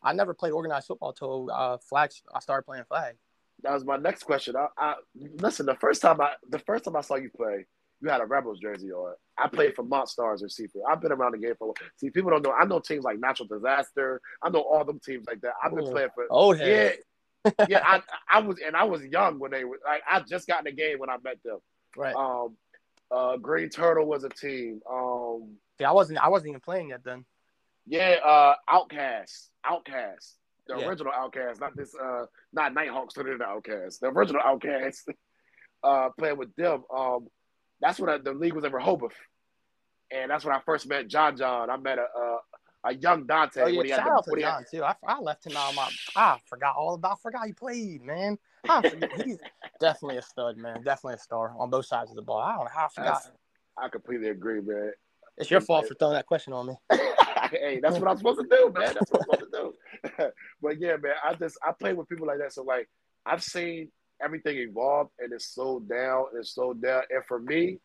I 0.03 0.13
never 0.13 0.34
played 0.34 0.51
organized 0.51 0.88
football 0.88 1.13
till 1.13 1.49
uh, 1.51 1.77
flags. 1.77 2.21
I 2.34 2.39
started 2.39 2.63
playing 2.63 2.86
flag. 2.88 3.15
that 3.63 3.73
was 3.73 3.86
my 3.86 3.97
next 3.97 4.23
question. 4.23 4.55
I, 4.55 4.67
I 4.77 4.95
listen. 5.15 5.65
The 5.65 5.75
first 5.75 6.01
time 6.01 6.21
I, 6.21 6.34
the 6.49 6.60
first 6.60 6.86
time 6.86 6.95
I 6.95 7.01
saw 7.01 7.15
you 7.15 7.29
play, 7.36 7.65
you 8.01 8.10
had 8.10 8.21
a 8.21 8.25
Rebels 8.25 8.60
jersey 8.60 8.91
on. 8.91 9.15
I 9.38 9.47
played 9.47 9.75
for 9.75 9.84
Mont 9.84 10.10
Stars 10.10 10.41
in 10.41 10.47
Seafield. 10.49 10.84
I've 10.89 11.01
been 11.01 11.11
around 11.11 11.34
the 11.34 11.38
game 11.38 11.53
for. 11.57 11.65
a 11.65 11.67
while. 11.67 11.76
See, 11.97 12.09
people 12.09 12.32
don't 12.32 12.43
know. 12.43 12.51
I 12.51 12.65
know 12.65 12.80
teams 12.80 13.03
like 13.03 13.19
Natural 13.19 13.47
Disaster. 13.47 14.22
I 14.41 14.49
know 14.49 14.61
all 14.61 14.84
them 14.84 14.99
teams 15.03 15.26
like 15.28 15.41
that. 15.41 15.53
I've 15.63 15.74
been 15.76 15.88
Ooh. 15.88 15.91
playing 15.91 16.09
for. 16.15 16.26
Oh 16.30 16.53
Yeah, 16.53 16.91
yeah. 17.69 17.82
I, 17.86 18.01
I 18.32 18.39
was, 18.41 18.57
and 18.65 18.76
I 18.76 18.84
was 18.84 19.03
young 19.05 19.39
when 19.39 19.51
they 19.51 19.63
were 19.63 19.80
like. 19.86 20.01
I 20.09 20.19
just 20.22 20.47
got 20.47 20.59
in 20.59 20.65
the 20.65 20.72
game 20.72 20.99
when 20.99 21.09
I 21.09 21.17
met 21.24 21.38
them. 21.43 21.59
Right. 21.95 22.15
Um, 22.15 22.57
uh, 23.11 23.38
Green 23.38 23.69
Turtle 23.69 24.05
was 24.05 24.24
a 24.24 24.30
team. 24.30 24.80
Um, 24.89 25.57
See, 25.82 25.86
I 25.86 25.91
wasn't. 25.93 26.19
I 26.19 26.29
wasn't 26.29 26.49
even 26.49 26.61
playing 26.61 26.89
yet 26.89 27.03
then. 27.03 27.25
yeah, 27.88 28.17
uh, 28.23 28.53
Outcast, 28.69 29.49
Outcast, 29.65 30.38
the 30.67 30.77
Yeah. 30.77 30.86
original 30.88 31.11
Outcast, 31.11 31.59
not 31.59 31.75
this, 31.75 31.95
uh, 31.95 32.25
not 32.53 32.71
Nighthawks, 32.75 33.15
but 33.15 33.25
the 33.25 33.43
Outcast, 33.43 33.99
the 33.99 34.07
original 34.07 34.41
Outcast. 34.45 35.09
Uh, 35.84 36.09
playing 36.15 36.38
with 36.38 36.55
them. 36.55 36.84
Um, 36.95 37.27
that's 37.79 37.99
when 37.99 38.07
I, 38.07 38.19
the 38.19 38.34
league 38.34 38.53
was 38.53 38.63
in 38.63 38.71
Rehoboth, 38.71 39.15
and 40.11 40.29
that's 40.29 40.45
when 40.45 40.55
I 40.55 40.59
first 40.63 40.88
met 40.88 41.07
John. 41.07 41.36
John, 41.36 41.71
I 41.71 41.77
met 41.77 41.97
a, 41.97 42.03
uh, 42.03 42.38
a 42.84 42.93
young 42.93 43.25
Dante. 43.25 43.61
Oh 43.63 43.65
yeah, 43.65 43.77
when 43.77 43.86
he 43.88 43.91
had 43.91 44.01
shout 44.01 44.11
out 44.11 44.23
to 44.25 44.36
he 44.36 44.43
had- 44.43 44.51
John 44.51 44.65
too. 44.69 44.84
I, 44.84 44.93
I 45.07 45.19
left 45.19 45.43
him 45.47 45.57
out 45.57 45.73
my. 45.73 45.89
I 46.15 46.38
forgot 46.45 46.75
all 46.75 46.93
about. 46.93 47.13
I 47.13 47.15
forgot 47.23 47.47
he 47.47 47.53
played, 47.53 48.03
man. 48.03 48.38
He's 49.25 49.39
definitely 49.79 50.17
a 50.17 50.21
stud, 50.21 50.55
man. 50.57 50.84
Definitely 50.84 51.15
a 51.15 51.17
star 51.17 51.51
on 51.57 51.71
both 51.71 51.88
sides 51.88 52.11
of 52.11 52.15
the 52.15 52.21
ball. 52.21 52.38
I 52.38 52.51
don't 52.57 52.65
know 52.65 52.71
how 52.71 52.86
I 52.86 52.89
forgot. 52.89 53.05
That's- 53.23 53.32
I 53.75 53.89
completely 53.89 54.27
agree, 54.29 54.61
man. 54.61 54.91
It's 55.42 55.52
your 55.52 55.62
fault 55.62 55.88
for 55.88 55.96
throwing 55.96 56.14
that 56.14 56.28
question 56.28 56.54
on 56.54 56.68
me. 56.68 56.76
hey, 57.52 57.80
that's 57.82 57.98
what 57.98 58.08
I'm 58.08 58.18
supposed 58.18 58.42
to 58.42 58.48
do, 58.48 58.72
man. 58.74 58.94
That's 58.94 59.12
what 59.12 59.22
I'm 59.22 59.39
supposed 59.39 59.52
to 59.52 59.58
do. 60.18 60.32
but 60.62 60.80
yeah, 60.80 60.98
man, 61.02 61.14
I 61.24 61.34
just 61.34 61.58
I 61.68 61.72
play 61.72 61.94
with 61.94 62.08
people 62.08 62.28
like 62.28 62.38
that. 62.38 62.54
So 62.54 62.64
like 62.64 62.88
I've 63.26 63.44
seen 63.44 63.92
everything 64.24 64.58
evolve 64.58 65.10
and 65.20 65.34
it's 65.34 65.54
slowed 65.54 65.89
down 65.89 66.26
and 66.32 66.39
it's 66.39 66.54
slowed 66.54 66.82
down. 66.82 67.04
And 67.10 67.26
for 67.28 67.39
me, 67.39 67.80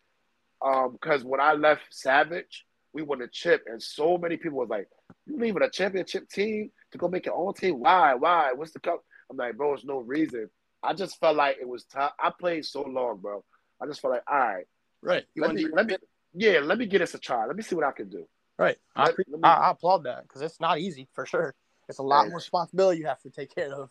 um, 0.65 0.93
because 0.93 1.25
when 1.25 1.41
I 1.41 1.55
left 1.55 1.83
Savage, 1.91 2.67
we 2.93 3.03
won 3.03 3.23
a 3.23 3.29
chip, 3.29 3.65
and 3.67 3.83
so 3.83 4.19
many 4.19 4.37
people 4.37 4.59
was 4.59 4.69
like, 4.69 4.89
"You 5.27 5.39
leaving 5.39 5.63
a 5.63 5.71
championship 5.71 6.29
team 6.29 6.71
to 6.93 6.99
go 6.99 7.09
make 7.09 7.27
your 7.27 7.37
own 7.37 7.55
team? 7.55 7.81
Why? 7.81 8.15
Why? 8.15 8.53
What's 8.53 8.73
the 8.73 8.81
cup?" 8.81 9.03
I'm 9.31 9.37
like, 9.37 9.57
bro, 9.57 9.71
there's 9.71 9.85
no 9.85 9.99
reason. 9.99 10.49
I 10.83 10.93
just 10.93 11.19
felt 11.19 11.37
like 11.37 11.57
it 11.61 11.69
was 11.69 11.85
time. 11.85 12.11
I 12.21 12.31
played 12.39 12.65
so 12.65 12.83
long, 12.83 13.19
bro. 13.21 13.45
I 13.83 13.87
just 13.87 14.01
felt 14.01 14.13
like, 14.13 14.23
all 14.31 14.39
right, 14.39 14.67
Right. 15.03 15.25
You 15.35 15.43
let 15.43 15.55
me, 15.55 15.67
let 15.73 15.87
me, 15.87 15.97
yeah, 16.37 16.61
let 16.61 16.79
me 16.79 16.87
get 16.87 17.01
us 17.03 17.15
a 17.15 17.19
try. 17.19 17.47
Let 17.47 17.57
me 17.57 17.63
see 17.63 17.75
what 17.75 17.85
I 17.85 17.93
can 17.93 18.09
do. 18.09 18.27
right. 18.59 18.77
I, 18.95 19.11
pre- 19.13 19.25
me- 19.29 19.39
I, 19.43 19.55
I 19.69 19.71
applaud 19.71 20.05
that 20.05 20.23
because 20.23 20.43
it's 20.43 20.61
not 20.61 20.79
easy 20.79 21.09
for 21.15 21.27
sure. 21.27 21.55
It's 21.89 21.99
a 21.99 22.03
lot 22.03 22.25
Hey. 22.25 22.29
more 22.31 22.39
responsibility 22.39 23.01
you 23.01 23.07
have 23.07 23.21
to 23.23 23.31
take 23.31 23.55
care 23.55 23.73
of. 23.73 23.89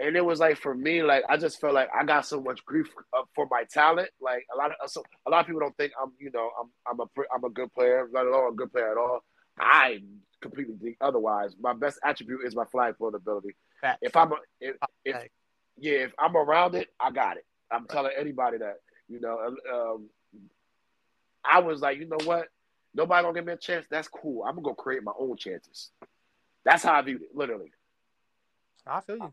and 0.00 0.16
it 0.16 0.24
was 0.24 0.40
like 0.40 0.58
for 0.58 0.74
me, 0.74 1.02
like 1.02 1.24
I 1.28 1.36
just 1.36 1.60
felt 1.60 1.74
like 1.74 1.88
I 1.98 2.04
got 2.04 2.26
so 2.26 2.40
much 2.40 2.64
grief 2.64 2.88
uh, 3.16 3.22
for 3.34 3.46
my 3.50 3.64
talent. 3.70 4.10
Like 4.20 4.44
a 4.52 4.56
lot 4.56 4.70
of 4.72 4.90
so 4.90 5.02
a 5.26 5.30
lot 5.30 5.40
of 5.40 5.46
people 5.46 5.60
don't 5.60 5.76
think 5.76 5.92
I'm, 6.02 6.12
you 6.18 6.30
know, 6.32 6.50
I'm 6.60 6.68
I'm 6.90 7.00
a 7.00 7.06
I'm 7.34 7.44
a 7.44 7.50
good 7.50 7.72
player, 7.74 8.08
let 8.12 8.26
alone 8.26 8.52
a 8.52 8.56
good 8.56 8.72
player 8.72 8.90
at 8.92 8.98
all. 8.98 9.20
I 9.58 10.00
completely 10.42 10.76
think 10.82 10.96
otherwise. 11.00 11.54
My 11.60 11.72
best 11.72 11.98
attribute 12.04 12.40
is 12.44 12.54
my 12.54 12.64
flying 12.66 12.94
forward 12.94 13.16
ability. 13.16 13.56
Facts. 13.80 13.98
If 14.02 14.16
I'm 14.16 14.32
a, 14.32 14.36
if, 14.60 14.76
if 15.04 15.16
yeah, 15.78 15.92
if 16.06 16.12
I'm 16.18 16.36
around 16.36 16.74
it, 16.74 16.88
I 17.00 17.10
got 17.10 17.36
it. 17.38 17.44
I'm 17.70 17.86
telling 17.86 18.12
anybody 18.18 18.58
that. 18.58 18.76
You 19.08 19.20
know, 19.20 19.38
um, 19.72 20.08
I 21.50 21.60
was 21.60 21.80
like, 21.80 21.98
you 21.98 22.06
know 22.06 22.18
what? 22.24 22.48
Nobody 22.94 23.22
gonna 23.22 23.34
give 23.34 23.46
me 23.46 23.52
a 23.52 23.56
chance. 23.56 23.86
That's 23.90 24.08
cool. 24.08 24.44
I'm 24.44 24.56
gonna 24.56 24.62
go 24.62 24.74
create 24.74 25.02
my 25.02 25.12
own 25.18 25.36
chances. 25.36 25.90
That's 26.64 26.82
how 26.82 26.94
I 26.94 27.02
viewed 27.02 27.22
it, 27.22 27.34
literally. 27.34 27.72
I 28.86 29.00
feel 29.00 29.16
you. 29.16 29.32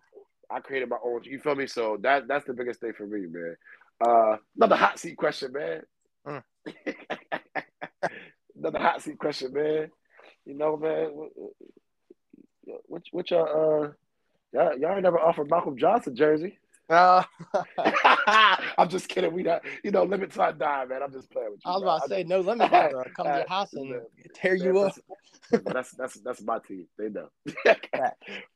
I 0.51 0.59
created 0.59 0.89
my 0.89 0.97
own. 1.03 1.23
You 1.23 1.39
feel 1.39 1.55
me? 1.55 1.67
So 1.67 1.97
that 2.01 2.27
that's 2.27 2.45
the 2.45 2.53
biggest 2.53 2.81
thing 2.81 2.93
for 2.93 3.07
me, 3.07 3.25
man. 3.27 3.55
Uh, 4.05 4.37
another 4.55 4.75
hot 4.75 4.99
seat 4.99 5.17
question, 5.17 5.53
man. 5.53 5.81
Mm. 6.27 6.43
another 8.55 8.79
hot 8.79 9.01
seat 9.01 9.17
question, 9.17 9.53
man. 9.53 9.89
You 10.45 10.55
know, 10.55 10.77
man. 10.77 11.11
What 12.87 13.03
what 13.11 13.31
y'all 13.31 13.43
uh 13.83 13.91
y'all, 14.53 14.77
y'all 14.77 14.93
ain't 14.93 15.03
never 15.03 15.19
offered 15.19 15.49
Malcolm 15.49 15.77
Johnson 15.77 16.15
jersey. 16.15 16.59
Uh, 16.89 17.23
I'm 18.77 18.89
just 18.89 19.07
kidding. 19.09 19.33
We 19.33 19.43
not 19.43 19.63
you 19.83 19.91
know 19.91 20.03
limit 20.03 20.31
time 20.31 20.57
die, 20.57 20.85
man. 20.85 21.01
I'm 21.03 21.11
just 21.11 21.31
playing 21.31 21.51
with 21.51 21.61
you. 21.65 21.71
I 21.71 21.73
was 21.75 21.81
bro. 21.81 21.89
about 21.91 22.03
to 22.03 22.09
say 22.09 22.23
no 22.23 22.39
limit. 22.39 22.71
to 22.71 23.03
Come 23.15 23.25
to 23.25 23.37
your 23.37 23.47
house 23.47 23.73
and 23.73 24.01
tear 24.33 24.55
you 24.55 24.79
up. 24.79 24.93
that's, 25.51 25.63
that's 25.73 25.91
that's 25.91 26.13
that's 26.21 26.41
my 26.43 26.59
team. 26.59 26.87
They 26.97 27.09
know. 27.09 27.29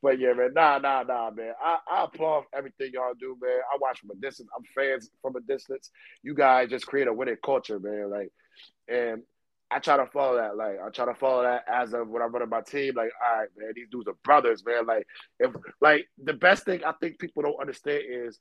but 0.01 0.19
yeah, 0.19 0.33
man. 0.33 0.53
Nah, 0.53 0.79
nah, 0.79 1.03
nah, 1.03 1.31
man. 1.31 1.53
I, 1.61 1.77
I 1.89 2.03
applaud 2.05 2.45
everything 2.53 2.91
y'all 2.93 3.13
do, 3.19 3.37
man. 3.41 3.59
I 3.73 3.77
watch 3.79 3.99
from 3.99 4.11
a 4.11 4.15
distance. 4.15 4.49
I'm 4.57 4.63
fans 4.75 5.09
from 5.21 5.35
a 5.35 5.41
distance. 5.41 5.91
You 6.23 6.33
guys 6.33 6.69
just 6.69 6.87
create 6.87 7.07
a 7.07 7.13
winning 7.13 7.37
culture, 7.43 7.79
man. 7.79 8.09
Like, 8.09 8.31
and 8.87 9.23
I 9.69 9.79
try 9.79 9.97
to 9.97 10.05
follow 10.05 10.37
that. 10.37 10.55
Like, 10.55 10.77
I 10.83 10.89
try 10.89 11.05
to 11.05 11.13
follow 11.13 11.43
that 11.43 11.65
as 11.67 11.93
of 11.93 12.07
when 12.07 12.21
I'm 12.21 12.31
running 12.31 12.49
my 12.49 12.61
team. 12.61 12.93
Like, 12.95 13.11
all 13.25 13.39
right, 13.39 13.49
man, 13.57 13.73
these 13.75 13.89
dudes 13.91 14.07
are 14.07 14.15
brothers, 14.23 14.63
man. 14.65 14.85
Like, 14.85 15.05
if 15.39 15.51
like 15.81 16.07
the 16.23 16.33
best 16.33 16.65
thing 16.65 16.83
I 16.85 16.93
think 16.93 17.19
people 17.19 17.43
don't 17.43 17.59
understand 17.59 18.03
is 18.09 18.39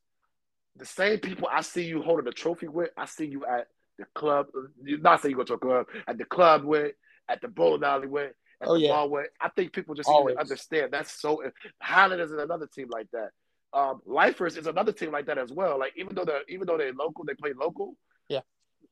the 0.79 0.85
same 0.87 1.19
people 1.19 1.49
I 1.51 1.63
see 1.63 1.85
you 1.85 2.03
holding 2.03 2.25
the 2.25 2.33
trophy 2.33 2.69
with, 2.69 2.91
I 2.97 3.07
see 3.07 3.27
you 3.27 3.45
at 3.47 3.69
the 3.99 4.05
club. 4.15 4.47
Not 4.83 5.23
saying 5.23 5.31
you 5.31 5.37
go 5.37 5.45
to 5.45 5.55
a 5.55 5.59
club, 5.59 5.87
at 6.07 6.19
the 6.19 6.25
club 6.25 6.65
with, 6.65 6.93
at 7.29 7.41
the 7.41 7.49
bowling 7.49 7.85
alley 7.85 8.07
with, 8.09 8.33
at 8.61 8.69
Oh, 8.69 8.75
the 8.75 8.81
yeah. 8.81 8.93
bar 8.93 9.09
with. 9.09 9.29
I 9.41 9.49
think 9.51 9.73
people 9.73 9.95
just 9.95 10.09
need 10.09 10.15
Always. 10.15 10.35
to 10.37 10.41
understand 10.41 10.93
that's 10.93 11.13
so. 11.21 11.43
Highlanders 11.81 12.31
is 12.31 12.39
another 12.39 12.67
team 12.67 12.89
like 12.91 13.09
that. 13.13 13.31
Um, 13.73 14.01
Lifers 14.07 14.57
is 14.57 14.67
another 14.67 14.93
team 14.93 15.13
like 15.13 15.27
that 15.27 15.39
as 15.39 15.53
well. 15.53 15.79
Like 15.79 15.93
even 15.97 16.15
though 16.15 16.25
they're 16.25 16.43
even 16.49 16.67
though 16.67 16.79
they're 16.79 16.93
local, 16.93 17.25
they 17.25 17.35
play 17.35 17.53
local. 17.53 17.97
Yeah. 18.29 18.41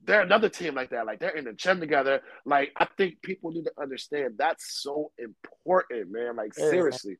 They're 0.04 0.20
another 0.22 0.50
team 0.50 0.74
like 0.74 0.90
that. 0.90 1.06
Like 1.06 1.20
they're 1.20 1.36
in 1.36 1.44
the 1.46 1.52
gym 1.54 1.80
together. 1.80 2.20
Like 2.44 2.72
I 2.76 2.86
think 2.98 3.22
people 3.22 3.52
need 3.52 3.64
to 3.64 3.72
understand 3.80 4.34
that's 4.36 4.82
so 4.82 5.12
important, 5.18 6.10
man. 6.10 6.36
Like 6.36 6.52
Yeah. 6.58 6.68
seriously, 6.70 7.16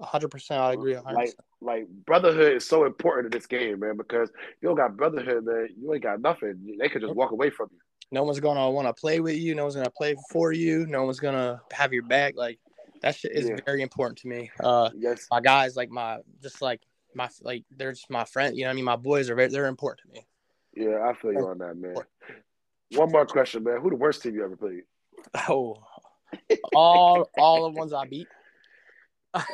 100%. 0.00 0.50
I 0.52 0.72
agree. 0.72 0.94
100%. 0.94 1.12
like 1.12 1.34
like 1.60 1.86
brotherhood 2.06 2.54
is 2.54 2.66
so 2.66 2.84
important 2.84 3.26
in 3.26 3.38
this 3.38 3.46
game, 3.46 3.80
man. 3.80 3.96
Because 3.96 4.30
you 4.60 4.68
don't 4.68 4.76
got 4.76 4.96
brotherhood, 4.96 5.44
man, 5.44 5.68
you 5.78 5.92
ain't 5.92 6.02
got 6.02 6.20
nothing. 6.20 6.76
They 6.78 6.88
could 6.88 7.02
just 7.02 7.14
walk 7.14 7.32
away 7.32 7.50
from 7.50 7.68
you. 7.72 7.78
no 8.12 8.22
one's 8.24 8.40
gonna 8.40 8.70
want 8.70 8.88
to 8.88 8.94
play 8.94 9.20
with 9.20 9.36
you. 9.36 9.54
No 9.54 9.64
one's 9.64 9.76
gonna 9.76 9.90
play 9.90 10.16
for 10.30 10.52
you. 10.52 10.86
No 10.86 11.04
one's 11.04 11.20
gonna 11.20 11.60
have 11.72 11.92
your 11.92 12.02
back. 12.04 12.34
Like 12.36 12.58
that 13.02 13.14
shit 13.14 13.32
is 13.32 13.48
Yeah. 13.48 13.56
very 13.66 13.82
important 13.82 14.18
to 14.20 14.28
me. 14.28 14.50
Uh, 14.62 14.90
Yes, 14.94 15.26
my 15.30 15.40
guys, 15.40 15.76
like 15.76 15.90
my, 15.90 16.18
just 16.42 16.60
like 16.62 16.82
my, 17.14 17.28
like 17.42 17.64
they're 17.70 17.92
just 17.92 18.10
my 18.10 18.24
friend. 18.24 18.56
You 18.56 18.64
know, 18.64 18.68
what 18.68 18.72
I 18.72 18.76
mean, 18.76 18.84
my 18.84 18.96
boys 18.96 19.28
are 19.30 19.34
very, 19.34 19.48
they're 19.48 19.66
important 19.66 20.06
to 20.06 20.12
me. 20.12 20.26
yeah, 20.74 21.02
I 21.08 21.14
feel 21.14 21.32
you 21.32 21.46
on 21.46 21.58
that, 21.58 21.76
man. 21.76 21.94
One 22.94 23.12
more 23.12 23.24
question, 23.26 23.62
man. 23.64 23.80
Who 23.80 23.90
the 23.90 23.96
worst 23.96 24.22
team 24.22 24.34
you 24.34 24.44
ever 24.44 24.56
played? 24.56 24.82
Oh, 25.48 25.76
all, 26.74 27.28
all 27.36 27.70
the 27.70 27.76
ones 27.76 27.92
I 27.92 28.06
beat. 28.06 28.26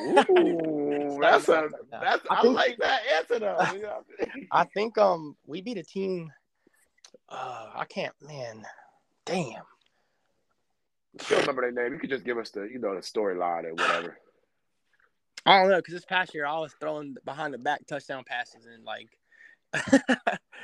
Ooh, 0.01 1.19
that's 1.21 1.49
a 1.49 1.69
that's 1.91 2.25
I 2.31 2.41
I, 2.41 2.43
like 2.43 2.79
that 2.79 3.03
answer 3.15 3.39
though. 3.39 3.59
You 3.75 3.83
know 3.83 4.03
what 4.19 4.29
I 4.51 4.65
think 4.65 4.97
um 4.97 5.37
we 5.47 5.61
beat 5.61 5.77
a 5.77 5.83
team. 5.83 6.33
Uh, 7.29 7.71
I 7.75 7.85
can't, 7.85 8.15
man. 8.23 8.65
Damn. 9.25 9.63
If 11.15 11.29
you 11.31 11.37
don't 11.37 11.41
remember 11.47 11.63
their 11.63 11.73
name, 11.73 11.93
you 11.93 11.99
could 11.99 12.11
just 12.11 12.25
give 12.25 12.39
us 12.39 12.51
the 12.51 12.63
you 12.63 12.79
know 12.79 12.95
the 12.95 13.01
storyline 13.01 13.65
or 13.65 13.75
whatever. 13.75 14.19
I 15.45 15.61
don't 15.61 15.71
know 15.71 15.77
because 15.77 15.95
this 15.95 16.05
past 16.05 16.35
year 16.35 16.47
I 16.47 16.59
was 16.59 16.75
throwing 16.81 17.17
behind 17.25 17.53
the 17.53 17.59
back 17.59 17.87
touchdown 17.87 18.25
passes 18.27 18.67
and 18.67 18.85
like. 18.85 19.09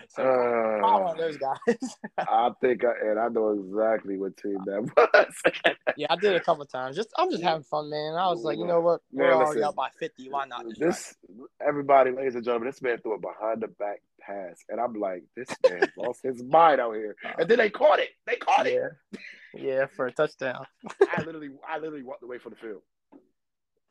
So 0.08 0.22
Uh, 0.22 1.14
those 1.14 1.36
guys. 1.36 1.96
I 2.18 2.50
think, 2.60 2.84
I, 2.84 3.10
and 3.10 3.18
I 3.18 3.28
know 3.28 3.50
exactly 3.50 4.16
what 4.16 4.36
team 4.36 4.58
that 4.66 4.82
was. 4.96 5.42
yeah, 5.96 6.06
I 6.10 6.16
did 6.16 6.34
a 6.34 6.40
couple 6.40 6.64
times. 6.66 6.96
Just 6.96 7.10
I'm 7.16 7.30
just 7.30 7.42
having 7.42 7.62
fun, 7.64 7.90
man. 7.90 8.14
I 8.14 8.28
was 8.28 8.42
like, 8.42 8.58
you 8.58 8.66
know 8.66 8.80
what? 8.80 9.00
Man, 9.12 9.26
We're 9.26 9.34
already 9.34 9.60
listen. 9.60 9.64
up 9.64 9.76
by 9.76 9.88
50. 9.98 10.28
Why 10.30 10.46
not? 10.46 10.64
This 10.78 11.14
everybody, 11.66 12.10
ladies 12.10 12.34
and 12.34 12.44
gentlemen, 12.44 12.68
this 12.68 12.82
man 12.82 12.98
threw 12.98 13.14
a 13.14 13.18
behind 13.18 13.62
the 13.62 13.68
back 13.68 14.02
pass, 14.20 14.58
and 14.68 14.80
I'm 14.80 14.94
like, 14.94 15.24
this 15.36 15.48
man 15.68 15.90
lost 15.96 16.20
his 16.22 16.42
mind 16.42 16.80
out 16.80 16.94
here. 16.94 17.16
And 17.38 17.48
then 17.48 17.58
they 17.58 17.70
caught 17.70 17.98
it. 17.98 18.10
They 18.26 18.36
caught 18.36 18.66
it? 18.66 18.74
it. 18.74 18.92
yeah, 19.54 19.60
yeah, 19.62 19.86
for 19.86 20.06
a 20.06 20.12
touchdown. 20.12 20.64
I 21.00 21.22
literally, 21.22 21.50
I 21.68 21.78
literally 21.78 22.02
walked 22.04 22.22
away 22.22 22.38
from 22.38 22.50
the 22.50 22.56
field. 22.56 22.82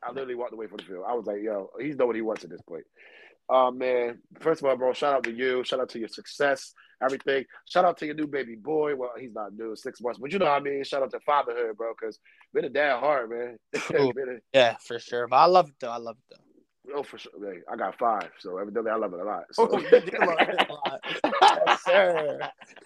I 0.04 0.10
literally 0.10 0.34
walked 0.34 0.52
away 0.52 0.66
from 0.66 0.78
the 0.78 0.84
field. 0.84 1.04
I 1.08 1.14
was 1.14 1.26
like, 1.26 1.42
yo, 1.42 1.70
he's 1.80 1.96
know 1.96 2.06
what 2.06 2.16
he 2.16 2.22
wants 2.22 2.42
at 2.44 2.50
this 2.50 2.62
point. 2.62 2.84
Um, 3.52 3.76
man, 3.76 4.18
first 4.40 4.62
of 4.62 4.68
all, 4.68 4.76
bro, 4.76 4.92
shout 4.94 5.14
out 5.14 5.24
to 5.24 5.32
you. 5.32 5.62
Shout 5.64 5.80
out 5.80 5.90
to 5.90 5.98
your 5.98 6.08
success, 6.08 6.72
everything. 7.02 7.44
Shout 7.68 7.84
out 7.84 7.98
to 7.98 8.06
your 8.06 8.14
new 8.14 8.26
baby 8.26 8.54
boy. 8.54 8.96
Well, 8.96 9.12
he's 9.18 9.34
not 9.34 9.54
new, 9.54 9.76
six 9.76 10.00
months, 10.00 10.18
but 10.18 10.32
you 10.32 10.38
know 10.38 10.46
what 10.46 10.54
I 10.54 10.60
mean. 10.60 10.82
Shout 10.84 11.02
out 11.02 11.10
to 11.10 11.20
fatherhood, 11.20 11.76
bro, 11.76 11.92
because 11.98 12.18
been 12.54 12.64
a 12.64 12.70
dad 12.70 12.98
hard, 13.00 13.30
man. 13.30 13.58
True. 13.74 14.12
Been 14.14 14.40
Yeah, 14.54 14.76
for 14.80 14.98
sure. 14.98 15.28
But 15.28 15.36
I 15.36 15.44
love 15.46 15.68
it 15.68 15.74
though. 15.80 15.90
I 15.90 15.98
love 15.98 16.16
it 16.16 16.34
though. 16.34 16.51
Oh, 16.94 17.02
for 17.02 17.18
sure. 17.18 17.32
Man, 17.38 17.62
I 17.70 17.76
got 17.76 17.98
five, 17.98 18.30
so 18.38 18.58
evidently 18.58 18.90
I 18.90 18.96
love 18.96 19.12
it 19.14 19.20
a 19.20 19.24
lot. 19.24 19.44
So. 19.52 19.68
Oh, 19.70 19.78
you 19.78 19.88
do 19.90 20.18
love 20.18 20.36
it 20.40 20.66
a 20.68 20.72
lot. 20.72 21.00
Yes, 21.66 21.82
sir. 21.84 22.38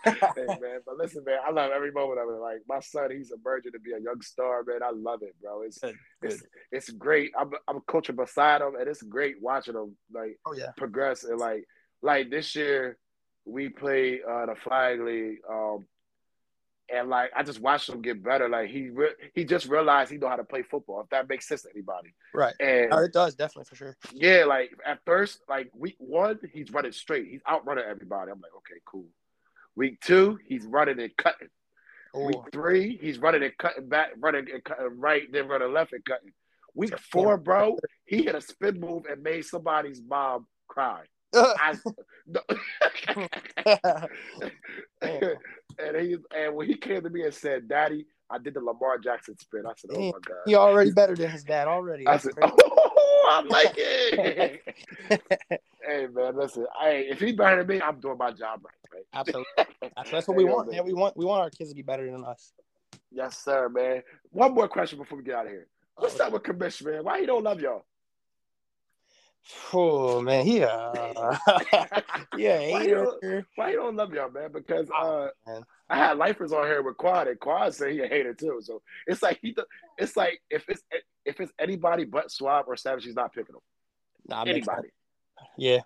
hey 0.04 0.46
man, 0.61 0.80
but 0.86 0.96
listen, 0.98 1.22
man, 1.24 1.38
I 1.46 1.50
love 1.50 1.70
every 1.74 1.90
moment 1.92 2.20
of 2.20 2.28
it. 2.28 2.40
Like 2.40 2.59
my 2.68 2.80
son, 2.80 3.11
he's 3.11 3.32
emerging 3.32 3.72
to 3.72 3.78
be 3.80 3.92
a 3.92 4.00
young 4.00 4.20
star, 4.22 4.62
man. 4.66 4.82
I 4.82 4.90
love 4.94 5.20
it, 5.22 5.34
bro. 5.40 5.62
It's 5.62 5.78
Good, 5.78 5.94
it's 6.22 6.40
good. 6.40 6.50
it's 6.72 6.90
great. 6.90 7.32
I'm 7.38 7.50
I'm 7.68 7.80
coaching 7.88 8.16
beside 8.16 8.61
him, 8.62 8.74
and 8.78 8.88
it's 8.88 9.02
great 9.02 9.36
watching 9.40 9.74
him 9.74 9.96
like 10.12 10.38
Oh 10.46 10.54
yeah. 10.54 10.70
progress. 10.76 11.24
And 11.24 11.38
like 11.38 11.64
like 12.02 12.30
this 12.30 12.54
year, 12.54 12.98
we 13.44 13.68
played 13.68 14.20
uh, 14.28 14.46
the 14.46 14.54
flag 14.57 15.00
league, 15.00 15.38
um, 15.50 15.86
and 16.93 17.09
like 17.09 17.30
I 17.34 17.43
just 17.43 17.61
watched 17.61 17.89
him 17.89 18.01
get 18.03 18.22
better. 18.22 18.49
Like 18.49 18.70
he 18.70 18.89
re- 18.91 19.14
he 19.34 19.45
just 19.45 19.66
realized 19.66 20.11
he 20.11 20.18
know 20.18 20.28
how 20.28 20.37
to 20.37 20.45
play 20.45 20.62
football. 20.62 21.01
If 21.03 21.11
that 21.11 21.28
makes 21.28 21.49
sense 21.49 21.62
to 21.62 21.70
anybody, 21.74 22.14
Right. 22.34 22.55
and 22.61 22.93
Oh, 22.93 22.99
it 23.05 23.12
does 23.12 23.34
definitely 23.34 23.64
for 23.68 23.76
sure. 23.76 23.97
yeah, 24.12 24.45
like 24.45 24.70
at 24.84 25.01
first, 25.05 25.41
like 25.49 25.70
week 25.74 25.97
one, 25.99 26.39
he's 26.53 26.70
running 26.70 26.93
straight. 26.93 27.26
He's 27.28 27.41
outrunning 27.49 27.84
everybody. 27.89 28.30
I'm 28.30 28.41
like, 28.41 28.55
okay, 28.59 28.80
cool. 28.84 29.07
Week 29.74 30.01
two, 30.01 30.39
he's 30.47 30.64
running 30.64 31.01
and 31.01 31.16
cutting. 31.16 31.49
Week 32.14 32.37
oh. 32.39 32.47
three, 32.53 32.97
he's 33.01 33.18
running 33.18 33.43
and 33.43 33.53
cutting 33.59 33.89
back, 33.89 34.11
running 34.18 34.47
and 34.51 34.64
cutting 34.64 34.99
right, 34.99 35.30
then 35.30 35.49
running 35.49 35.72
left 35.72 35.93
and 35.93 36.05
cutting. 36.05 36.32
Week 36.74 36.99
four, 36.99 37.37
bro, 37.37 37.78
he 38.05 38.22
hit 38.22 38.34
a 38.34 38.41
spin 38.41 38.80
move 38.80 39.05
and 39.11 39.22
made 39.22 39.45
somebody's 39.45 40.01
mom 40.07 40.47
cry. 40.68 41.03
I, 41.37 41.74
and 45.78 45.97
he 45.97 46.16
and 46.34 46.55
when 46.55 46.66
he 46.66 46.76
came 46.76 47.03
to 47.03 47.11
me 47.11 47.22
and 47.24 47.34
said, 47.34 47.68
"Daddy, 47.68 48.07
I 48.30 48.39
did 48.39 48.55
the 48.55 48.61
Lamar 48.61 48.99
Jackson 48.99 49.39
spin. 49.39 49.64
I 49.66 49.72
said, 49.76 49.91
"Oh 49.95 50.12
my 50.12 50.18
god." 50.24 50.37
He 50.47 50.55
already 50.55 50.91
better 50.93 51.14
than 51.14 51.30
his 51.30 51.45
dad 51.45 51.68
already. 51.68 52.07
I 52.07 52.16
said, 52.18 52.34
crazy. 52.34 52.53
"Oh, 52.64 53.28
I 53.30 53.43
like 53.49 53.74
it." 53.76 54.62
hey 55.87 56.07
man, 56.12 56.37
listen. 56.37 56.66
Hey, 56.80 57.07
if 57.11 57.20
he's 57.20 57.34
better 57.37 57.59
than 57.59 57.66
me, 57.66 57.82
I'm 57.82 58.01
doing 58.01 58.18
my 58.18 58.30
job 58.30 58.61
right. 58.64 58.74
right? 58.95 59.05
Absolutely. 59.14 59.45
That's, 59.97 60.11
that's 60.11 60.28
what 60.28 60.37
we 60.37 60.45
Hey, 60.45 60.49
yo, 60.51 60.57
want. 60.57 60.68
man. 60.68 60.76
Man. 60.76 60.84
We 60.87 60.93
want 60.95 61.16
we 61.16 61.24
want 61.24 61.43
our 61.43 61.51
kids 61.51 61.70
to 61.70 61.76
be 61.76 61.82
better 61.82 62.11
than 62.11 62.24
us. 62.24 62.53
Yes, 63.11 63.39
sir, 63.39 63.68
man. 63.68 64.03
One 64.30 64.55
more 64.55 64.68
question 64.68 64.99
before 64.99 65.18
we 65.18 65.24
get 65.24 65.34
out 65.34 65.47
of 65.47 65.53
here. 65.53 65.68
What's 65.97 66.18
up 66.20 66.32
with 66.32 66.43
Commission, 66.43 66.91
man? 66.91 67.05
Why 67.05 67.20
he 67.20 67.26
don't 67.26 67.43
love 67.45 67.61
y'all? 67.61 67.84
Oh 69.72 70.20
man, 70.20 70.44
he 70.44 70.62
uh, 70.62 70.92
yeah, 72.36 72.59
Why 72.70 72.80
hater. 72.80 73.47
Why 73.55 73.70
he 73.70 73.76
don't 73.76 73.97
love 73.97 74.12
y'all, 74.12 74.30
man? 74.30 74.51
Because 74.53 74.88
uh, 74.90 75.28
man. 75.47 75.62
I 75.88 75.97
had 75.97 76.18
lifers 76.18 76.53
on 76.53 76.66
here 76.66 76.82
with 76.82 76.97
Quad, 76.97 77.28
and 77.28 77.38
Quad 77.38 77.74
said 77.74 77.92
he 77.92 78.01
a 78.01 78.09
hater 78.09 78.34
too. 78.34 78.61
So 78.62 78.82
it's 79.07 79.22
like 79.22 79.38
he, 79.40 79.57
it's 79.99 80.16
like 80.16 80.42
if 80.51 80.68
it's 80.68 80.82
if 81.24 81.40
it's 81.40 81.53
anybody 81.59 82.05
but 82.05 82.30
Suave 82.30 82.64
or 82.66 82.76
Savage, 82.76 83.05
he's 83.05 83.14
not 83.14 83.32
picking 83.32 83.55
them. 83.55 83.62
Nah. 84.28 84.42
Anybody. 84.42 84.88
Yeah. 85.57 85.80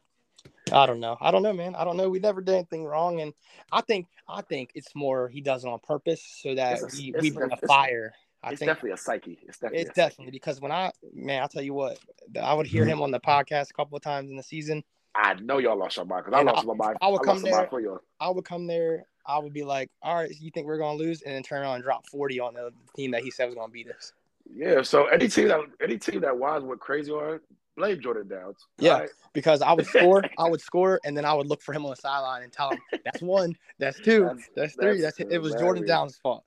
I 0.72 0.86
don't 0.86 1.00
know. 1.00 1.18
I 1.20 1.30
don't 1.30 1.42
know, 1.42 1.52
man. 1.52 1.74
I 1.74 1.84
don't 1.84 1.96
know. 1.98 2.08
We 2.08 2.18
never 2.18 2.40
did 2.40 2.54
anything 2.54 2.84
wrong, 2.84 3.20
and 3.20 3.34
I 3.70 3.82
think 3.82 4.06
I 4.26 4.40
think 4.40 4.70
it's 4.74 4.94
more 4.94 5.28
he 5.28 5.42
does 5.42 5.64
it 5.64 5.68
on 5.68 5.78
purpose 5.80 6.22
so 6.42 6.54
that 6.54 6.80
It's 6.80 6.98
a- 6.98 7.02
we, 7.02 7.14
we 7.20 7.30
bring 7.30 7.50
a 7.50 7.54
it's- 7.54 7.68
fire. 7.68 8.14
I 8.42 8.52
It's 8.52 8.60
definitely 8.60 8.92
a 8.92 8.96
psyche. 8.96 9.38
It's 9.42 9.58
definitely. 9.58 9.78
it's 9.86 9.94
definitely 9.94 10.32
because 10.32 10.60
when 10.60 10.72
I 10.72 10.92
man, 11.12 11.42
I'll 11.42 11.48
tell 11.48 11.62
you 11.62 11.74
what, 11.74 11.98
I 12.40 12.54
would 12.54 12.66
hear 12.66 12.82
mm-hmm. 12.82 12.92
him 12.92 13.02
on 13.02 13.10
the 13.10 13.20
podcast 13.20 13.70
a 13.70 13.74
couple 13.74 13.96
of 13.96 14.02
times 14.02 14.30
in 14.30 14.36
the 14.36 14.42
season. 14.42 14.82
I 15.14 15.34
know 15.34 15.58
y'all 15.58 15.76
lost 15.76 15.96
your 15.96 16.06
mind 16.06 16.24
because 16.24 16.38
I 16.38 16.42
lost 16.42 16.62
I- 16.62 16.66
my 16.66 16.74
mind. 16.74 16.98
I 17.02 17.08
would 17.08 17.26
lost 17.26 17.26
come 17.26 17.42
there- 17.42 17.66
for 17.68 17.80
you. 17.80 18.00
I 18.18 18.30
would 18.30 18.44
come 18.44 18.66
there, 18.66 19.04
I 19.26 19.38
would 19.38 19.52
be 19.52 19.64
like, 19.64 19.90
"All 20.02 20.14
right, 20.14 20.30
you 20.40 20.50
think 20.50 20.66
we're 20.66 20.78
gonna 20.78 20.98
lose?" 20.98 21.22
and 21.22 21.34
then 21.34 21.42
turn 21.42 21.62
around 21.62 21.76
and 21.76 21.84
drop 21.84 22.06
forty 22.06 22.40
on 22.40 22.54
the 22.54 22.72
team 22.96 23.10
that 23.10 23.22
he 23.22 23.30
said 23.30 23.46
was 23.46 23.54
gonna 23.54 23.72
beat 23.72 23.90
us. 23.90 24.12
Yeah. 24.52 24.82
So 24.82 25.06
any 25.06 25.28
team 25.28 25.48
that 25.48 25.60
any 25.82 25.98
team 25.98 26.20
that 26.22 26.36
Wise 26.36 26.62
went 26.62 26.80
crazy 26.80 27.12
on, 27.12 27.40
blame 27.76 28.00
Jordan 28.00 28.28
Downs. 28.28 28.66
Yeah. 28.78 29.00
Right? 29.00 29.10
Because 29.32 29.62
I 29.62 29.72
would 29.72 29.86
score, 29.86 30.24
I 30.38 30.48
would 30.48 30.60
score, 30.70 30.98
and 31.04 31.16
then 31.16 31.24
I 31.24 31.34
would 31.34 31.46
look 31.46 31.62
for 31.62 31.72
him 31.72 31.84
on 31.84 31.90
the 31.90 31.96
sideline 31.96 32.42
and 32.42 32.52
tell 32.52 32.70
him, 32.70 32.80
"That's 33.04 33.22
one, 33.22 33.56
that's 33.78 34.00
two, 34.00 34.24
That's- 34.24 34.48
that's, 34.56 34.74
three, 34.74 35.00
that's 35.00 35.18
that's, 35.18 35.32
it 35.32 35.38
was 35.38 35.54
Jordan. 35.54 35.86
Downs' 35.86 36.16
fault." 36.16 36.44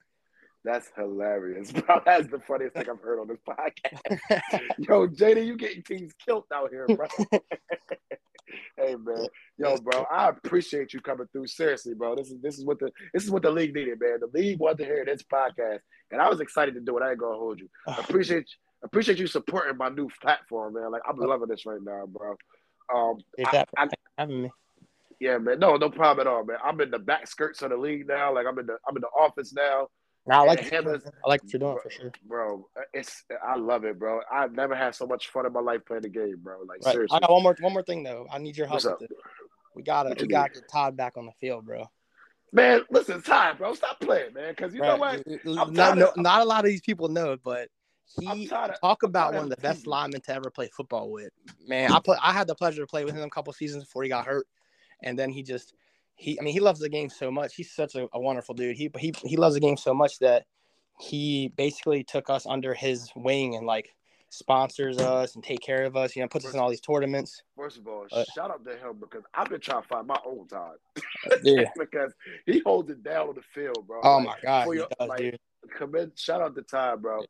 That's 0.63 0.89
hilarious, 0.95 1.71
bro. 1.73 1.99
That's 2.05 2.27
the 2.27 2.39
funniest 2.39 2.75
thing 2.75 2.85
I've 2.89 3.01
heard 3.01 3.19
on 3.19 3.27
this 3.27 3.39
podcast. 3.47 4.61
Yo, 4.77 5.07
JD, 5.07 5.45
you 5.45 5.57
getting 5.57 5.83
teams 5.83 6.13
killed 6.25 6.45
out 6.53 6.69
here, 6.69 6.87
bro. 6.87 7.07
hey 8.77 8.95
man. 8.95 9.27
Yo, 9.57 9.77
bro, 9.77 10.05
I 10.11 10.29
appreciate 10.29 10.93
you 10.93 11.01
coming 11.01 11.27
through. 11.31 11.47
Seriously, 11.47 11.93
bro. 11.93 12.15
This 12.15 12.29
is 12.31 12.41
this 12.41 12.57
is 12.57 12.65
what 12.65 12.79
the 12.79 12.91
this 13.13 13.23
is 13.23 13.31
what 13.31 13.41
the 13.43 13.51
league 13.51 13.73
needed, 13.75 13.99
man. 13.99 14.19
The 14.21 14.37
league 14.37 14.59
wanted 14.59 14.79
to 14.79 14.85
hear 14.85 15.03
this 15.05 15.23
podcast. 15.23 15.79
And 16.11 16.21
I 16.21 16.29
was 16.29 16.39
excited 16.39 16.75
to 16.75 16.81
do 16.81 16.97
it. 16.97 17.03
I 17.03 17.11
ain't 17.11 17.19
gonna 17.19 17.37
hold 17.37 17.59
you. 17.59 17.67
Appreciate 17.87 18.45
appreciate 18.83 19.17
you 19.17 19.27
supporting 19.27 19.77
my 19.77 19.89
new 19.89 20.09
platform, 20.21 20.73
man. 20.75 20.91
Like 20.91 21.01
I'm 21.07 21.17
loving 21.17 21.47
this 21.49 21.65
right 21.65 21.81
now, 21.83 22.05
bro. 22.07 22.35
Um 22.93 23.17
I- 23.45 23.65
I- 23.77 23.87
having 24.17 24.43
me? 24.43 24.51
yeah, 25.19 25.37
man. 25.39 25.59
No, 25.59 25.75
no 25.77 25.89
problem 25.89 26.25
at 26.27 26.31
all, 26.31 26.45
man. 26.45 26.57
I'm 26.63 26.79
in 26.81 26.91
the 26.91 26.99
back 26.99 27.27
skirts 27.27 27.61
of 27.63 27.69
the 27.71 27.77
league 27.77 28.07
now. 28.07 28.33
Like 28.33 28.45
I'm 28.47 28.57
in 28.59 28.65
the 28.67 28.77
I'm 28.87 28.95
in 28.95 29.01
the 29.01 29.07
office 29.07 29.53
now. 29.53 29.87
No, 30.25 30.35
I 30.35 30.39
like 30.41 30.59
And 30.59 30.65
what 30.65 30.71
you're 30.71 30.79
him 30.81 30.99
doing. 31.01 31.13
I 31.25 31.29
like 31.29 31.43
what 31.43 31.53
you're 31.53 31.59
doing 31.59 31.77
for 31.83 31.89
sure. 31.89 32.11
Bro, 32.25 32.69
it's 32.93 33.23
I 33.45 33.57
love 33.57 33.83
it, 33.83 33.99
bro. 33.99 34.21
I've 34.31 34.53
never 34.53 34.73
had 34.75 34.95
so 34.95 35.05
much 35.05 35.29
fun 35.29 35.45
in 35.45 35.51
my 35.53 35.59
life 35.59 35.81
playing 35.85 36.03
the 36.03 36.09
game, 36.09 36.37
bro. 36.41 36.61
Like 36.61 36.83
Right. 36.85 36.93
seriously. 36.93 37.17
I 37.17 37.19
got 37.19 37.31
one 37.31 37.43
more 37.43 37.55
one 37.59 37.73
more 37.73 37.83
thing 37.83 38.03
though. 38.03 38.25
I 38.31 38.37
need 38.37 38.55
your 38.55 38.67
help 38.67 38.75
What's 38.77 38.85
up? 38.85 38.99
this. 38.99 39.09
We 39.75 39.83
gotta 39.83 40.09
What 40.09 40.21
we 40.21 40.27
gotta 40.27 40.53
get 40.53 40.69
Todd 40.69 40.95
back 40.95 41.17
on 41.17 41.25
the 41.25 41.33
field, 41.41 41.65
bro. 41.65 41.89
Man, 42.53 42.83
listen, 42.89 43.21
Todd, 43.21 43.57
bro. 43.57 43.73
Stop 43.73 43.99
playing, 43.99 44.33
man. 44.33 44.53
Because 44.55 44.73
you 44.73 44.81
know 44.81 44.95
what? 44.95 45.23
I'm 45.45 45.73
Not, 45.73 45.97
no, 45.97 46.11
not 46.15 46.41
a 46.41 46.45
lot 46.45 46.59
of 46.59 46.65
these 46.69 46.81
people 46.81 47.09
know, 47.09 47.35
but 47.43 47.67
he 48.19 48.47
of- 48.51 48.79
talk 48.79 49.03
about 49.03 49.33
one 49.33 49.37
of 49.37 49.43
of 49.45 49.49
the 49.49 49.57
best 49.57 49.87
linemen 49.87 50.21
to 50.21 50.33
ever 50.33 50.51
play 50.51 50.69
football 50.75 51.09
with. 51.11 51.31
Man, 51.67 51.91
I 51.91 51.99
play, 51.99 52.17
I 52.21 52.31
had 52.31 52.47
the 52.47 52.53
pleasure 52.55 52.81
to 52.81 52.87
play 52.87 53.03
with 53.05 53.15
him 53.15 53.23
a 53.23 53.29
couple 53.29 53.51
seasons 53.53 53.85
before 53.85 54.03
he 54.03 54.09
got 54.09 54.25
hurt, 54.25 54.45
and 55.01 55.17
then 55.17 55.31
he 55.31 55.41
just 55.41 55.73
he 56.15 56.39
I 56.39 56.43
mean 56.43 56.53
he 56.53 56.59
loves 56.59 56.79
the 56.79 56.89
game 56.89 57.09
so 57.09 57.31
much. 57.31 57.55
He's 57.55 57.71
such 57.71 57.95
a, 57.95 58.07
a 58.13 58.19
wonderful 58.19 58.55
dude. 58.55 58.77
He 58.77 58.89
he 58.97 59.13
he 59.23 59.37
loves 59.37 59.55
the 59.55 59.61
game 59.61 59.77
so 59.77 59.93
much 59.93 60.19
that 60.19 60.45
he 60.99 61.49
basically 61.57 62.03
took 62.03 62.29
us 62.29 62.45
under 62.45 62.73
his 62.73 63.09
wing 63.15 63.55
and 63.55 63.65
like 63.65 63.89
sponsors 64.29 64.97
us 64.99 65.35
and 65.35 65.43
take 65.43 65.59
care 65.61 65.83
of 65.85 65.95
us. 65.95 66.15
You 66.15 66.21
know, 66.21 66.27
puts 66.27 66.45
us 66.45 66.53
in 66.53 66.59
all 66.59 66.69
these 66.69 66.81
tournaments. 66.81 67.41
First 67.55 67.77
of 67.77 67.87
all, 67.87 68.05
Uh, 68.11 68.23
shout 68.35 68.49
out 68.51 68.63
to 68.65 68.71
him 68.71 68.97
because 68.99 69.23
I've 69.33 69.49
been 69.49 69.59
trying 69.59 69.81
to 69.83 69.87
find 69.87 70.07
my 70.07 70.19
own 70.25 70.47
time. 70.47 70.75
Yeah. 71.43 71.69
because 71.77 72.11
he 72.45 72.59
holds 72.59 72.89
it 72.89 73.03
down 73.03 73.29
on 73.29 73.35
the 73.35 73.41
field, 73.53 73.85
bro. 73.87 74.01
Oh 74.03 74.17
Like, 74.17 74.25
my 74.25 74.35
god, 74.43 74.67
your- 74.73 74.87
does, 74.99 75.09
like, 75.09 75.19
dude. 75.19 75.39
Commend, 75.77 76.11
shout 76.15 76.41
out 76.41 76.55
to 76.55 76.61
Ty, 76.61 76.95
bro. 76.97 77.21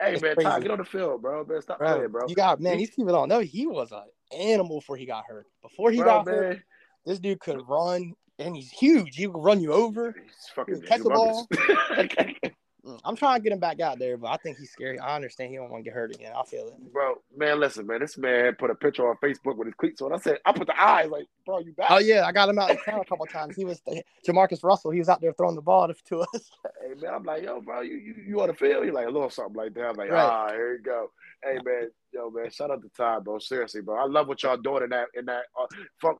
Hey 0.00 0.14
It's 0.14 0.22
man, 0.22 0.36
Ty, 0.36 0.60
get 0.60 0.70
on 0.70 0.78
the 0.78 0.84
field, 0.84 1.22
bro. 1.22 1.44
Man, 1.44 1.60
stop 1.62 1.78
Bro, 1.78 1.94
playing, 1.96 2.10
bro. 2.10 2.28
you 2.28 2.34
got 2.34 2.60
man. 2.60 2.78
He- 2.78 2.86
These 2.86 2.94
people 2.96 3.12
don't 3.12 3.28
know 3.28 3.40
he 3.40 3.66
was 3.66 3.92
an 3.92 4.02
animal 4.36 4.78
before 4.80 4.96
he 4.96 5.06
got 5.06 5.24
hurt. 5.26 5.46
Before 5.62 5.90
he 5.90 5.98
Bro, 5.98 6.06
got 6.06 6.26
man, 6.26 6.34
hurt, 6.34 6.62
this 7.04 7.18
dude 7.18 7.40
could 7.40 7.60
run, 7.68 8.14
and 8.38 8.56
he's 8.56 8.70
huge. 8.70 9.16
He 9.16 9.26
could 9.26 9.36
run 9.42 9.60
you 9.60 9.72
over. 9.72 10.14
he's 10.22 10.48
fucking 10.54 10.82
Catch 10.82 11.02
the 11.02 11.10
ball. 11.10 11.48
Mm, 12.86 13.00
I'm 13.02 13.16
trying 13.16 13.38
to 13.38 13.42
get 13.42 13.52
him 13.52 13.58
back 13.60 13.80
out 13.80 13.98
there, 13.98 14.18
but 14.18 14.26
I 14.28 14.36
think 14.36 14.58
he's 14.58 14.70
scary. 14.70 14.98
I 14.98 15.16
understand 15.16 15.50
he 15.50 15.56
don't 15.56 15.70
want 15.70 15.82
to 15.84 15.90
get 15.90 15.94
hurt 15.94 16.14
again. 16.14 16.32
I 16.36 16.44
feel 16.44 16.68
it. 16.68 16.92
bro, 16.92 17.14
man, 17.34 17.58
listen, 17.58 17.86
man. 17.86 18.00
This 18.00 18.18
man 18.18 18.54
put 18.56 18.70
a 18.70 18.74
picture 18.74 19.08
on 19.08 19.16
Facebook 19.24 19.56
with 19.56 19.68
his 19.68 19.74
cleats 19.74 20.02
on. 20.02 20.12
I 20.12 20.18
said, 20.18 20.38
I 20.44 20.52
put 20.52 20.66
the 20.66 20.78
eyes 20.78 21.08
like, 21.08 21.24
bro, 21.46 21.60
you 21.60 21.72
back? 21.72 21.86
Oh 21.88 21.96
yeah, 21.98 22.26
I 22.26 22.32
got 22.32 22.48
him 22.50 22.58
out 22.58 22.70
in 22.70 22.76
town 22.84 23.00
a 23.00 23.04
couple 23.06 23.24
times. 23.24 23.56
He 23.56 23.64
was 23.64 23.80
Jamarcus 24.28 24.62
Russell. 24.62 24.90
He 24.90 24.98
was 24.98 25.08
out 25.08 25.22
there 25.22 25.32
throwing 25.32 25.54
the 25.54 25.62
ball 25.62 25.88
to, 25.88 25.94
to 26.08 26.20
us. 26.20 26.28
Hey 26.86 27.00
man, 27.00 27.14
I'm 27.14 27.22
like, 27.22 27.42
yo, 27.42 27.62
bro, 27.62 27.80
you 27.80 27.96
you, 27.96 28.14
you 28.26 28.40
on 28.42 28.48
the 28.48 28.54
field? 28.54 28.84
You're 28.84 28.92
like 28.92 29.06
a 29.06 29.10
little 29.10 29.30
something 29.30 29.56
like 29.56 29.72
that. 29.74 29.86
I'm 29.86 29.96
like, 29.96 30.10
Right. 30.10 30.22
ah, 30.22 30.48
here 30.50 30.74
you 30.74 30.82
go. 30.82 31.10
Hey 31.42 31.58
man, 31.64 31.88
yo 32.12 32.28
man, 32.30 32.50
shout 32.50 32.70
out 32.70 32.82
to 32.82 32.90
Ty, 32.94 33.20
bro. 33.20 33.38
Seriously, 33.38 33.80
bro. 33.80 33.96
I 33.96 34.06
love 34.06 34.28
what 34.28 34.42
y'all 34.42 34.58
doing 34.58 34.82
in 34.82 34.90
that 34.90 35.06
in 35.14 35.24
that 35.24 35.44
uh, 35.58 36.12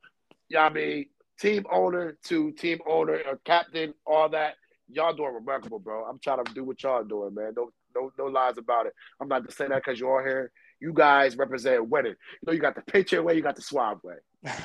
yeah, 0.48 0.64
I 0.64 0.70
mean, 0.70 1.06
team 1.40 1.64
owner 1.70 2.16
to 2.24 2.52
team 2.52 2.78
owner 2.86 3.20
or 3.28 3.40
captain, 3.44 3.94
all 4.06 4.28
that. 4.30 4.54
Y'all 4.88 5.14
doing 5.14 5.34
remarkable, 5.34 5.78
bro. 5.78 6.04
I'm 6.04 6.18
trying 6.18 6.44
to 6.44 6.52
do 6.52 6.64
what 6.64 6.82
y'all 6.82 7.04
doing, 7.04 7.34
man. 7.34 7.54
No 7.56 7.70
no 7.94 8.10
no 8.18 8.26
lies 8.26 8.58
about 8.58 8.86
it. 8.86 8.92
I'm 9.20 9.28
not 9.28 9.44
just 9.44 9.56
saying 9.56 9.70
that 9.70 9.82
because 9.84 9.98
you're 9.98 10.18
all 10.18 10.24
here. 10.24 10.52
You 10.80 10.92
guys 10.92 11.36
represent 11.36 11.88
winning. 11.88 12.12
You 12.12 12.46
know, 12.46 12.52
you 12.52 12.58
got 12.58 12.74
the 12.74 12.82
Patriot 12.82 13.22
way, 13.22 13.34
you 13.34 13.42
got 13.42 13.56
the 13.56 13.62
Suave 13.62 14.02
way, 14.04 14.16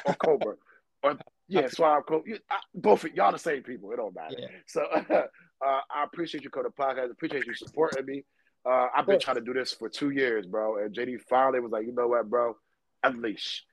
or 0.06 0.14
Cobra, 0.24 0.56
or 1.04 1.18
yeah, 1.48 1.68
Suave 1.68 2.06
Cobra. 2.06 2.38
Both 2.76 3.06
of 3.06 3.14
y'all 3.14 3.32
the 3.32 3.40
same 3.40 3.64
people. 3.64 3.92
It 3.92 3.98
don't 3.98 4.14
matter. 4.14 4.36
Yeah. 4.38 4.48
So 4.66 4.82
uh, 5.10 5.22
I 5.62 6.04
appreciate 6.04 6.44
you 6.44 6.50
coming 6.50 6.72
to 6.72 6.82
podcast. 6.82 7.12
Appreciate 7.12 7.46
you 7.46 7.54
supporting 7.54 8.06
me. 8.06 8.26
Uh, 8.70 8.88
I've 8.96 9.08
been 9.08 9.20
trying 9.20 9.38
to 9.38 9.42
do 9.42 9.54
this 9.54 9.74
for 9.74 9.90
two 9.90 10.10
years, 10.10 10.46
bro. 10.46 10.84
And 10.84 10.94
JD 10.94 11.22
finally 11.30 11.60
was 11.60 11.72
like, 11.72 11.86
you 11.86 11.94
know 11.94 12.08
what, 12.08 12.30
bro? 12.30 12.56
Unleash. 13.04 13.64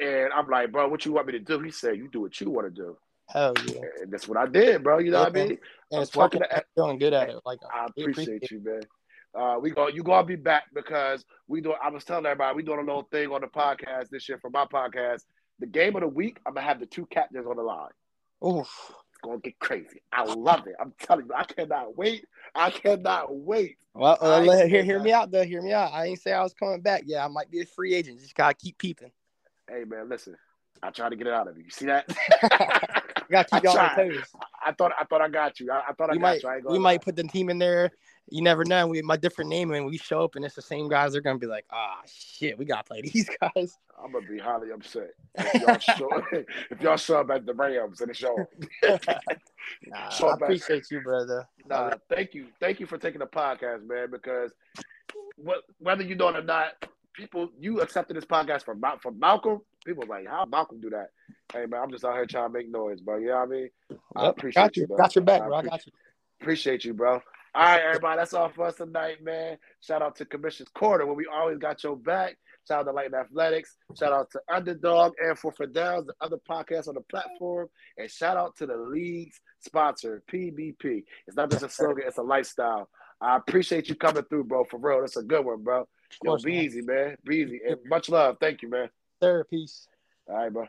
And 0.00 0.32
I'm 0.32 0.48
like, 0.48 0.72
bro, 0.72 0.88
what 0.88 1.04
you 1.04 1.12
want 1.12 1.26
me 1.28 1.32
to 1.34 1.38
do? 1.38 1.60
He 1.60 1.70
said, 1.70 1.96
you 1.96 2.08
do 2.08 2.20
what 2.20 2.40
you 2.40 2.50
want 2.50 2.66
to 2.66 2.82
do. 2.82 2.96
Hell 3.28 3.54
yeah, 3.66 3.80
And 4.02 4.12
that's 4.12 4.28
what 4.28 4.36
I 4.36 4.46
did, 4.46 4.82
bro. 4.82 4.98
You 4.98 5.10
know 5.10 5.20
what 5.20 5.28
I 5.28 5.32
mean? 5.32 5.58
and 5.90 6.02
it's 6.02 6.10
Feeling 6.74 6.98
good 6.98 7.12
at 7.12 7.30
it. 7.30 7.40
Like 7.44 7.60
I 7.72 7.86
we 7.96 8.04
appreciate 8.04 8.50
you, 8.50 8.60
man. 8.62 8.82
Uh, 9.34 9.58
we 9.60 9.70
go. 9.70 9.88
You 9.88 10.02
gonna 10.02 10.26
be 10.26 10.36
back 10.36 10.64
because 10.74 11.24
we 11.48 11.60
do. 11.60 11.72
I 11.72 11.90
was 11.90 12.04
telling 12.04 12.26
everybody 12.26 12.54
we 12.54 12.62
doing 12.62 12.78
a 12.78 12.82
little 12.82 13.08
thing 13.10 13.30
on 13.30 13.40
the 13.40 13.46
podcast 13.48 14.10
this 14.10 14.28
year 14.28 14.38
for 14.38 14.50
my 14.50 14.64
podcast. 14.66 15.22
The 15.58 15.66
game 15.66 15.96
of 15.96 16.02
the 16.02 16.08
week, 16.08 16.38
I'm 16.46 16.54
gonna 16.54 16.66
have 16.66 16.80
the 16.80 16.86
two 16.86 17.06
captains 17.06 17.46
on 17.46 17.56
the 17.56 17.62
line. 17.62 17.90
Oof. 18.46 18.68
It's 19.10 19.20
gonna 19.22 19.38
get 19.38 19.58
crazy. 19.58 20.02
I 20.12 20.24
love 20.24 20.66
it. 20.66 20.74
I'm 20.80 20.92
telling 21.00 21.26
you, 21.26 21.32
I 21.34 21.44
cannot 21.44 21.96
wait. 21.96 22.26
I 22.54 22.70
cannot 22.70 23.34
wait. 23.34 23.78
Well, 23.94 24.18
uh, 24.20 24.40
let- 24.40 24.68
hear 24.68 24.84
hear 24.84 25.00
me 25.00 25.12
out 25.12 25.30
though. 25.30 25.44
Hear 25.44 25.62
me 25.62 25.72
out. 25.72 25.92
I 25.92 26.06
ain't 26.06 26.20
say 26.20 26.32
I 26.32 26.42
was 26.42 26.54
coming 26.54 26.80
back. 26.80 27.04
Yeah, 27.06 27.24
I 27.24 27.28
might 27.28 27.50
be 27.50 27.60
a 27.62 27.66
free 27.66 27.94
agent. 27.94 28.20
Just 28.20 28.34
gotta 28.34 28.54
keep 28.54 28.78
peeping. 28.78 29.10
Hey 29.68 29.84
man, 29.84 30.08
listen. 30.08 30.36
I 30.82 30.90
try 30.90 31.08
to 31.08 31.16
get 31.16 31.26
it 31.26 31.32
out 31.32 31.48
of 31.48 31.56
you. 31.56 31.64
You 31.64 31.70
see 31.70 31.86
that? 31.86 32.04
I 33.32 33.44
you 33.52 33.60
your 33.62 33.72
toes. 33.72 34.24
I 34.64 34.72
thought 34.72 34.92
I 35.00 35.04
thought 35.04 35.20
I 35.20 35.28
got 35.28 35.58
you. 35.60 35.70
I, 35.70 35.82
I 35.88 35.92
thought 35.92 36.10
I 36.10 36.12
we 36.12 36.18
got 36.18 36.22
might 36.22 36.42
you. 36.42 36.48
I 36.48 36.72
we 36.72 36.78
might 36.78 37.02
put 37.02 37.16
the 37.16 37.24
team 37.24 37.48
in 37.48 37.58
there. 37.58 37.90
You 38.28 38.42
never 38.42 38.64
know. 38.64 38.86
We 38.86 39.00
my 39.02 39.16
different 39.16 39.50
name 39.50 39.70
and 39.72 39.86
we 39.86 39.96
show 39.98 40.24
up 40.24 40.36
and 40.36 40.44
it's 40.44 40.54
the 40.54 40.62
same 40.62 40.88
guys. 40.88 41.12
They're 41.12 41.22
gonna 41.22 41.38
be 41.38 41.46
like, 41.46 41.64
ah, 41.70 42.00
shit, 42.06 42.58
we 42.58 42.64
gotta 42.64 42.84
play 42.84 43.02
these 43.02 43.28
guys. 43.40 43.78
I'm 44.02 44.12
gonna 44.12 44.26
be 44.26 44.38
highly 44.38 44.72
upset 44.72 45.10
if 45.36 45.62
y'all 45.62 45.78
show 45.78 46.22
if 46.70 46.80
y'all 46.80 46.96
show 46.96 47.20
up 47.20 47.30
at 47.30 47.46
the 47.46 47.54
Rams 47.54 48.00
and 48.00 48.10
it's 48.10 48.20
y'all. 48.20 48.46
Nah, 49.86 50.10
Show 50.10 50.28
I 50.28 50.34
appreciate 50.34 50.90
you, 50.90 51.00
brother. 51.00 51.48
Nah, 51.66 51.92
thank 52.10 52.34
you, 52.34 52.46
thank 52.60 52.80
you 52.80 52.86
for 52.86 52.98
taking 52.98 53.20
the 53.20 53.26
podcast, 53.26 53.86
man. 53.86 54.10
Because 54.10 54.52
what, 55.36 55.62
whether 55.78 56.02
you 56.02 56.14
know 56.14 56.28
it 56.28 56.36
or 56.36 56.42
not, 56.42 56.86
people 57.14 57.48
you 57.58 57.80
accepted 57.80 58.16
this 58.16 58.24
podcast 58.24 58.64
from 58.64 58.82
from 59.00 59.18
Malcolm. 59.18 59.60
People 59.86 60.04
like, 60.08 60.26
how 60.26 60.44
Malcolm 60.44 60.80
do 60.80 60.90
that? 60.90 61.08
Hey 61.52 61.66
man, 61.66 61.80
I'm 61.82 61.90
just 61.90 62.04
out 62.04 62.14
here 62.14 62.26
trying 62.26 62.48
to 62.48 62.52
make 62.52 62.70
noise, 62.70 63.00
bro. 63.00 63.18
You 63.18 63.28
know 63.28 63.34
what 63.36 63.42
I 63.42 63.46
mean? 63.46 63.70
I 64.16 64.28
appreciate 64.28 64.62
got 64.62 64.76
you, 64.76 64.82
you. 64.82 64.86
bro. 64.88 64.96
Got 64.98 65.14
your 65.14 65.24
back, 65.24 65.42
I 65.42 65.46
bro. 65.46 65.56
I 65.56 65.62
got 65.62 65.86
you. 65.86 65.92
Appreciate 66.40 66.84
you, 66.84 66.92
bro. 66.92 67.20
All 67.56 67.62
right, 67.62 67.82
everybody. 67.82 68.18
That's 68.18 68.34
all 68.34 68.48
for 68.48 68.66
us 68.66 68.76
tonight, 68.76 69.22
man. 69.22 69.56
Shout 69.80 70.02
out 70.02 70.16
to 70.16 70.24
Commission's 70.24 70.70
Corner, 70.70 71.06
where 71.06 71.14
we 71.14 71.26
always 71.32 71.58
got 71.58 71.84
your 71.84 71.96
back. 71.96 72.36
Shout 72.66 72.80
out 72.80 72.84
to 72.84 72.92
Light 72.92 73.14
Athletics. 73.14 73.76
Shout 73.96 74.12
out 74.12 74.30
to 74.32 74.40
Underdog 74.52 75.12
and 75.22 75.38
For 75.38 75.52
For 75.52 75.66
Downs, 75.66 76.06
the 76.06 76.14
other 76.20 76.38
podcasts 76.48 76.88
on 76.88 76.94
the 76.94 77.02
platform. 77.02 77.68
And 77.96 78.10
shout 78.10 78.36
out 78.36 78.56
to 78.56 78.66
the 78.66 78.76
league's 78.76 79.38
sponsor, 79.60 80.22
PBP. 80.32 81.04
It's 81.26 81.36
not 81.36 81.50
just 81.50 81.62
a 81.62 81.68
slogan, 81.68 82.04
it's 82.06 82.18
a 82.18 82.22
lifestyle. 82.22 82.88
I 83.20 83.36
appreciate 83.36 83.88
you 83.88 83.94
coming 83.94 84.24
through, 84.24 84.44
bro. 84.44 84.64
For 84.64 84.78
real. 84.78 85.02
That's 85.02 85.16
a 85.16 85.22
good 85.22 85.44
one, 85.44 85.62
bro. 85.62 85.86
Yo, 86.22 86.36
be 86.38 86.52
man. 86.52 86.64
easy, 86.64 86.82
man. 86.82 87.16
Be 87.24 87.36
easy. 87.36 87.60
And 87.68 87.78
much 87.86 88.08
love. 88.08 88.36
Thank 88.40 88.62
you, 88.62 88.68
man. 88.68 88.88
Sir, 89.22 89.44
peace. 89.48 89.86
All 90.28 90.36
right, 90.36 90.52
bro. 90.52 90.66